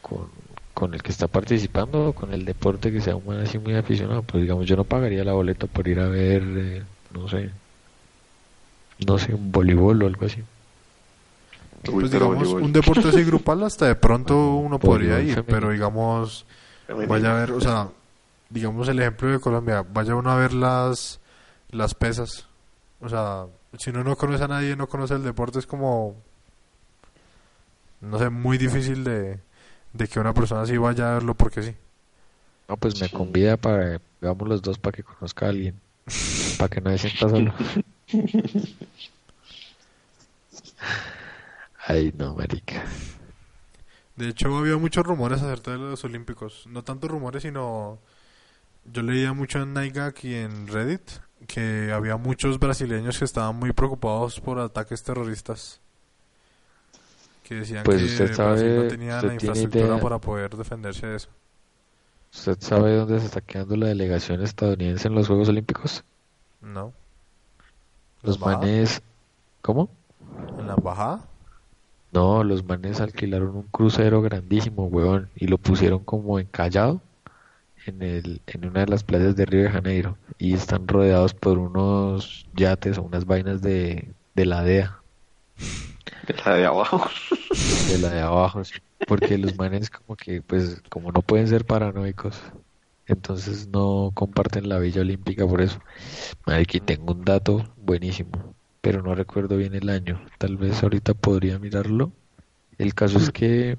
con, 0.00 0.32
con 0.74 0.94
el 0.94 1.02
que 1.02 1.10
está 1.12 1.28
participando 1.28 2.08
o 2.08 2.14
con 2.14 2.32
el 2.34 2.44
deporte 2.44 2.92
que 2.92 3.00
sea 3.00 3.16
un 3.16 3.34
así 3.36 3.58
muy 3.58 3.74
aficionado. 3.74 4.24
Pues 4.24 4.42
digamos, 4.42 4.66
yo 4.66 4.76
no 4.76 4.84
pagaría 4.84 5.24
la 5.24 5.34
boleta 5.34 5.66
por 5.68 5.88
ir 5.88 6.00
a 6.00 6.08
ver, 6.08 6.42
eh, 6.58 6.86
no 7.10 7.28
sé, 7.28 7.52
no 9.06 9.18
sé, 9.18 9.34
un 9.34 9.52
voleibol 9.52 10.02
o 10.02 10.06
algo 10.06 10.24
así. 10.26 10.42
Uy, 11.88 12.00
Pues 12.00 12.10
digamos, 12.12 12.36
voleibol. 12.36 12.62
un 12.62 12.72
deporte 12.72 13.08
así 13.08 13.24
grupal 13.24 13.62
hasta 13.64 13.86
de 13.86 13.94
pronto 13.96 14.54
uno 14.56 14.78
podría 14.78 15.20
ir, 15.20 15.42
pero 15.44 15.70
digamos, 15.70 16.46
vaya 17.08 17.32
a 17.32 17.34
ver, 17.40 17.52
o 17.52 17.60
sea, 17.60 17.88
digamos 18.50 18.86
el 18.88 19.00
ejemplo 19.00 19.28
de 19.30 19.40
Colombia, 19.40 19.84
vaya 19.92 20.14
uno 20.14 20.30
a 20.30 20.36
ver 20.36 20.52
las, 20.52 21.20
las 21.70 21.94
pesas. 21.94 22.46
O 23.00 23.08
sea, 23.08 23.46
si 23.78 23.90
uno 23.90 24.04
no 24.04 24.14
conoce 24.16 24.44
a 24.44 24.48
nadie, 24.48 24.76
no 24.76 24.86
conoce 24.88 25.14
el 25.14 25.24
deporte, 25.24 25.58
es 25.58 25.66
como, 25.66 26.14
no 28.00 28.18
sé, 28.18 28.30
muy 28.30 28.58
difícil 28.58 29.02
de, 29.02 29.40
de 29.92 30.08
que 30.08 30.20
una 30.20 30.34
persona 30.34 30.62
así 30.62 30.76
vaya 30.76 31.10
a 31.10 31.14
verlo 31.14 31.34
porque 31.34 31.62
sí. 31.62 31.74
No, 32.68 32.76
pues 32.76 33.00
me 33.00 33.08
Sí. 33.08 33.14
convida 33.14 33.56
para, 33.56 34.00
vamos 34.20 34.48
los 34.48 34.62
dos 34.62 34.78
para 34.78 34.94
que 34.96 35.02
conozca 35.02 35.46
a 35.46 35.48
alguien, 35.48 35.80
para 36.58 36.68
que 36.68 36.80
no 36.80 36.90
se 36.90 36.98
sienta 37.10 37.28
solo. 37.28 37.52
Ay, 41.92 42.12
no, 42.16 42.34
marica. 42.34 42.84
De 44.16 44.28
hecho, 44.28 44.56
había 44.56 44.76
muchos 44.76 45.04
rumores 45.04 45.42
acerca 45.42 45.72
de 45.72 45.78
los 45.78 46.04
Olímpicos. 46.04 46.66
No 46.66 46.82
tanto 46.84 47.08
rumores, 47.08 47.42
sino 47.42 47.98
yo 48.84 49.02
leía 49.02 49.32
mucho 49.32 49.60
en 49.60 49.72
Nightgag 49.74 50.14
y 50.24 50.34
en 50.34 50.66
Reddit 50.68 51.02
que 51.46 51.90
había 51.92 52.16
muchos 52.16 52.58
brasileños 52.58 53.18
que 53.18 53.24
estaban 53.24 53.56
muy 53.56 53.72
preocupados 53.72 54.40
por 54.40 54.58
ataques 54.60 55.02
terroristas. 55.02 55.80
Que 57.42 57.56
decían 57.56 57.82
Pues 57.84 57.98
que 57.98 58.04
usted 58.04 58.24
Brasil 58.36 58.36
sabe- 58.36 58.76
no 58.84 58.88
tenía 58.88 59.14
usted 59.16 59.28
la 59.28 59.34
infraestructura 59.34 59.86
idea. 59.86 60.00
para 60.00 60.18
poder 60.18 60.56
defenderse 60.56 61.06
de 61.06 61.16
eso. 61.16 61.28
¿Usted 62.32 62.56
sabe 62.60 62.96
dónde 62.96 63.18
se 63.20 63.26
está 63.26 63.40
quedando 63.40 63.76
la 63.76 63.88
delegación 63.88 64.42
estadounidense 64.42 65.08
en 65.08 65.14
los 65.14 65.26
Juegos 65.26 65.48
Olímpicos? 65.48 66.04
¿No? 66.62 66.92
Los 68.22 68.38
manes... 68.38 69.02
¿Cómo? 69.62 69.90
¿En 70.58 70.66
la 70.66 70.74
embajada? 70.74 71.24
No, 72.12 72.44
los 72.44 72.64
manes 72.64 73.00
alquilaron 73.00 73.56
un 73.56 73.68
crucero 73.68 74.20
grandísimo, 74.22 74.86
weón, 74.86 75.30
y 75.34 75.46
lo 75.46 75.56
pusieron 75.58 76.04
como 76.04 76.38
encallado 76.38 77.00
en 77.86 78.02
el, 78.02 78.42
en 78.46 78.66
una 78.66 78.80
de 78.80 78.86
las 78.86 79.02
playas 79.02 79.34
de 79.34 79.46
Río 79.46 79.62
de 79.62 79.70
Janeiro 79.70 80.18
y 80.38 80.54
están 80.54 80.86
rodeados 80.86 81.34
por 81.34 81.58
unos 81.58 82.46
yates 82.54 82.98
o 82.98 83.02
unas 83.02 83.24
vainas 83.24 83.62
de, 83.62 84.14
de 84.34 84.46
la 84.46 84.62
DEA, 84.62 85.02
De 86.26 86.34
la 86.44 86.54
de 86.54 86.66
abajo. 86.66 87.10
de 87.88 87.98
la 87.98 88.10
de 88.10 88.20
abajo, 88.20 88.62
sí, 88.64 88.74
porque 89.06 89.38
los 89.38 89.56
manes 89.56 89.90
como 89.90 90.16
que, 90.16 90.42
pues, 90.42 90.82
como 90.90 91.12
no 91.12 91.22
pueden 91.22 91.48
ser 91.48 91.64
paranoicos, 91.64 92.40
entonces 93.06 93.68
no 93.68 94.10
comparten 94.14 94.68
la 94.68 94.78
Villa 94.78 95.00
Olímpica 95.00 95.46
por 95.46 95.60
eso. 95.62 95.80
Aquí 96.46 96.80
tengo 96.80 97.12
un 97.14 97.24
dato 97.24 97.64
buenísimo, 97.76 98.54
pero 98.82 99.00
no 99.02 99.14
recuerdo 99.14 99.56
bien 99.56 99.74
el 99.74 99.88
año. 99.88 100.20
Tal 100.38 100.58
vez 100.58 100.82
ahorita 100.82 101.14
podría 101.14 101.58
mirarlo. 101.58 102.12
El 102.76 102.94
caso 102.94 103.18
es 103.18 103.30
que 103.30 103.78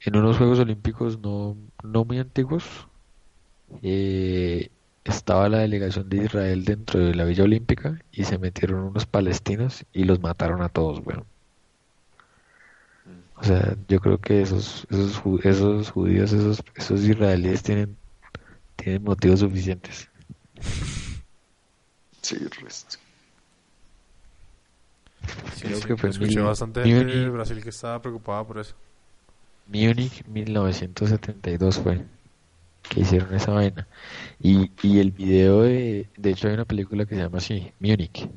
en 0.00 0.16
unos 0.16 0.36
Juegos 0.36 0.58
Olímpicos 0.60 1.18
no, 1.18 1.56
no 1.82 2.04
muy 2.04 2.18
antiguos 2.18 2.86
eh, 3.82 4.68
estaba 5.04 5.48
la 5.48 5.58
delegación 5.58 6.08
de 6.08 6.24
Israel 6.24 6.64
dentro 6.64 7.00
de 7.00 7.14
la 7.14 7.24
Villa 7.24 7.44
Olímpica 7.44 7.98
y 8.12 8.24
se 8.24 8.38
metieron 8.38 8.80
unos 8.84 9.06
palestinos 9.06 9.84
y 9.92 10.04
los 10.04 10.20
mataron 10.20 10.62
a 10.62 10.68
todos, 10.68 11.00
weón. 11.04 11.24
O 13.36 13.42
sea, 13.44 13.76
yo 13.88 14.00
creo 14.00 14.18
que 14.18 14.42
esos, 14.42 14.86
esos, 14.90 15.20
ju- 15.22 15.40
esos 15.44 15.90
judíos, 15.90 16.32
esos, 16.32 16.62
esos 16.76 17.02
israelíes 17.02 17.62
tienen, 17.62 17.96
tienen 18.76 19.02
motivos 19.02 19.40
suficientes. 19.40 20.08
Sí. 22.22 22.36
Sí, 25.56 25.62
Creo 25.66 25.76
sí, 25.78 25.84
que 25.86 25.96
fue 25.96 26.10
escuché 26.10 26.36
mil- 26.36 26.44
bastante 26.44 26.82
gente 26.84 27.04
de. 27.16 27.28
Brasil 27.30 27.62
que 27.62 27.68
estaba 27.70 28.00
preocupada 28.02 28.44
por 28.44 28.58
eso. 28.58 28.74
Múnich 29.66 30.24
1972 30.26 31.78
fue 31.78 32.02
que 32.88 33.00
hicieron 33.00 33.34
esa 33.34 33.52
vaina. 33.52 33.86
Y, 34.40 34.70
y 34.82 34.98
el 34.98 35.10
video 35.10 35.62
de, 35.62 36.06
de 36.16 36.30
hecho 36.30 36.48
hay 36.48 36.54
una 36.54 36.64
película 36.66 37.06
que 37.06 37.14
se 37.14 37.22
llama 37.22 37.38
así, 37.38 37.72
Múnich. 37.80 38.28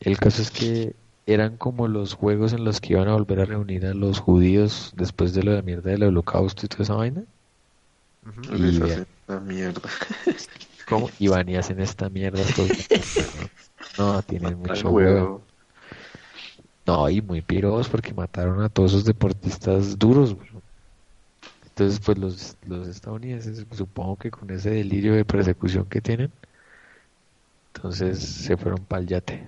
El 0.00 0.18
caso 0.18 0.42
es 0.42 0.50
que 0.50 0.94
eran 1.26 1.56
como 1.56 1.88
los 1.88 2.14
juegos 2.14 2.52
en 2.52 2.64
los 2.64 2.80
que 2.80 2.92
iban 2.92 3.08
a 3.08 3.14
volver 3.14 3.40
a 3.40 3.44
reunir 3.46 3.86
a 3.86 3.94
los 3.94 4.20
judíos 4.20 4.92
después 4.96 5.32
de 5.34 5.42
lo 5.42 5.52
de 5.52 5.56
la 5.58 5.62
mierda 5.62 5.90
del 5.90 6.02
holocausto 6.04 6.66
y 6.66 6.68
toda 6.68 6.84
esa 6.84 6.94
vaina. 6.94 7.22
Ujú. 8.26 8.54
Y 8.54 8.58
Les 8.58 8.80
hacen 8.80 9.06
la 9.26 9.40
mierda. 9.40 9.80
¿Cómo? 10.88 11.10
Y 11.18 11.28
van 11.28 11.48
y 11.48 11.56
hacen 11.56 11.80
esta 11.80 12.08
mierda. 12.10 12.42
todo 12.54 12.66
el 12.66 12.76
tiempo. 12.86 13.06
No, 13.98 14.20
tienen 14.22 14.58
mucho 14.58 14.90
huevo. 14.90 15.40
No, 16.86 17.08
y 17.10 17.20
muy 17.20 17.42
piros 17.42 17.88
porque 17.88 18.14
mataron 18.14 18.62
a 18.62 18.68
todos 18.68 18.92
esos 18.92 19.04
deportistas 19.04 19.98
duros, 19.98 20.34
güey. 20.34 20.48
Entonces, 21.64 22.00
pues 22.00 22.16
los, 22.16 22.56
los 22.66 22.88
estadounidenses, 22.88 23.66
supongo 23.72 24.16
que 24.16 24.30
con 24.30 24.48
ese 24.50 24.70
delirio 24.70 25.14
de 25.14 25.24
persecución 25.26 25.84
que 25.86 26.00
tienen, 26.00 26.30
entonces 27.74 28.18
se 28.18 28.56
fueron 28.56 28.78
para 28.84 29.02
el 29.02 29.08
yate. 29.08 29.46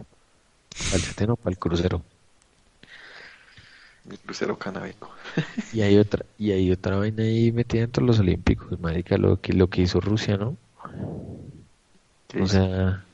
Para 0.84 0.96
el 0.96 1.02
yate 1.02 1.26
no, 1.26 1.36
para 1.36 1.50
el 1.50 1.58
crucero. 1.58 2.02
El 4.10 4.18
crucero 4.18 4.58
canábico. 4.58 5.10
Y 5.72 5.82
hay 5.82 5.96
otra, 5.98 6.24
y 6.38 6.52
hay 6.52 6.70
otra 6.70 6.96
vaina 6.96 7.22
ahí 7.22 7.52
metida 7.52 7.82
dentro 7.82 8.02
de 8.02 8.08
los 8.08 8.18
olímpicos, 8.18 8.78
marica, 8.80 9.16
lo 9.18 9.40
que, 9.40 9.52
lo 9.52 9.68
que 9.68 9.82
hizo 9.82 10.00
Rusia, 10.00 10.36
¿no? 10.36 10.56
¿Qué 12.28 12.40
O 12.42 12.46
sea, 12.46 13.04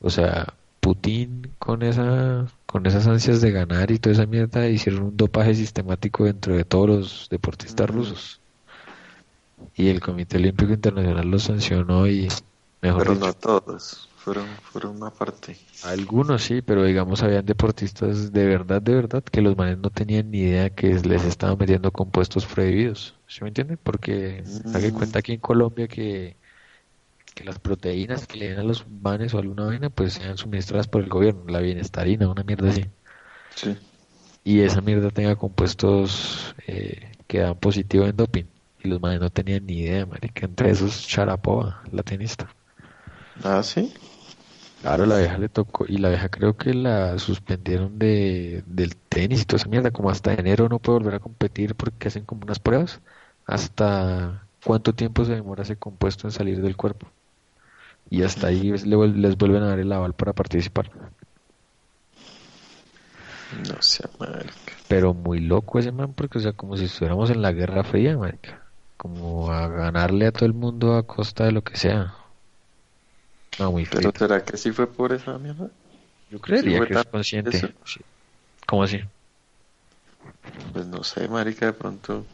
o 0.00 0.10
sea, 0.10 0.54
Putin 0.80 1.52
con 1.58 1.82
esa, 1.82 2.46
con 2.66 2.86
esas 2.86 3.06
ansias 3.06 3.40
de 3.40 3.52
ganar 3.52 3.90
y 3.90 3.98
toda 3.98 4.14
esa 4.14 4.26
mierda 4.26 4.68
hicieron 4.68 5.02
un 5.04 5.16
dopaje 5.16 5.54
sistemático 5.54 6.24
dentro 6.24 6.56
de 6.56 6.64
todos 6.64 6.88
los 6.88 7.28
deportistas 7.30 7.88
rusos. 7.88 8.40
Y 9.74 9.88
el 9.88 10.00
Comité 10.00 10.38
Olímpico 10.38 10.72
Internacional 10.72 11.30
los 11.30 11.44
sancionó 11.44 12.06
y, 12.06 12.28
mejor 12.82 13.04
Pero 13.04 13.14
dicho, 13.14 13.26
no 13.26 13.32
todos. 13.34 14.08
Fueron, 14.16 14.46
fueron 14.72 14.96
una 14.96 15.10
parte. 15.10 15.56
algunos 15.84 16.42
sí, 16.42 16.62
pero 16.62 16.82
digamos 16.84 17.22
habían 17.22 17.46
deportistas 17.46 18.32
de 18.32 18.46
verdad, 18.46 18.82
de 18.82 18.94
verdad, 18.94 19.22
que 19.22 19.40
los 19.40 19.56
manes 19.56 19.78
no 19.78 19.90
tenían 19.90 20.30
ni 20.30 20.38
idea 20.40 20.70
que 20.70 20.88
les 20.94 21.24
estaban 21.24 21.58
metiendo 21.58 21.92
compuestos 21.92 22.44
prohibidos. 22.46 23.14
¿Sí 23.28 23.42
me 23.42 23.48
entienden? 23.48 23.78
Porque 23.82 24.42
Mm. 24.64 24.90
cuenta 24.94 25.20
aquí 25.20 25.32
en 25.32 25.40
Colombia 25.40 25.86
que, 25.88 26.36
que 27.36 27.44
las 27.44 27.58
proteínas 27.58 28.26
que 28.26 28.38
le 28.38 28.48
den 28.48 28.60
a 28.60 28.62
los 28.64 28.88
manes 28.88 29.34
o 29.34 29.38
alguna 29.38 29.66
vaina, 29.66 29.90
pues 29.90 30.14
sean 30.14 30.38
suministradas 30.38 30.88
por 30.88 31.02
el 31.02 31.10
gobierno, 31.10 31.44
la 31.48 31.60
bienestarina, 31.60 32.28
una 32.28 32.42
mierda 32.44 32.70
así. 32.70 32.86
Sí. 33.54 33.76
Y 34.42 34.60
esa 34.62 34.80
mierda 34.80 35.10
tenga 35.10 35.36
compuestos 35.36 36.54
eh, 36.66 37.12
que 37.26 37.40
dan 37.40 37.58
positivo 37.58 38.06
en 38.06 38.16
doping. 38.16 38.46
Y 38.82 38.88
los 38.88 39.02
manes 39.02 39.20
no 39.20 39.30
tenían 39.30 39.66
ni 39.66 39.80
idea, 39.80 40.06
marica. 40.06 40.46
Entre 40.46 40.70
esos, 40.70 41.06
Sharapova, 41.06 41.82
la 41.92 42.02
tenista. 42.02 42.48
Ah, 43.44 43.62
sí. 43.62 43.92
Claro, 44.80 45.04
la 45.04 45.18
vieja 45.18 45.36
le 45.38 45.48
tocó, 45.50 45.84
y 45.88 45.98
la 45.98 46.08
vieja 46.08 46.28
creo 46.30 46.56
que 46.56 46.72
la 46.72 47.18
suspendieron 47.18 47.98
de, 47.98 48.62
del 48.66 48.96
tenis 48.96 49.42
y 49.42 49.44
toda 49.44 49.58
esa 49.58 49.68
mierda, 49.68 49.90
como 49.90 50.10
hasta 50.10 50.32
enero 50.32 50.68
no 50.70 50.78
puede 50.78 51.00
volver 51.00 51.14
a 51.16 51.20
competir 51.20 51.74
porque 51.74 52.08
hacen 52.08 52.24
como 52.24 52.44
unas 52.44 52.60
pruebas, 52.60 53.00
hasta 53.46 54.46
cuánto 54.64 54.94
tiempo 54.94 55.24
se 55.24 55.34
demora 55.34 55.64
ese 55.64 55.76
compuesto 55.76 56.26
en 56.28 56.32
salir 56.32 56.62
del 56.62 56.76
cuerpo. 56.76 57.08
Y 58.08 58.22
hasta 58.22 58.48
ahí 58.48 58.70
les 58.70 59.36
vuelven 59.36 59.62
a 59.62 59.68
dar 59.68 59.78
el 59.80 59.92
aval 59.92 60.14
para 60.14 60.32
participar. 60.32 60.90
No 63.68 63.80
sea 63.80 64.08
marica. 64.18 64.72
Pero 64.88 65.14
muy 65.14 65.40
loco 65.40 65.78
ese 65.78 65.92
man, 65.92 66.12
porque 66.12 66.38
o 66.38 66.40
sea, 66.40 66.52
como 66.52 66.76
si 66.76 66.84
estuviéramos 66.84 67.30
en 67.30 67.42
la 67.42 67.52
Guerra 67.52 67.84
Fría, 67.84 68.16
marica. 68.16 68.62
Como 68.96 69.50
a 69.50 69.68
ganarle 69.68 70.26
a 70.26 70.32
todo 70.32 70.46
el 70.46 70.54
mundo 70.54 70.96
a 70.96 71.06
costa 71.06 71.44
de 71.44 71.52
lo 71.52 71.62
que 71.62 71.76
sea. 71.76 72.14
No, 73.58 73.72
muy 73.72 73.84
Pero 73.86 74.10
frío. 74.10 74.12
¿será 74.16 74.44
que 74.44 74.56
sí 74.56 74.72
fue 74.72 74.86
por 74.86 75.12
esa 75.12 75.38
mierda? 75.38 75.70
Yo 76.30 76.40
creería 76.40 76.84
que 76.86 76.94
es 76.94 77.04
consciente. 77.06 77.56
eso. 77.56 77.68
¿Cómo 78.66 78.82
así? 78.82 79.00
Pues 80.72 80.86
no 80.86 81.04
sé, 81.04 81.28
marica, 81.28 81.66
de 81.66 81.72
pronto. 81.72 82.24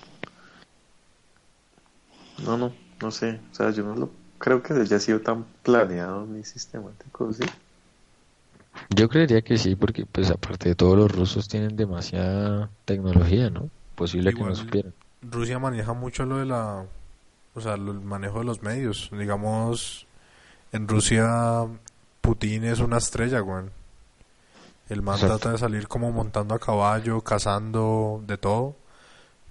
No, 2.45 2.57
no, 2.57 2.73
no 3.01 3.11
sé. 3.11 3.39
O 3.51 3.55
sea, 3.55 3.71
yo 3.71 3.85
no 3.85 3.95
lo 3.95 4.11
creo 4.43 4.63
que 4.63 4.75
haya 4.75 4.99
sido 4.99 5.21
tan 5.21 5.45
planeado 5.63 6.27
ni 6.27 6.45
sistemático, 6.45 7.33
¿sí? 7.33 7.45
Yo 8.91 9.09
creería 9.09 9.43
que 9.43 9.57
sí, 9.59 9.75
porque 9.77 10.07
pues 10.07 10.31
aparte 10.31 10.71
de 10.71 10.75
todo 10.75 10.97
los 10.97 11.11
rusos 11.11 11.49
tienen 11.49 11.77
demasiada 11.77 12.71
tecnología, 12.85 13.51
¿no? 13.51 13.71
Posible 13.95 14.33
que 14.35 14.45
no 14.45 14.55
supieran. 14.55 14.93
Rusia 15.23 15.59
maneja 15.59 15.93
mucho 15.93 16.25
lo 16.27 16.39
de 16.39 16.47
la, 16.47 16.85
o 17.55 17.61
sea, 17.61 17.77
lo- 17.77 17.93
el 17.93 18.01
manejo 18.01 18.41
de 18.41 18.45
los 18.45 18.63
medios. 18.63 19.11
Digamos, 19.13 20.07
en 20.73 20.89
Rusia 20.89 21.67
Putin 22.21 22.65
es 22.65 22.81
una 22.81 22.99
estrella, 22.99 23.41
güey. 23.41 23.67
El 24.89 25.03
man 25.03 25.15
Exacto. 25.15 25.39
trata 25.39 25.53
de 25.53 25.59
salir 25.59 25.89
como 25.89 26.11
montando 26.13 26.55
a 26.55 26.59
caballo, 26.59 27.21
cazando, 27.23 28.23
de 28.27 28.37
todo, 28.37 28.77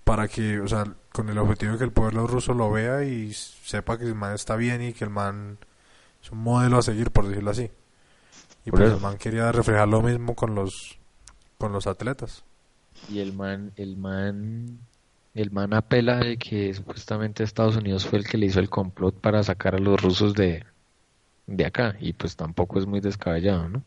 para 0.03 0.27
que, 0.27 0.59
o 0.59 0.67
sea, 0.67 0.85
con 1.11 1.29
el 1.29 1.37
objetivo 1.37 1.73
de 1.73 1.77
que 1.79 1.83
el 1.85 1.91
pueblo 1.91 2.27
ruso 2.27 2.53
lo 2.53 2.71
vea 2.71 3.03
y 3.03 3.33
sepa 3.33 3.97
que 3.97 4.05
el 4.05 4.15
man 4.15 4.33
está 4.35 4.55
bien 4.55 4.81
y 4.81 4.93
que 4.93 5.03
el 5.05 5.09
man 5.09 5.59
es 6.23 6.31
un 6.31 6.39
modelo 6.39 6.77
a 6.77 6.81
seguir, 6.81 7.11
por 7.11 7.27
decirlo 7.27 7.51
así. 7.51 7.71
Y 8.65 8.71
Por 8.71 8.79
pues 8.79 8.85
eso. 8.85 8.95
el 8.95 8.99
man 8.99 9.17
quería 9.17 9.51
reflejar 9.51 9.87
lo 9.87 10.01
mismo 10.01 10.35
con 10.35 10.55
los 10.55 10.99
con 11.57 11.71
los 11.73 11.87
atletas. 11.87 12.43
Y 13.07 13.19
el 13.19 13.33
man, 13.33 13.73
el 13.75 13.97
man, 13.97 14.79
el 15.33 15.51
man 15.51 15.73
apela 15.73 16.17
de 16.17 16.37
que 16.37 16.73
supuestamente 16.73 17.43
Estados 17.43 17.75
Unidos 17.77 18.05
fue 18.05 18.19
el 18.19 18.27
que 18.27 18.37
le 18.37 18.47
hizo 18.47 18.59
el 18.59 18.69
complot 18.69 19.19
para 19.19 19.43
sacar 19.43 19.75
a 19.75 19.79
los 19.79 20.01
rusos 20.01 20.33
de, 20.33 20.65
de 21.47 21.65
acá. 21.65 21.95
Y 21.99 22.13
pues 22.13 22.35
tampoco 22.35 22.79
es 22.79 22.85
muy 22.87 22.99
descabellado, 23.01 23.69
¿no? 23.69 23.83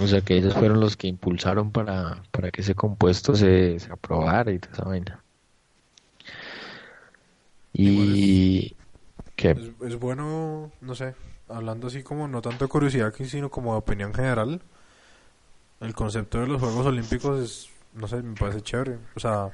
O 0.00 0.06
sea 0.06 0.20
que 0.22 0.36
ellos 0.36 0.54
fueron 0.54 0.80
los 0.80 0.96
que 0.96 1.06
impulsaron 1.06 1.70
para, 1.70 2.22
para 2.30 2.50
que 2.50 2.62
ese 2.62 2.74
compuesto 2.74 3.34
se, 3.34 3.78
se 3.78 3.92
aprobara 3.92 4.50
y 4.50 4.58
toda 4.58 4.72
esa 4.74 4.84
vaina. 4.84 5.24
Y 7.72 8.76
que 9.36 9.50
Es, 9.50 9.70
es 9.86 9.98
bueno, 9.98 10.70
no 10.80 10.94
sé, 10.94 11.14
hablando 11.48 11.88
así 11.88 12.02
como 12.02 12.28
no 12.28 12.42
tanto 12.42 12.64
de 12.64 12.68
curiosidad 12.68 13.08
aquí, 13.08 13.24
sino 13.24 13.50
como 13.50 13.72
de 13.72 13.78
opinión 13.78 14.14
general. 14.14 14.62
El 15.80 15.94
concepto 15.94 16.40
de 16.40 16.46
los 16.46 16.60
Juegos 16.60 16.86
Olímpicos 16.86 17.40
es, 17.40 17.70
no 17.94 18.08
sé, 18.08 18.22
me 18.22 18.34
parece 18.36 18.62
chévere. 18.62 18.98
O 19.16 19.20
sea, 19.20 19.50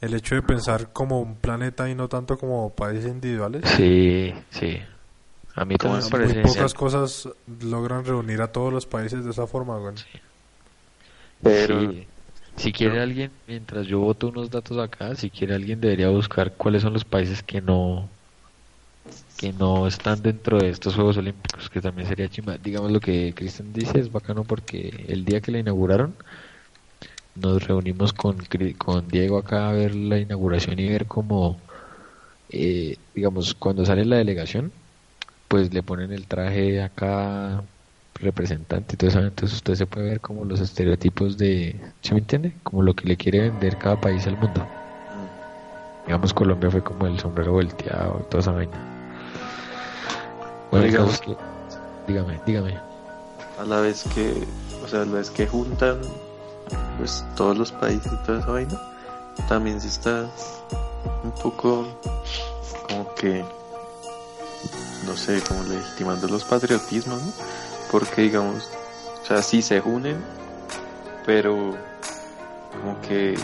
el 0.00 0.14
hecho 0.14 0.34
de 0.34 0.42
pensar 0.42 0.92
como 0.92 1.20
un 1.20 1.36
planeta 1.36 1.88
y 1.88 1.94
no 1.94 2.08
tanto 2.08 2.38
como 2.38 2.70
países 2.74 3.06
individuales. 3.06 3.62
sí, 3.76 4.34
sí. 4.50 4.80
A 5.54 5.64
mí 5.64 5.76
Como 5.76 5.98
también 5.98 5.98
me 5.98 6.02
Muy 6.02 6.10
parece 6.10 6.42
pocas 6.42 6.74
cosas 6.74 7.28
logran 7.60 8.04
reunir 8.04 8.40
a 8.42 8.52
todos 8.52 8.72
los 8.72 8.86
países 8.86 9.24
de 9.24 9.30
esa 9.30 9.46
forma, 9.46 9.78
güey. 9.78 9.94
Pero 11.42 11.92
Sí. 11.92 12.06
Si 12.56 12.72
quiere 12.72 13.00
alguien, 13.00 13.32
mientras 13.46 13.86
yo 13.86 14.00
voto 14.00 14.28
unos 14.28 14.50
datos 14.50 14.76
acá, 14.78 15.14
si 15.14 15.30
quiere 15.30 15.54
alguien 15.54 15.80
debería 15.80 16.10
buscar 16.10 16.56
cuáles 16.56 16.82
son 16.82 16.92
los 16.92 17.04
países 17.04 17.42
que 17.42 17.62
no 17.62 18.10
que 19.38 19.52
no 19.52 19.86
están 19.86 20.22
dentro 20.22 20.58
de 20.58 20.68
estos 20.68 20.94
Juegos 20.94 21.16
Olímpicos, 21.16 21.70
que 21.70 21.80
también 21.80 22.06
sería 22.06 22.28
chimba. 22.28 22.58
Digamos 22.58 22.92
lo 22.92 23.00
que 23.00 23.32
Cristian 23.34 23.72
dice 23.72 23.98
es 23.98 24.12
bacano 24.12 24.44
porque 24.44 25.06
el 25.08 25.24
día 25.24 25.40
que 25.40 25.52
la 25.52 25.58
inauguraron 25.58 26.14
nos 27.34 27.66
reunimos 27.66 28.12
con 28.12 28.38
con 28.78 29.08
Diego 29.08 29.38
acá 29.38 29.70
a 29.70 29.72
ver 29.72 29.94
la 29.94 30.18
inauguración 30.18 30.78
y 30.78 30.88
ver 30.88 31.06
cómo 31.06 31.58
eh, 32.50 32.98
digamos 33.14 33.54
cuando 33.54 33.86
sale 33.86 34.04
la 34.04 34.16
delegación 34.16 34.72
pues 35.50 35.74
le 35.74 35.82
ponen 35.82 36.12
el 36.12 36.28
traje 36.28 36.80
acá 36.80 37.60
representante 38.14 38.94
y 38.94 38.96
todo 38.96 39.10
eso, 39.10 39.18
entonces 39.18 39.56
usted 39.56 39.74
se 39.74 39.86
puede 39.86 40.10
ver 40.10 40.20
como 40.20 40.44
los 40.44 40.60
estereotipos 40.60 41.36
de, 41.38 41.74
¿sí 42.02 42.12
me 42.14 42.20
entiende? 42.20 42.54
Como 42.62 42.82
lo 42.82 42.94
que 42.94 43.08
le 43.08 43.16
quiere 43.16 43.40
vender 43.50 43.76
cada 43.76 44.00
país 44.00 44.24
al 44.28 44.36
mundo. 44.38 44.64
Digamos 46.06 46.32
Colombia 46.32 46.70
fue 46.70 46.84
como 46.84 47.06
el 47.08 47.18
sombrero 47.18 47.50
volteado 47.52 48.20
y 48.24 48.30
toda 48.30 48.40
esa 48.42 48.52
vaina. 48.52 48.78
Bueno, 50.70 50.86
Digamos- 50.86 51.18
caso 51.18 51.32
es 51.32 51.36
que- 52.06 52.12
dígame, 52.12 52.40
dígame. 52.46 52.78
a 53.58 53.64
la 53.64 53.80
vez 53.80 54.04
que, 54.14 54.32
o 54.84 54.86
sea, 54.88 55.02
a 55.02 55.04
la 55.04 55.14
vez 55.18 55.30
que 55.30 55.48
juntan 55.48 55.98
pues 56.96 57.24
todos 57.36 57.58
los 57.58 57.72
países 57.72 58.12
y 58.12 58.16
toda 58.24 58.38
esa 58.38 58.50
vaina, 58.52 58.80
también 59.48 59.80
se 59.80 59.88
está 59.88 60.28
un 61.24 61.32
poco 61.42 61.88
como 62.88 63.12
que 63.16 63.44
no 65.06 65.16
sé, 65.16 65.40
como 65.46 65.62
legitimando 65.64 66.28
los 66.28 66.44
patriotismos, 66.44 67.22
¿no? 67.22 67.32
Porque 67.90 68.22
digamos, 68.22 68.68
o 69.22 69.26
sea, 69.26 69.42
sí 69.42 69.62
se 69.62 69.80
unen, 69.80 70.16
pero 71.26 71.76
como 72.80 73.00
que 73.02 73.36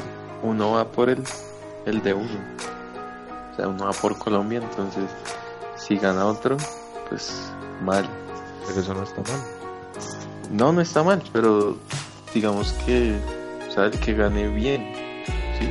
uno 0.42 0.72
va 0.72 0.84
por 0.86 1.08
el, 1.10 1.22
el 1.86 2.02
de 2.02 2.14
uno. 2.14 2.38
O 3.52 3.56
sea, 3.56 3.68
uno 3.68 3.86
va 3.86 3.92
por 3.92 4.18
Colombia, 4.18 4.60
entonces 4.62 5.04
si 5.76 5.96
gana 5.96 6.26
otro, 6.26 6.56
pues 7.08 7.32
mal. 7.82 8.06
Pero 8.66 8.80
eso 8.80 8.94
no 8.94 9.02
está 9.02 9.22
mal. 9.22 9.40
No, 10.50 10.72
no 10.72 10.80
está 10.80 11.02
mal, 11.02 11.22
pero 11.32 11.76
digamos 12.34 12.72
que, 12.84 13.18
o 13.68 13.72
sea, 13.72 13.84
el 13.86 13.98
que 13.98 14.14
gane 14.14 14.48
bien, 14.48 14.92
¿sí? 15.58 15.68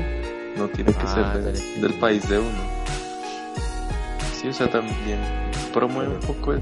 No 0.57 0.67
tiene 0.69 0.93
que 0.93 1.05
Ah, 1.05 1.31
ser 1.33 1.43
de- 1.43 1.81
del 1.81 1.93
país 1.99 2.27
de 2.27 2.39
uno. 2.39 2.74
Sí, 4.45 4.49
o 4.49 4.53
sea, 4.53 4.69
también 4.69 5.17
promueve 5.73 6.13
un 6.13 6.19
poco 6.19 6.53
eso. 6.53 6.61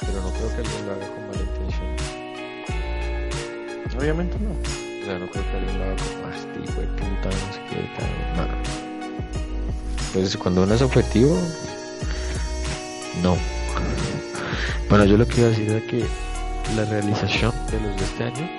Pero 0.00 0.20
no 0.22 0.30
creo 0.32 0.48
que 0.48 0.56
alguien 0.56 0.86
lo 0.86 0.92
haga 0.92 1.06
con 1.06 1.24
mala 1.28 1.40
intención. 1.40 1.86
Obviamente 3.96 4.36
no. 4.40 4.50
O 4.50 5.06
sea, 5.06 5.16
no 5.20 5.30
creo 5.30 5.44
que 5.44 5.56
alguien 5.56 5.78
lo 5.78 5.84
haga 5.84 5.94
con 5.94 6.22
más 6.22 6.40
tipo 6.52 6.80
de 6.80 6.86
puta, 6.88 7.28
no 7.28 7.52
sé 7.52 7.60
qué, 7.70 7.76
tal. 7.96 8.10
No. 8.36 8.42
Pues 10.12 10.36
cuando 10.36 10.64
uno 10.64 10.74
es 10.74 10.82
objetivo, 10.82 11.38
no. 13.22 13.36
Bueno, 14.88 15.04
yo 15.04 15.16
lo 15.16 15.28
que 15.28 15.42
iba 15.42 15.46
a 15.46 15.50
decir 15.50 15.70
era 15.70 15.86
que 15.86 16.04
la 16.74 16.86
realización 16.86 17.52
de 17.70 17.80
los 17.82 17.96
de 17.96 18.04
este 18.04 18.24
año 18.24 18.50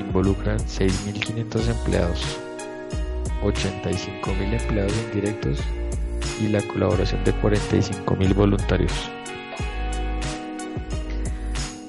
involucran 0.00 0.58
6.500 0.58 1.68
empleados, 1.68 2.24
85.000 3.40 4.60
empleados 4.60 4.92
indirectos 5.12 5.60
y 6.40 6.48
la 6.48 6.60
colaboración 6.62 7.22
de 7.24 7.34
45.000 7.34 8.34
voluntarios. 8.34 8.92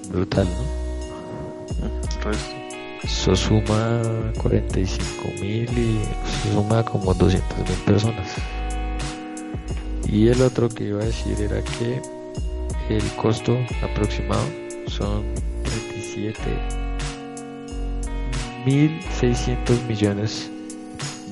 Brutal, 0.09 0.47
¿no? 0.47 2.21
Resto. 2.23 2.65
Eso 3.05 3.35
suma 3.35 4.01
45 4.41 5.33
mil 5.39 5.77
y 5.77 6.01
eso 6.01 6.53
suma 6.53 6.83
como 6.83 7.13
200 7.13 7.57
mil 7.59 7.77
personas. 7.85 8.33
Y 10.07 10.27
el 10.29 10.41
otro 10.41 10.69
que 10.69 10.85
iba 10.85 11.03
a 11.03 11.05
decir 11.05 11.39
era 11.39 11.61
que 11.61 12.01
el 12.89 13.03
costo 13.15 13.59
aproximado 13.83 14.43
son 14.87 15.23
37 15.63 16.39
mil 18.65 18.99
600 19.19 19.83
millones 19.83 20.49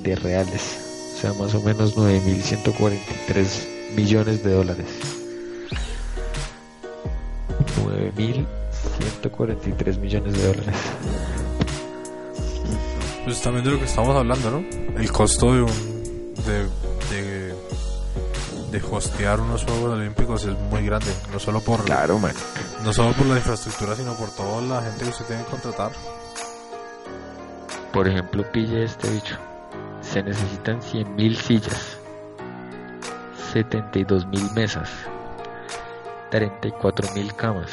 de 0.03 0.15
reales. 0.15 0.82
O 1.23 1.25
sea, 1.25 1.31
más 1.41 1.55
o 1.55 1.61
menos 1.61 1.95
9.143 1.95 3.93
millones 3.95 4.43
de 4.43 4.51
dólares. 4.51 4.87
9.143 7.77 9.99
millones 9.99 10.33
de 10.33 10.47
dólares. 10.47 10.75
Pues 13.23 13.41
también 13.41 13.63
de 13.63 13.71
lo 13.71 13.79
que 13.79 13.85
estamos 13.85 14.13
hablando, 14.17 14.51
¿no? 14.51 14.65
El 14.99 15.09
costo 15.13 15.53
de 15.53 15.61
un 15.61 15.71
de, 16.45 16.67
de, 17.09 17.55
de 18.69 18.81
hostear 18.91 19.39
unos 19.39 19.63
Juegos 19.63 19.91
Olímpicos 19.91 20.43
es 20.43 20.59
muy 20.69 20.85
grande, 20.85 21.07
no 21.31 21.39
solo 21.39 21.61
por 21.61 21.85
Claro, 21.85 22.19
man. 22.19 22.33
no 22.83 22.91
solo 22.91 23.13
por 23.13 23.27
la 23.27 23.37
infraestructura, 23.37 23.95
sino 23.95 24.13
por 24.15 24.29
toda 24.31 24.61
la 24.61 24.81
gente 24.81 25.05
que 25.05 25.09
usted 25.11 25.23
tiene 25.27 25.45
que 25.45 25.51
contratar. 25.51 25.93
Por 27.93 28.09
ejemplo, 28.09 28.43
pille 28.51 28.83
este 28.83 29.09
bicho. 29.09 29.37
Se 30.13 30.21
necesitan 30.21 30.79
100.000 30.79 31.35
sillas, 31.35 31.97
72.000 33.51 34.53
mesas, 34.53 34.91
34.000 36.31 37.35
camas, 37.35 37.71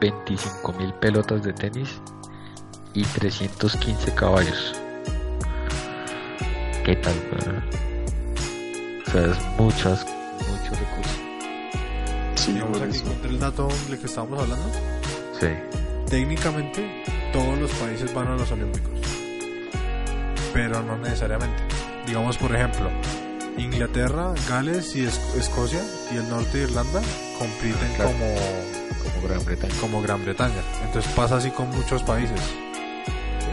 25.000 0.00 0.92
pelotas 0.94 1.44
de 1.44 1.52
tenis 1.52 2.00
y 2.94 3.04
315 3.04 4.12
caballos. 4.16 4.74
¿Qué 6.84 6.96
tal? 6.96 7.14
O 9.06 9.10
sea, 9.12 9.26
es 9.26 9.38
muchas, 9.56 10.04
muchos 10.48 10.80
recursos. 10.80 11.20
Sí, 12.34 12.54
Digamos 12.54 12.78
por 12.78 12.88
aquí 12.88 12.96
eso. 12.96 13.06
encontré 13.06 13.30
el 13.30 13.38
dato 13.38 13.68
del 13.88 14.00
que 14.00 14.06
estábamos 14.06 14.40
hablando. 14.40 14.66
Sí. 15.38 15.46
Técnicamente 16.10 17.04
todos 17.32 17.56
los 17.56 17.70
países 17.74 18.12
van 18.12 18.26
a 18.26 18.36
los 18.36 18.50
Olímpicos, 18.50 18.90
pero 20.52 20.82
no 20.82 20.96
necesariamente. 20.98 21.62
Digamos, 22.06 22.36
por 22.38 22.54
ejemplo, 22.54 22.90
Inglaterra, 23.58 24.32
Gales 24.48 24.94
y 24.96 25.04
Es- 25.04 25.20
Escocia 25.36 25.80
y 26.12 26.16
el 26.16 26.28
norte 26.28 26.58
de 26.58 26.64
Irlanda 26.64 27.00
compiten 27.38 27.92
Claro. 27.96 28.10
como, 28.12 28.34
Como 29.14 29.28
Gran 29.28 29.44
Bretaña. 29.44 29.74
como 29.80 30.02
Gran 30.02 30.24
Bretaña. 30.24 30.62
Entonces 30.84 31.10
pasa 31.12 31.36
así 31.36 31.50
con 31.50 31.68
muchos 31.70 32.02
países. 32.02 32.40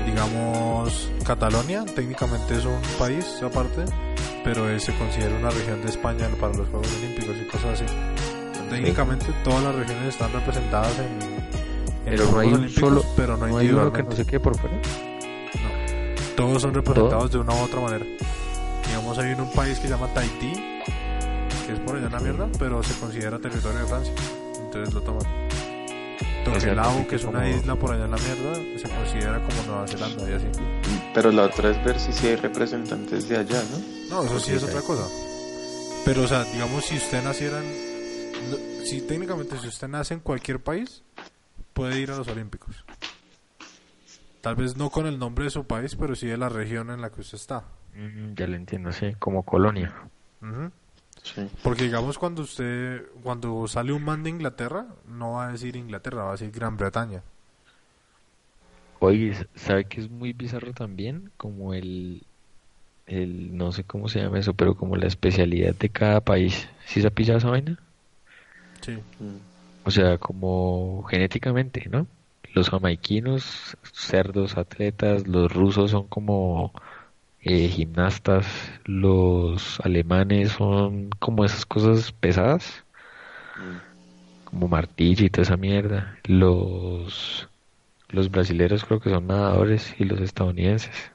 Digamos, 0.05 1.11
Catalonia 1.25 1.85
técnicamente 1.85 2.55
es 2.57 2.65
un 2.65 2.79
país 2.97 3.25
aparte, 3.43 3.83
pero 4.43 4.69
eh, 4.69 4.79
se 4.79 4.93
considera 4.95 5.35
una 5.35 5.49
región 5.49 5.81
de 5.81 5.89
España 5.89 6.27
para 6.39 6.53
los 6.53 6.67
Juegos 6.69 6.87
Olímpicos 6.97 7.35
y 7.41 7.45
cosas 7.47 7.81
así. 7.81 7.85
Técnicamente 8.69 9.27
todas 9.43 9.63
las 9.63 9.75
regiones 9.75 10.09
están 10.09 10.31
representadas 10.31 10.93
en, 10.99 11.05
en 11.05 12.05
Pero 12.05 12.17
los 12.23 12.31
no 12.31 12.39
hay 12.39 12.47
Juegos 12.49 12.53
un 12.53 12.63
Olímpicos, 12.63 12.89
solo, 12.89 13.05
pero 13.15 13.37
no, 13.37 13.47
no 13.47 13.57
hay 13.57 13.69
uno 13.69 13.91
que 13.93 14.03
no 14.03 14.11
se 14.11 14.25
quede 14.25 14.39
por 14.39 14.57
fuera. 14.57 14.77
Todos 16.39 16.61
son 16.61 16.73
representados 16.73 17.31
de 17.33 17.37
una 17.37 17.53
u 17.53 17.63
otra 17.63 17.81
manera. 17.81 18.05
Digamos, 18.87 19.17
hay 19.17 19.31
en 19.33 19.41
un 19.41 19.51
país 19.51 19.77
que 19.77 19.87
se 19.87 19.93
llama 19.93 20.07
Tahití, 20.13 20.53
que 21.67 21.73
es 21.73 21.79
por 21.81 21.97
allá 21.97 22.07
una 22.07 22.19
mierda, 22.21 22.49
pero 22.57 22.81
se 22.81 22.97
considera 22.97 23.37
territorio 23.39 23.79
de 23.79 23.85
Francia. 23.85 24.13
Entonces 24.57 24.93
lo 24.93 25.01
toman. 25.01 25.25
Tokelau, 26.45 27.07
que 27.07 27.17
es 27.17 27.25
una 27.25 27.49
isla 27.49 27.75
por 27.75 27.91
allá 27.91 28.05
en 28.05 28.11
la 28.11 28.17
mierda, 28.17 28.55
se 28.55 28.89
considera 28.89 29.45
como 29.45 29.63
Nueva 29.63 29.85
Zelanda 29.85 30.29
y 30.29 30.33
así. 30.33 30.47
Pero 31.13 31.29
la 31.33 31.43
otra 31.43 31.71
es 31.71 31.83
ver 31.83 31.99
si 31.99 32.13
sí 32.13 32.27
hay 32.27 32.37
representantes 32.37 33.27
de 33.27 33.37
allá, 33.37 33.61
¿no? 34.09 34.15
No, 34.15 34.23
eso 34.23 34.39
sí 34.39 34.53
es 34.53 34.63
otra 34.63 34.81
cosa. 34.81 35.03
Pero, 36.05 36.23
o 36.23 36.27
sea, 36.27 36.45
digamos, 36.45 36.85
si 36.85 36.95
usted 36.95 37.21
naciera 37.21 37.59
en... 37.59 38.85
Si 38.85 39.01
técnicamente, 39.01 39.59
si 39.59 39.67
usted 39.67 39.89
nace 39.89 40.13
en 40.13 40.21
cualquier 40.21 40.61
país, 40.61 41.03
puede 41.73 41.99
ir 41.99 42.11
a 42.11 42.15
los 42.15 42.29
Olímpicos. 42.29 42.85
Tal 44.41 44.55
vez 44.55 44.77
no 44.77 44.89
con 44.89 45.05
el 45.05 45.19
nombre 45.19 45.45
de 45.45 45.51
su 45.51 45.65
país, 45.65 45.95
pero 45.95 46.15
sí 46.15 46.27
de 46.27 46.37
la 46.37 46.49
región 46.49 46.89
en 46.89 47.01
la 47.01 47.09
que 47.09 47.21
usted 47.21 47.37
está. 47.37 47.63
Mm, 47.95 48.33
ya 48.35 48.47
lo 48.47 48.55
entiendo, 48.55 48.91
sí, 48.91 49.13
como 49.19 49.43
colonia. 49.43 49.93
Sí. 51.23 51.49
Porque 51.63 51.83
digamos 51.83 52.17
cuando 52.17 52.43
usted, 52.43 53.05
cuando 53.23 53.67
sale 53.67 53.91
un 53.91 54.03
man 54.03 54.23
de 54.23 54.29
Inglaterra, 54.29 54.87
no 55.05 55.33
va 55.33 55.47
a 55.47 55.51
decir 55.51 55.75
Inglaterra, 55.75 56.23
va 56.23 56.29
a 56.29 56.31
decir 56.33 56.51
Gran 56.51 56.77
Bretaña. 56.77 57.21
Oye, 58.99 59.35
¿sabe 59.55 59.85
que 59.85 60.01
es 60.01 60.09
muy 60.09 60.33
bizarro 60.33 60.73
también? 60.73 61.31
Como 61.37 61.73
el, 61.73 62.23
el, 63.07 63.55
no 63.57 63.71
sé 63.71 63.83
cómo 63.83 64.07
se 64.07 64.21
llama 64.21 64.39
eso, 64.39 64.53
pero 64.53 64.75
como 64.75 64.95
la 64.95 65.07
especialidad 65.07 65.75
de 65.75 65.89
cada 65.89 66.21
país. 66.21 66.69
¿Sí 66.85 67.01
se 67.01 67.07
ha 67.07 67.11
pillado 67.11 67.39
esa 67.39 67.49
vaina? 67.49 67.79
Sí. 68.81 68.93
Mm. 68.93 69.37
O 69.85 69.91
sea, 69.91 70.17
como 70.17 71.03
genéticamente, 71.03 71.87
¿no? 71.89 72.07
Los 72.53 72.69
jamaiquinos, 72.69 73.77
cerdos 73.93 74.57
atletas, 74.57 75.27
los 75.27 75.51
rusos 75.53 75.91
son 75.91 76.07
como 76.07 76.73
eh, 77.41 77.67
gimnastas, 77.69 78.45
los 78.85 79.79
alemanes 79.81 80.51
son 80.53 81.09
como 81.19 81.45
esas 81.45 81.65
cosas 81.65 82.11
pesadas, 82.11 82.83
Mm. 83.55 84.45
como 84.45 84.67
martillo 84.67 85.25
y 85.25 85.29
toda 85.29 85.43
esa 85.43 85.57
mierda. 85.57 86.17
Los, 86.25 87.49
los 88.09 88.31
brasileros 88.31 88.85
creo 88.85 88.99
que 88.99 89.09
son 89.09 89.27
nadadores 89.27 89.93
y 89.99 90.05
los 90.05 90.19
estadounidenses. 90.21 91.11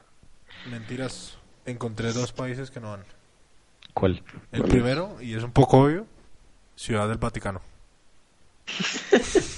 Mentiras. 0.70 1.38
Encontré 1.66 2.12
dos 2.12 2.32
países 2.32 2.70
que 2.70 2.80
no 2.80 2.90
van. 2.90 3.04
¿Cuál? 3.94 4.22
El 4.52 4.60
¿Cuál 4.60 4.70
primero, 4.70 5.16
y 5.22 5.34
es 5.34 5.42
un 5.42 5.52
poco 5.52 5.78
obvio, 5.84 6.06
Ciudad 6.76 7.08
del 7.08 7.16
Vaticano. 7.18 7.60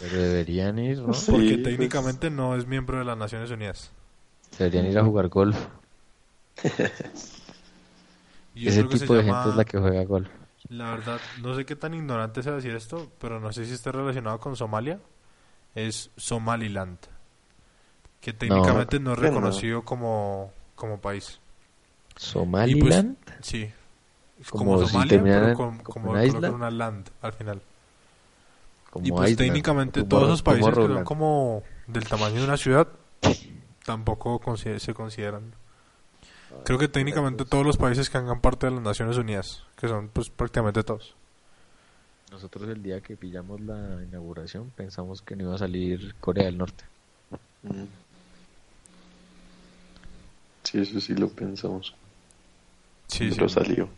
Pero 0.00 0.16
deberían 0.22 0.78
ir, 0.78 1.00
¿no? 1.02 1.12
Sí, 1.12 1.30
Porque 1.32 1.50
pues. 1.54 1.62
técnicamente 1.64 2.30
no 2.30 2.54
es 2.56 2.66
miembro 2.66 2.98
de 2.98 3.04
las 3.04 3.16
Naciones 3.18 3.50
Unidas. 3.50 3.90
Deberían 4.58 4.86
ir 4.86 4.98
a 4.98 5.04
jugar 5.04 5.28
golf. 5.28 5.56
Y 8.54 8.68
Ese 8.68 8.84
tipo 8.84 9.14
de 9.14 9.22
llama- 9.22 9.38
gente 9.42 9.50
es 9.50 9.56
la 9.56 9.64
que 9.64 9.78
juega 9.78 10.04
golf. 10.04 10.28
La 10.68 10.90
verdad, 10.90 11.20
no 11.42 11.54
sé 11.54 11.64
qué 11.64 11.76
tan 11.76 11.94
ignorante 11.94 12.42
sea 12.42 12.52
decir 12.52 12.74
esto, 12.74 13.10
pero 13.20 13.40
no 13.40 13.52
sé 13.52 13.64
si 13.64 13.72
está 13.72 13.92
relacionado 13.92 14.38
con 14.40 14.56
Somalia. 14.56 15.00
Es 15.74 16.10
Somaliland. 16.16 16.98
Que 18.20 18.32
técnicamente 18.32 18.98
no, 18.98 19.12
es 19.12 19.18
no. 19.18 19.22
reconocido 19.22 19.84
como, 19.84 20.52
como 20.74 21.00
país. 21.00 21.40
Somaliland. 22.16 23.16
Sí. 23.40 23.70
Como 24.50 24.84
Somalia, 24.86 25.22
pero 25.22 25.54
con, 25.54 25.78
como 25.78 26.10
una 26.10 26.22
una 26.50 26.70
land 26.70 27.08
al 27.22 27.32
final. 27.32 27.60
Como 28.90 29.06
y 29.06 29.10
pues 29.10 29.36
técnicamente 29.36 30.00
como 30.00 30.08
todos 30.08 30.24
esos 30.28 30.42
países 30.42 30.66
que 30.66 30.74
son 30.74 31.04
como 31.04 31.62
del 31.86 32.04
tamaño 32.06 32.36
de 32.36 32.44
una 32.44 32.56
ciudad 32.56 32.88
tampoco 33.84 34.40
se 34.56 34.94
consideran. 34.94 35.54
Creo 36.64 36.78
que 36.78 36.88
técnicamente 36.88 37.44
todos 37.44 37.64
los 37.64 37.76
países 37.76 38.10
que 38.10 38.18
hagan 38.18 38.40
parte 38.40 38.66
de 38.66 38.72
las 38.72 38.82
Naciones 38.82 39.16
Unidas, 39.16 39.64
que 39.76 39.88
son 39.88 40.08
pues 40.08 40.30
prácticamente 40.30 40.82
todos. 40.82 41.14
Nosotros 42.30 42.68
el 42.68 42.82
día 42.82 43.00
que 43.00 43.16
pillamos 43.16 43.60
la 43.60 44.02
inauguración 44.02 44.70
pensamos 44.76 45.22
que 45.22 45.36
no 45.36 45.44
iba 45.44 45.54
a 45.54 45.58
salir 45.58 46.14
Corea 46.20 46.44
del 46.44 46.58
Norte. 46.58 46.84
Mm. 47.62 47.84
Sí, 50.64 50.80
eso 50.80 51.00
sí 51.00 51.14
lo 51.14 51.28
pensamos. 51.28 51.94
Sí, 53.06 53.30
sí. 53.30 53.36
Pero 53.36 53.48
salió. 53.48 53.88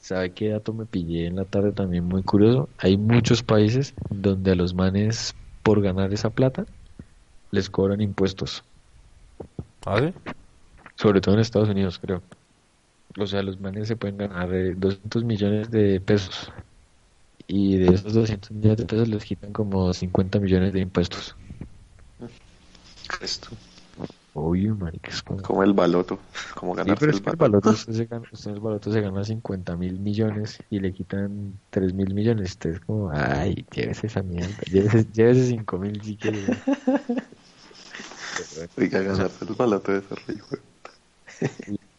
¿Sabe 0.00 0.32
qué 0.32 0.48
dato 0.48 0.72
me 0.72 0.86
pillé 0.86 1.26
en 1.26 1.36
la 1.36 1.44
tarde 1.44 1.72
también 1.72 2.04
muy 2.04 2.22
curioso? 2.22 2.68
Hay 2.78 2.96
muchos 2.96 3.42
países 3.42 3.94
donde 4.08 4.52
a 4.52 4.54
los 4.54 4.74
manes 4.74 5.34
por 5.62 5.82
ganar 5.82 6.12
esa 6.12 6.30
plata 6.30 6.66
les 7.50 7.68
cobran 7.68 8.00
impuestos. 8.00 8.64
¿Ah, 9.84 10.00
sí? 10.00 10.32
Sobre 10.96 11.20
todo 11.20 11.34
en 11.34 11.40
Estados 11.40 11.68
Unidos, 11.68 11.98
creo. 11.98 12.22
O 13.18 13.26
sea, 13.26 13.42
los 13.42 13.60
manes 13.60 13.88
se 13.88 13.96
pueden 13.96 14.16
ganar 14.16 14.52
eh, 14.54 14.74
200 14.74 15.24
millones 15.24 15.70
de 15.70 16.00
pesos. 16.00 16.50
Y 17.46 17.76
de 17.76 17.94
esos 17.94 18.14
200 18.14 18.52
millones 18.52 18.78
de 18.78 18.86
pesos 18.86 19.08
les 19.08 19.24
quitan 19.24 19.52
como 19.52 19.92
50 19.92 20.38
millones 20.38 20.72
de 20.72 20.80
impuestos. 20.80 21.36
Esto. 23.20 23.50
Uy, 24.34 24.68
marica, 24.68 25.10
es 25.10 25.22
como... 25.22 25.42
Como 25.42 25.62
el 25.64 25.72
baloto. 25.72 26.18
Como 26.54 26.74
Sí, 26.74 26.78
ganarse 26.78 27.00
pero 27.00 27.12
el 27.12 27.16
es 27.16 27.22
que 27.22 27.30
el 27.30 27.36
baloto. 27.36 27.70
usted, 27.70 27.92
se 27.92 28.06
gana, 28.06 28.28
usted 28.30 28.50
en 28.50 28.56
el 28.56 28.60
baloto 28.60 28.92
se 28.92 29.00
gana 29.00 29.24
50 29.24 29.76
mil 29.76 29.98
millones 29.98 30.58
y 30.70 30.78
le 30.78 30.92
quitan 30.92 31.58
3 31.70 31.92
mil 31.94 32.14
millones. 32.14 32.50
Usted 32.50 32.74
es 32.74 32.80
como, 32.80 33.10
ay, 33.12 33.66
llévese 33.72 34.06
esa 34.06 34.22
mierda, 34.22 34.56
llévese, 34.70 35.04
llévese 35.12 35.46
5 35.48 35.78
mil 35.78 36.02
si 36.02 36.16
quiere. 36.16 36.44
Oiga, 38.76 39.00
ganarse 39.00 39.44
el 39.44 39.54
baloto 39.54 39.92
de 39.92 40.02
ser 40.02 40.18
rico. 40.28 40.56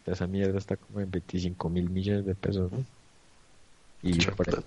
Esa 0.05 0.27
mierda 0.27 0.57
está 0.57 0.77
como 0.77 1.01
en 1.01 1.11
25 1.11 1.69
mil 1.69 1.89
millones 1.89 2.25
de 2.25 2.35
pesos, 2.35 2.71
¿no? 2.71 2.83
Y 4.03 4.25
para 4.25 4.63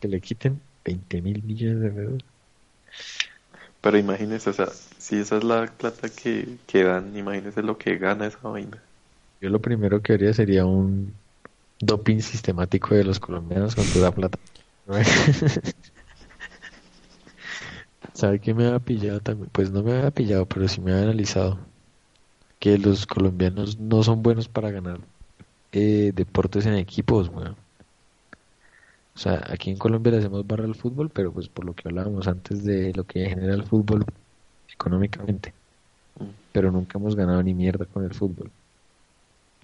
que 0.00 0.08
le 0.08 0.20
quiten 0.20 0.60
20 0.84 1.22
mil 1.22 1.42
millones 1.42 1.80
de 1.80 1.90
pesos. 1.90 2.24
Pero 3.88 3.96
imagínese, 3.96 4.50
o 4.50 4.52
sea, 4.52 4.66
si 4.98 5.16
esa 5.16 5.38
es 5.38 5.44
la 5.44 5.64
plata 5.64 6.10
que, 6.10 6.58
que 6.66 6.84
dan, 6.84 7.16
imagínese 7.16 7.62
lo 7.62 7.78
que 7.78 7.96
gana 7.96 8.26
esa 8.26 8.46
vaina. 8.46 8.82
Yo 9.40 9.48
lo 9.48 9.62
primero 9.62 10.02
que 10.02 10.12
haría 10.12 10.34
sería 10.34 10.66
un 10.66 11.14
doping 11.80 12.18
sistemático 12.18 12.94
de 12.94 13.04
los 13.04 13.18
colombianos 13.18 13.74
con 13.74 13.86
toda 13.86 14.12
plata. 14.12 14.38
¿Sabe 18.12 18.40
qué 18.40 18.52
me 18.52 18.66
había 18.66 18.78
pillado 18.78 19.20
también? 19.20 19.48
Pues 19.54 19.70
no 19.70 19.82
me 19.82 19.96
había 19.96 20.10
pillado, 20.10 20.44
pero 20.44 20.68
sí 20.68 20.82
me 20.82 20.92
había 20.92 21.04
analizado 21.04 21.58
que 22.58 22.76
los 22.76 23.06
colombianos 23.06 23.78
no 23.78 24.02
son 24.02 24.22
buenos 24.22 24.50
para 24.50 24.70
ganar 24.70 25.00
eh, 25.72 26.12
deportes 26.14 26.66
en 26.66 26.74
equipos, 26.74 27.30
weón. 27.30 27.56
O 29.18 29.20
sea, 29.20 29.44
aquí 29.50 29.70
en 29.70 29.78
Colombia 29.78 30.12
le 30.12 30.18
hacemos 30.18 30.46
barra 30.46 30.64
al 30.64 30.76
fútbol, 30.76 31.10
pero 31.10 31.32
pues 31.32 31.48
por 31.48 31.64
lo 31.64 31.74
que 31.74 31.88
hablábamos 31.88 32.28
antes 32.28 32.62
de 32.62 32.92
lo 32.94 33.02
que 33.02 33.28
genera 33.28 33.52
el 33.52 33.64
fútbol 33.64 34.04
económicamente. 34.72 35.52
Pero 36.52 36.70
nunca 36.70 36.98
hemos 36.98 37.16
ganado 37.16 37.42
ni 37.42 37.52
mierda 37.52 37.84
con 37.86 38.04
el 38.04 38.14
fútbol. 38.14 38.48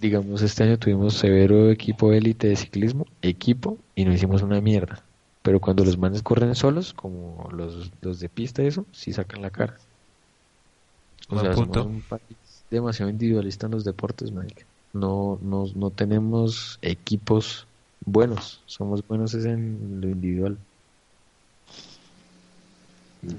Digamos, 0.00 0.42
este 0.42 0.64
año 0.64 0.76
tuvimos 0.76 1.14
severo 1.14 1.70
equipo 1.70 2.12
élite 2.12 2.48
de 2.48 2.56
ciclismo, 2.56 3.06
equipo, 3.22 3.78
y 3.94 4.04
no 4.04 4.12
hicimos 4.12 4.42
una 4.42 4.60
mierda. 4.60 5.04
Pero 5.42 5.60
cuando 5.60 5.84
los 5.84 5.98
manes 5.98 6.24
corren 6.24 6.56
solos, 6.56 6.92
como 6.92 7.48
los, 7.52 7.92
los 8.00 8.18
de 8.18 8.28
pista 8.28 8.60
y 8.64 8.66
eso, 8.66 8.86
sí 8.90 9.12
sacan 9.12 9.40
la 9.40 9.50
cara. 9.50 9.76
O 11.28 11.38
sea, 11.38 11.52
punto. 11.52 11.84
somos 11.84 11.98
un 11.98 12.02
país 12.02 12.64
demasiado 12.72 13.08
individualista 13.08 13.66
en 13.66 13.72
los 13.72 13.84
deportes, 13.84 14.32
marica. 14.32 14.64
No, 14.92 15.38
no, 15.42 15.66
no 15.76 15.90
tenemos 15.90 16.80
equipos 16.82 17.68
buenos, 18.06 18.62
somos 18.66 19.06
buenos 19.06 19.34
es 19.34 19.44
en 19.44 20.00
lo 20.00 20.08
individual. 20.08 20.58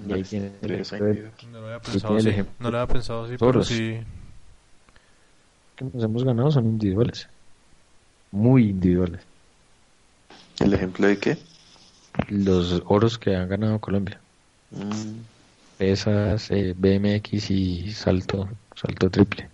Y 0.07 0.13
ahí 0.13 0.23
tiene 0.23 0.51
el. 0.61 0.83
No 1.51 1.59
lo 1.59 1.67
había 1.67 1.79
pensado 1.79 2.17
así. 2.17 2.29
ejemplo. 2.29 2.53
No 2.59 2.71
lo 2.71 2.79
había 2.79 2.93
pensado 2.93 3.23
así, 3.25 3.35
pero 3.37 3.63
sí. 3.63 3.99
que 5.75 5.85
nos 5.85 6.03
hemos 6.03 6.23
ganado 6.23 6.51
son 6.51 6.65
individuales. 6.65 7.27
Muy 8.31 8.69
individuales. 8.69 9.21
¿El 10.59 10.73
ejemplo 10.73 11.07
de 11.07 11.17
qué? 11.17 11.37
Los 12.29 12.81
oros 12.85 13.17
que 13.17 13.35
han 13.35 13.47
ganado 13.49 13.79
Colombia. 13.79 14.19
Mm, 14.71 15.19
Pesas, 15.77 16.49
eh, 16.51 16.73
BMX 16.75 17.51
y 17.51 17.91
salto, 17.91 18.47
salto 18.75 19.09
triple. 19.09 19.49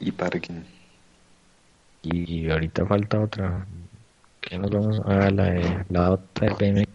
y 0.00 0.10
parking. 0.10 0.62
Y 2.02 2.50
ahorita 2.50 2.84
falta 2.86 3.20
otra. 3.20 3.66
que 4.40 4.58
nos 4.58 4.70
vamos 4.70 5.00
a 5.06 5.30
la, 5.30 5.44
de- 5.44 5.84
la 5.88 6.10
otra 6.12 6.54
de 6.54 6.72
BMX? 6.72 6.88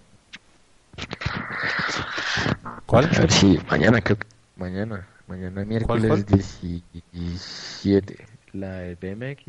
¿Cuál? 2.85 3.05
A 3.15 3.19
ver 3.21 3.31
si 3.31 3.57
mañana 3.69 4.01
creo 4.01 4.17
que 4.17 4.27
mañana, 4.57 5.07
mañana 5.27 5.63
miércoles 5.65 6.07
cuál? 6.07 6.25
17, 6.25 8.25
la 8.53 8.71
de 8.79 8.95
BMX, 8.95 9.45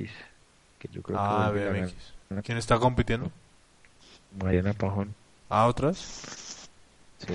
que 0.78 0.88
yo 0.92 1.02
creo 1.02 1.18
Ah, 1.20 1.50
que 1.52 1.58
BMX. 1.60 1.94
ganar 2.30 2.44
¿Quién 2.44 2.58
está 2.58 2.78
compitiendo? 2.78 3.30
Mariana 4.42 4.72
Pajón. 4.74 5.12
¿Ah, 5.48 5.66
otras? 5.66 6.68
Sí. 7.18 7.34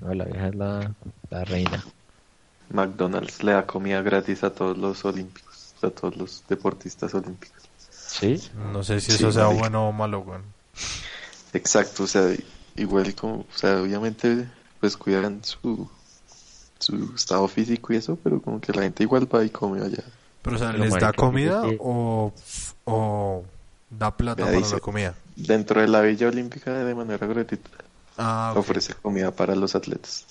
No, 0.00 0.14
la 0.14 0.24
vieja 0.24 0.48
es 0.48 0.54
la, 0.54 0.94
la 1.30 1.44
reina. 1.44 1.82
McDonald's 2.70 3.42
le 3.42 3.52
da 3.52 3.66
comida 3.66 4.00
gratis 4.02 4.42
a 4.44 4.52
todos 4.52 4.76
los 4.78 5.04
olímpicos, 5.04 5.43
a 5.86 5.90
todos 5.90 6.16
los 6.16 6.42
deportistas 6.48 7.14
olímpicos. 7.14 7.58
¿Sí? 7.90 8.40
No 8.72 8.82
sé 8.84 9.00
si 9.00 9.12
Sí, 9.12 9.14
eso 9.16 9.32
sea 9.32 9.44
marica. 9.44 9.60
bueno 9.60 9.88
o 9.88 9.92
malo, 9.92 10.20
weón. 10.20 10.42
Exacto, 11.52 12.04
o 12.04 12.06
sea, 12.06 12.34
igual 12.76 13.14
como, 13.14 13.40
o 13.40 13.46
sea, 13.56 13.80
obviamente 13.80 14.48
pues 14.80 14.96
cuidan 14.96 15.42
su, 15.44 15.88
su 16.78 17.12
estado 17.14 17.46
físico 17.48 17.92
y 17.92 17.96
eso, 17.96 18.18
pero 18.22 18.40
como 18.42 18.60
que 18.60 18.72
la 18.72 18.82
gente 18.82 19.02
igual 19.02 19.32
va 19.32 19.44
y 19.44 19.50
come 19.50 19.80
allá. 19.82 20.02
Pero, 20.42 20.56
o 20.56 20.58
sea, 20.58 20.72
¿les 20.72 20.92
da 20.94 21.12
comida 21.12 21.62
o, 21.78 22.32
o 22.84 23.44
da 23.90 24.14
plata 24.16 24.42
Vea, 24.42 24.46
para 24.52 24.58
dice- 24.58 24.74
la 24.74 24.80
comida? 24.80 25.14
Dentro 25.36 25.80
de 25.80 25.88
la 25.88 26.00
Villa 26.02 26.28
Olímpica 26.28 26.72
de 26.72 26.94
manera 26.94 27.26
gratuita 27.26 27.68
Ah, 28.16 28.52
ofrece 28.56 28.94
comida 28.94 29.32
para 29.32 29.56
los 29.56 29.74
atletas. 29.74 30.24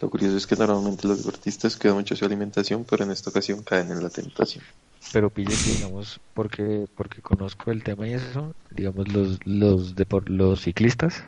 Lo 0.00 0.10
curioso 0.10 0.36
es 0.36 0.46
que 0.48 0.56
normalmente 0.56 1.06
los 1.06 1.18
deportistas 1.18 1.76
cuidan 1.76 1.98
mucho 1.98 2.16
su 2.16 2.24
alimentación, 2.24 2.84
pero 2.88 3.04
en 3.04 3.12
esta 3.12 3.30
ocasión 3.30 3.62
caen 3.62 3.92
en 3.92 4.02
la 4.02 4.10
tentación. 4.10 4.64
Pero 5.12 5.30
pille 5.30 5.54
que, 5.54 5.70
digamos, 5.72 6.20
porque, 6.34 6.86
porque 6.96 7.22
conozco 7.22 7.70
el 7.70 7.82
tema 7.82 8.06
y 8.08 8.12
eso, 8.14 8.54
digamos, 8.70 9.08
los, 9.12 9.38
los, 9.46 9.96
depor- 9.96 10.28
los 10.28 10.60
ciclistas 10.62 11.24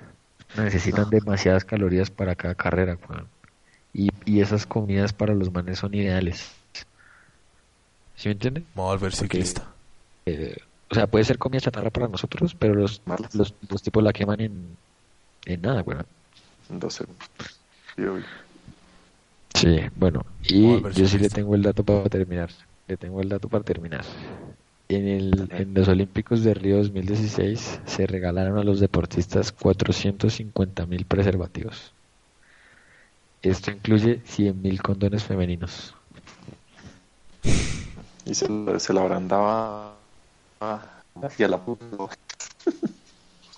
necesitan 0.56 1.08
demasiadas 1.08 1.64
calorías 1.64 2.10
para 2.10 2.34
cada 2.34 2.54
carrera. 2.54 2.98
Y, 3.94 4.10
y 4.24 4.40
esas 4.40 4.66
comidas 4.66 5.12
para 5.12 5.34
los 5.34 5.52
manes 5.52 5.78
son 5.78 5.94
ideales. 5.94 6.50
¿Sí 8.16 8.28
me 8.28 8.32
entiende? 8.32 8.60
Me 8.60 8.66
voy 8.82 8.84
a 8.84 8.94
volver 8.96 9.10
Porque- 9.12 9.16
ciclista. 9.38 9.66
Eh, 10.26 10.56
o 10.90 10.94
sea, 10.94 11.06
puede 11.06 11.24
ser 11.24 11.38
comida 11.38 11.60
chatarra 11.60 11.90
para 11.90 12.08
nosotros, 12.08 12.54
pero 12.58 12.74
los, 12.74 13.00
los, 13.32 13.54
los 13.68 13.82
tipos 13.82 14.02
la 14.02 14.12
queman 14.12 14.40
en, 14.40 14.76
en 15.46 15.62
nada, 15.62 15.82
weón. 15.82 16.04
En 16.68 16.80
dos 16.80 16.94
segundos. 16.94 17.28
Sí, 19.54 19.78
bueno, 19.96 20.24
y 20.44 20.80
yo 20.82 21.06
si 21.06 21.08
sí 21.08 21.18
le 21.18 21.28
tengo 21.28 21.54
el 21.54 21.62
dato 21.62 21.82
para 21.84 22.08
terminar. 22.08 22.50
Le 22.90 22.96
tengo 22.96 23.20
el 23.20 23.28
dato 23.28 23.48
para 23.48 23.62
terminar. 23.62 24.04
En, 24.88 25.06
el, 25.06 25.48
en 25.52 25.74
los 25.74 25.86
Olímpicos 25.86 26.42
de 26.42 26.54
Río 26.54 26.78
2016 26.78 27.82
se 27.86 28.06
regalaron 28.08 28.58
a 28.58 28.64
los 28.64 28.80
deportistas 28.80 29.52
450 29.52 30.86
mil 30.86 31.04
preservativos. 31.04 31.94
Esto 33.42 33.70
incluye 33.70 34.22
100 34.24 34.60
mil 34.60 34.82
condones 34.82 35.22
femeninos. 35.22 35.94
Y 38.24 38.34
se, 38.34 38.48
lo- 38.48 38.80
se 38.80 38.92
la 38.92 39.02
habrán 39.02 39.28
dado 39.28 39.94
hacia 41.22 41.46
la 41.46 41.58
puta. 41.64 41.86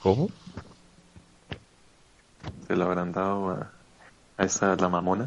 ¿Cómo? 0.03 0.29
Se 2.69 2.77
la 2.77 2.85
habrán 2.85 3.13
dado 3.13 3.49
a, 3.49 3.71
a 4.37 4.45
esta, 4.45 4.77
la 4.77 4.91
mamona. 4.91 5.27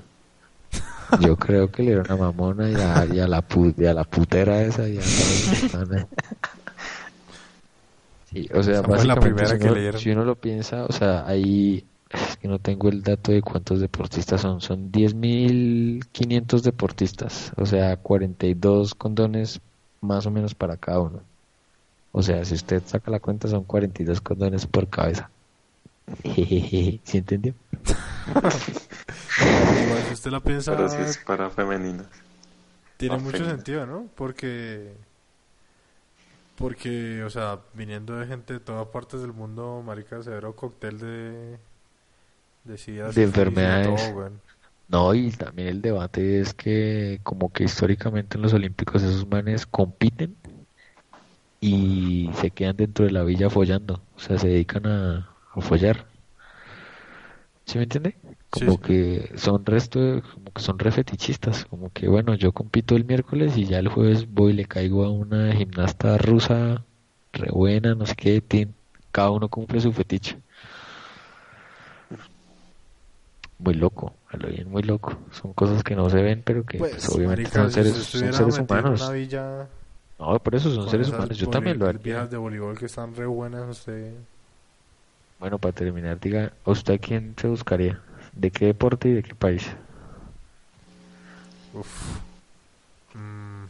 Yo 1.20 1.36
creo 1.38 1.72
que 1.72 1.84
le 1.84 1.90
dieron 1.92 2.12
a 2.12 2.16
Mamona 2.18 2.70
y 2.70 2.76
a, 2.76 3.06
y 3.06 3.20
a 3.20 3.28
la, 3.28 3.44
y 3.78 3.86
a 3.86 3.94
la 3.94 4.04
putera 4.04 4.62
esa 4.62 4.88
y 4.90 5.00
a 5.00 5.06
que. 5.06 5.28
Sí, 8.26 8.50
o 8.54 8.64
sea, 8.64 8.84
fue 8.84 9.04
la 9.06 9.16
básicamente 9.16 9.20
primera 9.20 9.48
si 9.48 9.60
que 9.60 9.66
uno, 9.66 9.76
leyeron. 9.76 10.02
si 10.02 10.10
uno 10.12 10.26
lo 10.26 10.36
piensa, 10.36 10.86
o 10.86 10.92
sea, 10.92 11.26
ahí 11.28 11.86
es 12.10 12.38
que 12.38 12.48
no 12.48 12.60
tengo 12.60 12.90
el 12.90 13.02
dato 13.04 13.32
de 13.32 13.42
cuántos 13.42 13.80
deportistas 13.80 14.42
son, 14.42 14.62
son 14.62 14.92
10.500 14.92 16.62
deportistas, 16.62 17.52
o 17.58 17.66
sea, 17.66 17.98
42 17.98 18.96
condones 18.96 19.62
más 20.02 20.26
o 20.26 20.32
menos 20.32 20.56
para 20.56 20.78
cada 20.78 21.00
uno. 21.02 21.22
O 22.12 22.22
sea, 22.24 22.44
si 22.46 22.54
usted 22.56 22.82
saca 22.86 23.12
la 23.12 23.20
cuenta 23.20 23.48
son 23.48 23.64
42 23.64 24.22
condones 24.22 24.66
por 24.66 24.88
cabeza. 24.88 25.30
¿Sí 26.24 27.02
entendió? 27.14 27.54
Igual, 29.74 30.06
si 30.06 30.14
usted 30.14 30.32
la 30.32 30.44
piensa, 30.44 30.76
Pero 30.76 30.90
si 30.90 31.02
es 31.02 31.18
para 31.18 31.50
femeninas. 31.50 32.08
tiene 32.98 33.18
Ah, 33.18 33.20
mucho 33.20 33.46
sentido, 33.46 33.86
¿no? 33.86 34.10
Porque, 34.16 34.96
porque, 36.56 37.24
o 37.24 37.30
sea, 37.30 37.60
viniendo 37.74 38.16
de 38.18 38.28
gente 38.28 38.54
de 38.54 38.60
todas 38.60 38.88
partes 38.88 39.22
del 39.22 39.34
mundo, 39.34 39.82
marica, 39.86 40.22
severo 40.24 40.56
cóctel 40.56 41.00
de, 41.00 41.60
de 42.64 43.24
enfermedades. 43.24 44.16
todo. 44.16 44.42
No, 44.88 45.14
y 45.16 45.32
también 45.32 45.70
el 45.70 45.82
debate 45.82 46.42
es 46.42 46.54
que 46.54 47.20
como 47.24 47.52
que 47.54 47.66
históricamente 47.66 48.38
en 48.38 48.44
los 48.44 48.54
Olímpicos 48.54 49.04
esos 49.04 49.28
manes 49.28 49.66
compiten 49.68 50.38
y 51.60 52.30
se 52.36 52.52
quedan 52.52 52.78
dentro 52.78 53.06
de 53.06 53.12
la 53.12 53.24
villa 53.24 53.50
follando, 53.50 54.04
o 54.16 54.20
sea, 54.20 54.38
se 54.38 54.48
dedican 54.48 54.86
a, 54.88 55.36
a 55.54 55.62
follar. 55.62 56.08
¿Sí 57.66 57.78
me 57.78 57.84
entiende? 57.84 58.16
Como 58.50 58.80
sí. 58.80 58.82
que 58.82 59.32
son 59.38 59.66
resto 59.66 60.00
de- 60.00 60.22
como 60.22 60.52
que 60.54 60.62
son 60.62 60.80
re 60.80 60.92
fetichistas, 60.92 61.66
como 61.66 61.92
que 61.92 62.08
bueno, 62.08 62.36
yo 62.36 62.54
compito 62.54 62.96
el 62.96 63.06
miércoles 63.06 63.58
y 63.58 63.66
ya 63.66 63.80
el 63.80 63.90
jueves 63.90 64.28
voy 64.32 64.54
y 64.54 64.56
le 64.56 64.66
caigo 64.66 65.04
a 65.06 65.12
una 65.12 65.52
gimnasta 65.54 66.18
rusa 66.18 66.86
re 67.34 67.50
buena, 67.52 67.96
no 67.96 68.06
sé 68.06 68.16
qué, 68.16 68.42
tin, 68.42 68.76
cada 69.12 69.32
uno 69.32 69.50
cumple 69.50 69.82
su 69.82 69.92
fetiche. 69.94 70.42
Muy 73.58 73.74
loco, 73.74 74.18
a 74.30 74.38
lo 74.38 74.48
bien 74.50 74.70
muy 74.70 74.82
loco. 74.84 75.18
Son 75.32 75.54
cosas 75.54 75.84
que 75.84 75.96
no 75.96 76.10
se 76.10 76.22
ven, 76.22 76.42
pero 76.46 76.66
que 76.66 76.86
pues, 76.86 77.04
Pues, 77.04 77.10
obviamente 77.10 77.50
marica, 77.50 77.52
son 77.52 77.72
seres, 77.72 77.96
son 77.96 78.34
seres 78.34 78.60
humanos. 78.60 79.12
villa 79.14 79.68
No, 80.20 80.38
por 80.40 80.56
eso 80.56 80.72
son 80.72 80.90
seres 80.90 81.10
humanos. 81.10 81.38
Yo 81.38 81.48
también 81.48 81.80
lo 81.80 81.88
haría. 81.88 82.02
viejas 82.04 82.30
de 82.32 82.38
voleibol 82.38 82.78
que 82.78 82.86
están 82.86 83.16
re 83.16 83.26
buenas, 83.26 83.68
usted... 83.70 84.14
Bueno, 85.40 85.60
para 85.60 85.74
terminar, 85.74 86.20
diga, 86.20 86.54
¿a 86.64 86.72
usted 86.72 86.94
a 86.94 86.98
quién 86.98 87.36
se 87.38 87.48
buscaría? 87.48 88.02
¿De 88.34 88.52
qué 88.52 88.68
deporte 88.68 89.10
y 89.10 89.14
de 89.14 89.24
qué 89.24 89.36
país? 89.36 89.70
Uf. 91.74 92.20
Mm. 93.14 93.66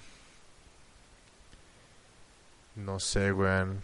No 2.75 2.99
sé, 2.99 3.31
weón. 3.31 3.81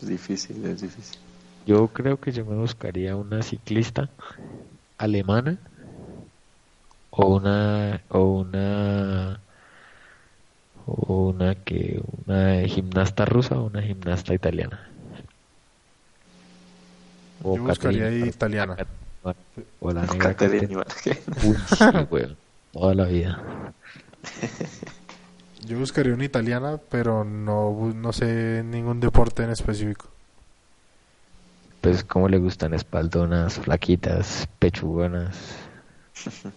Es 0.00 0.08
difícil, 0.08 0.64
es 0.66 0.82
difícil. 0.82 1.18
Yo 1.66 1.88
creo 1.88 2.20
que 2.20 2.30
yo 2.30 2.44
me 2.44 2.56
buscaría 2.56 3.16
una 3.16 3.42
ciclista 3.42 4.10
alemana 4.98 5.58
o 7.10 7.36
una 7.36 8.02
o 8.08 8.20
una 8.20 9.40
o 10.86 11.28
una 11.28 11.54
que 11.54 12.00
una 12.26 12.60
gimnasta 12.68 13.24
rusa 13.24 13.58
o 13.58 13.66
una 13.66 13.82
gimnasta 13.82 14.34
italiana. 14.34 14.95
O 17.48 17.56
Yo 17.56 17.62
buscaría 17.62 18.02
Caterina- 18.04 18.24
ahí 18.24 18.28
italiana. 18.28 18.76
O 19.80 19.92
la 19.92 20.02
negra 20.06 20.34
Caterina. 20.34 20.84
Uy, 21.44 21.54
sí. 21.68 22.36
Toda 22.72 22.94
la 22.94 23.04
vida. 23.04 23.40
Yo 25.64 25.78
buscaría 25.78 26.12
una 26.12 26.24
italiana, 26.24 26.78
pero 26.90 27.24
no, 27.24 27.92
no 27.94 28.12
sé 28.12 28.62
ningún 28.64 28.98
deporte 29.00 29.44
en 29.44 29.50
específico. 29.50 30.06
Pues 31.80 32.02
como 32.04 32.28
le 32.28 32.38
gustan 32.38 32.74
espaldonas, 32.74 33.54
flaquitas, 33.60 34.48
pechugonas. 34.58 35.36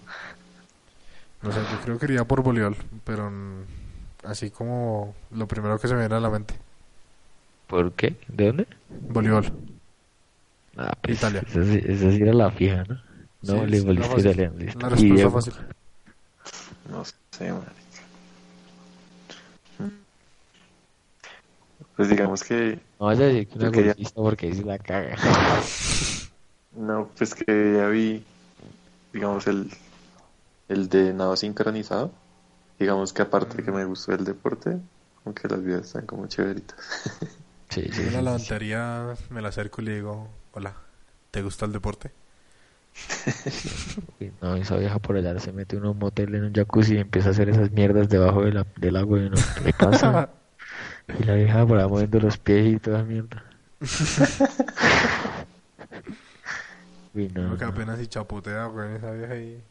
No 1.41 1.53
sé, 1.53 1.59
yo 1.71 1.79
creo 1.85 1.97
que 1.97 2.05
iría 2.07 2.25
por 2.25 2.43
voleibol, 2.43 2.75
pero 3.05 3.31
así 4.25 4.49
como 4.49 5.15
lo 5.31 5.47
primero 5.47 5.79
que 5.79 5.87
se 5.87 5.93
me 5.93 6.01
viene 6.01 6.15
a 6.15 6.19
la 6.19 6.29
mente. 6.29 6.53
¿Por 7.67 7.93
qué? 7.93 8.17
¿De 8.27 8.47
dónde? 8.47 8.67
Voleibol. 8.89 9.49
Ah, 10.78 10.93
pues, 11.01 11.17
Italia. 11.17 11.43
Esa, 11.47 11.63
sí- 11.65 11.82
esa 11.86 12.11
sí 12.11 12.22
era 12.22 12.34
la 12.34 12.51
fija, 12.51 12.84
¿no? 12.88 12.95
No, 13.41 13.65
Sí, 13.65 13.72
le 13.72 13.82
volviste 13.82 14.09
fácil. 14.09 14.32
italiano, 14.32 14.57
listo. 14.57 14.80
La 14.80 14.89
respuesta 14.89 15.15
Diego, 15.15 15.32
fácil. 15.32 15.53
No 16.89 17.05
sé, 17.05 17.51
marica. 17.51 17.70
Pues 21.95 22.09
digamos 22.09 22.43
que, 22.43 22.80
No 22.99 23.05
vaya 23.07 23.26
a 23.26 23.28
decir 23.28 23.47
que 23.47 23.57
una 23.59 23.72
quería- 23.72 23.95
porque 24.13 24.53
sí 24.53 24.63
la 24.63 24.78
caga. 24.80 25.15
no, 26.76 27.09
pues 27.17 27.36
que 27.36 27.74
ya 27.78 27.88
vi, 27.88 28.24
digamos, 29.13 29.47
el, 29.47 29.70
el 30.70 30.88
de 30.89 31.13
nado 31.13 31.36
sincronizado. 31.36 32.11
Digamos 32.80 33.11
que 33.11 33.22
aparte 33.22 33.61
que 33.63 33.72
me 33.72 33.84
gustó 33.84 34.13
el 34.13 34.24
deporte, 34.24 34.78
aunque 35.26 35.47
las 35.49 35.61
vidas 35.63 35.88
están 35.88 36.05
como 36.05 36.28
chéveritas. 36.28 36.78
Sí, 37.72 37.84
sí, 37.91 38.05
Yo 38.05 38.09
la 38.09 38.17
sí. 38.17 38.26
lavandería 38.26 39.13
me 39.30 39.43
la 39.43 39.49
acerco 39.49 39.84
y 39.84 39.86
le 39.86 39.95
digo, 39.97 40.28
hola, 40.53 40.73
¿te 41.31 41.41
gusta 41.41 41.65
el 41.65 41.71
deporte? 41.73 42.11
No, 44.41 44.55
esa 44.55 44.75
vieja 44.77 44.99
por 44.99 45.15
allá 45.15 45.39
se 45.39 45.51
mete 45.53 45.77
en 45.77 45.85
un 45.85 45.97
motel 45.97 46.35
en 46.35 46.43
un 46.45 46.53
jacuzzi 46.53 46.95
y 46.95 46.97
empieza 46.99 47.29
a 47.29 47.31
hacer 47.31 47.49
esas 47.49 47.71
mierdas 47.71 48.09
debajo 48.09 48.43
de 48.43 48.51
la, 48.53 48.65
del 48.77 48.95
agua 48.97 49.19
y 49.19 49.29
¿qué 49.29 49.61
le 49.65 49.73
pasa? 49.73 50.29
y 51.19 51.23
la 51.23 51.35
vieja 51.35 51.65
por 51.65 51.77
ahí 51.79 51.87
moviendo 51.87 52.19
los 52.19 52.37
pies 52.37 52.75
y 52.75 52.79
toda 52.79 53.03
mierda. 53.03 53.43
Uy, 57.13 57.27
no, 57.29 57.33
Creo 57.33 57.57
que 57.57 57.65
no. 57.65 57.71
apenas 57.71 57.99
y 58.01 58.07
chapotea, 58.07 58.67
weón, 58.67 58.95
esa 58.95 59.11
vieja 59.11 59.33
ahí. 59.33 59.63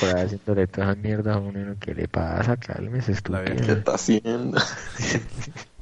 Por 0.00 0.08
ahí 0.08 0.24
haciéndole 0.24 0.66
todas 0.66 0.90
esas 0.90 0.98
mierdas 1.02 1.36
a 1.36 1.38
uno, 1.38 1.76
¿qué 1.78 1.94
le 1.94 2.08
pasa? 2.08 2.56
Cálmese, 2.56 3.14
La 3.28 3.40
vieja 3.40 3.54
¿Qué 3.64 3.72
estúpido. 3.72 3.78
está 3.78 3.94
haciendo? 3.94 4.58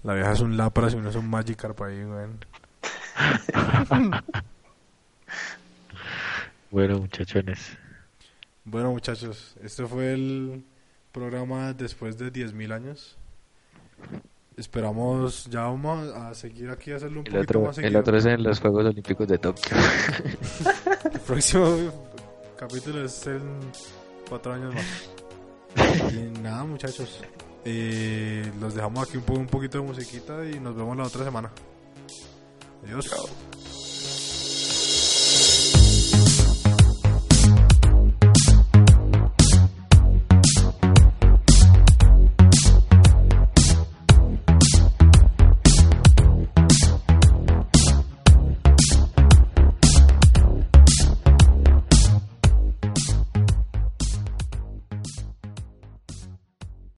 La 0.02 0.14
vieja 0.14 0.32
es 0.32 0.40
un 0.40 0.56
Lapras 0.56 0.92
y 0.94 0.96
uno 0.96 1.10
es 1.10 1.16
un 1.16 1.28
Magikarp 1.30 1.80
ahí, 1.82 2.04
weón. 2.04 2.38
Bueno, 6.70 6.98
muchachones. 6.98 7.76
Bueno, 8.64 8.90
muchachos, 8.90 9.54
este 9.62 9.86
fue 9.86 10.12
el 10.12 10.64
programa 11.12 11.72
después 11.72 12.18
de 12.18 12.32
10.000 12.32 12.72
años. 12.74 13.16
esperamos, 14.56 15.44
ya 15.46 15.62
vamos 15.62 16.12
a 16.14 16.34
seguir 16.34 16.68
aquí 16.70 16.90
a 16.92 16.96
hacerlo 16.96 17.20
un 17.20 17.26
El 17.26 17.32
poquito 17.32 17.42
otro, 17.42 17.60
más 17.62 17.78
el 17.78 17.84
seguido. 17.84 18.00
otro 18.00 18.16
es 18.18 18.24
en 18.26 18.42
los 18.42 18.60
Juegos 18.60 18.84
Olímpicos 18.86 19.28
de 19.28 19.38
Tokio. 19.38 19.76
El 21.12 21.20
próximo 21.20 21.92
capítulo 22.58 23.04
es 23.04 23.26
en 23.26 23.42
cuatro 24.28 24.52
años 24.54 24.74
más. 24.74 25.10
Y 26.12 26.40
nada, 26.40 26.64
muchachos. 26.64 27.22
Eh, 27.64 28.50
los 28.60 28.74
dejamos 28.74 29.08
aquí 29.08 29.16
un, 29.18 29.22
po- 29.24 29.34
un 29.34 29.46
poquito 29.46 29.78
de 29.78 29.84
musiquita 29.84 30.44
y 30.44 30.58
nos 30.60 30.74
vemos 30.76 30.96
la 30.96 31.04
otra 31.04 31.24
semana. 31.24 31.50
Adeus. 32.86 33.06
Tchau. 33.06 33.28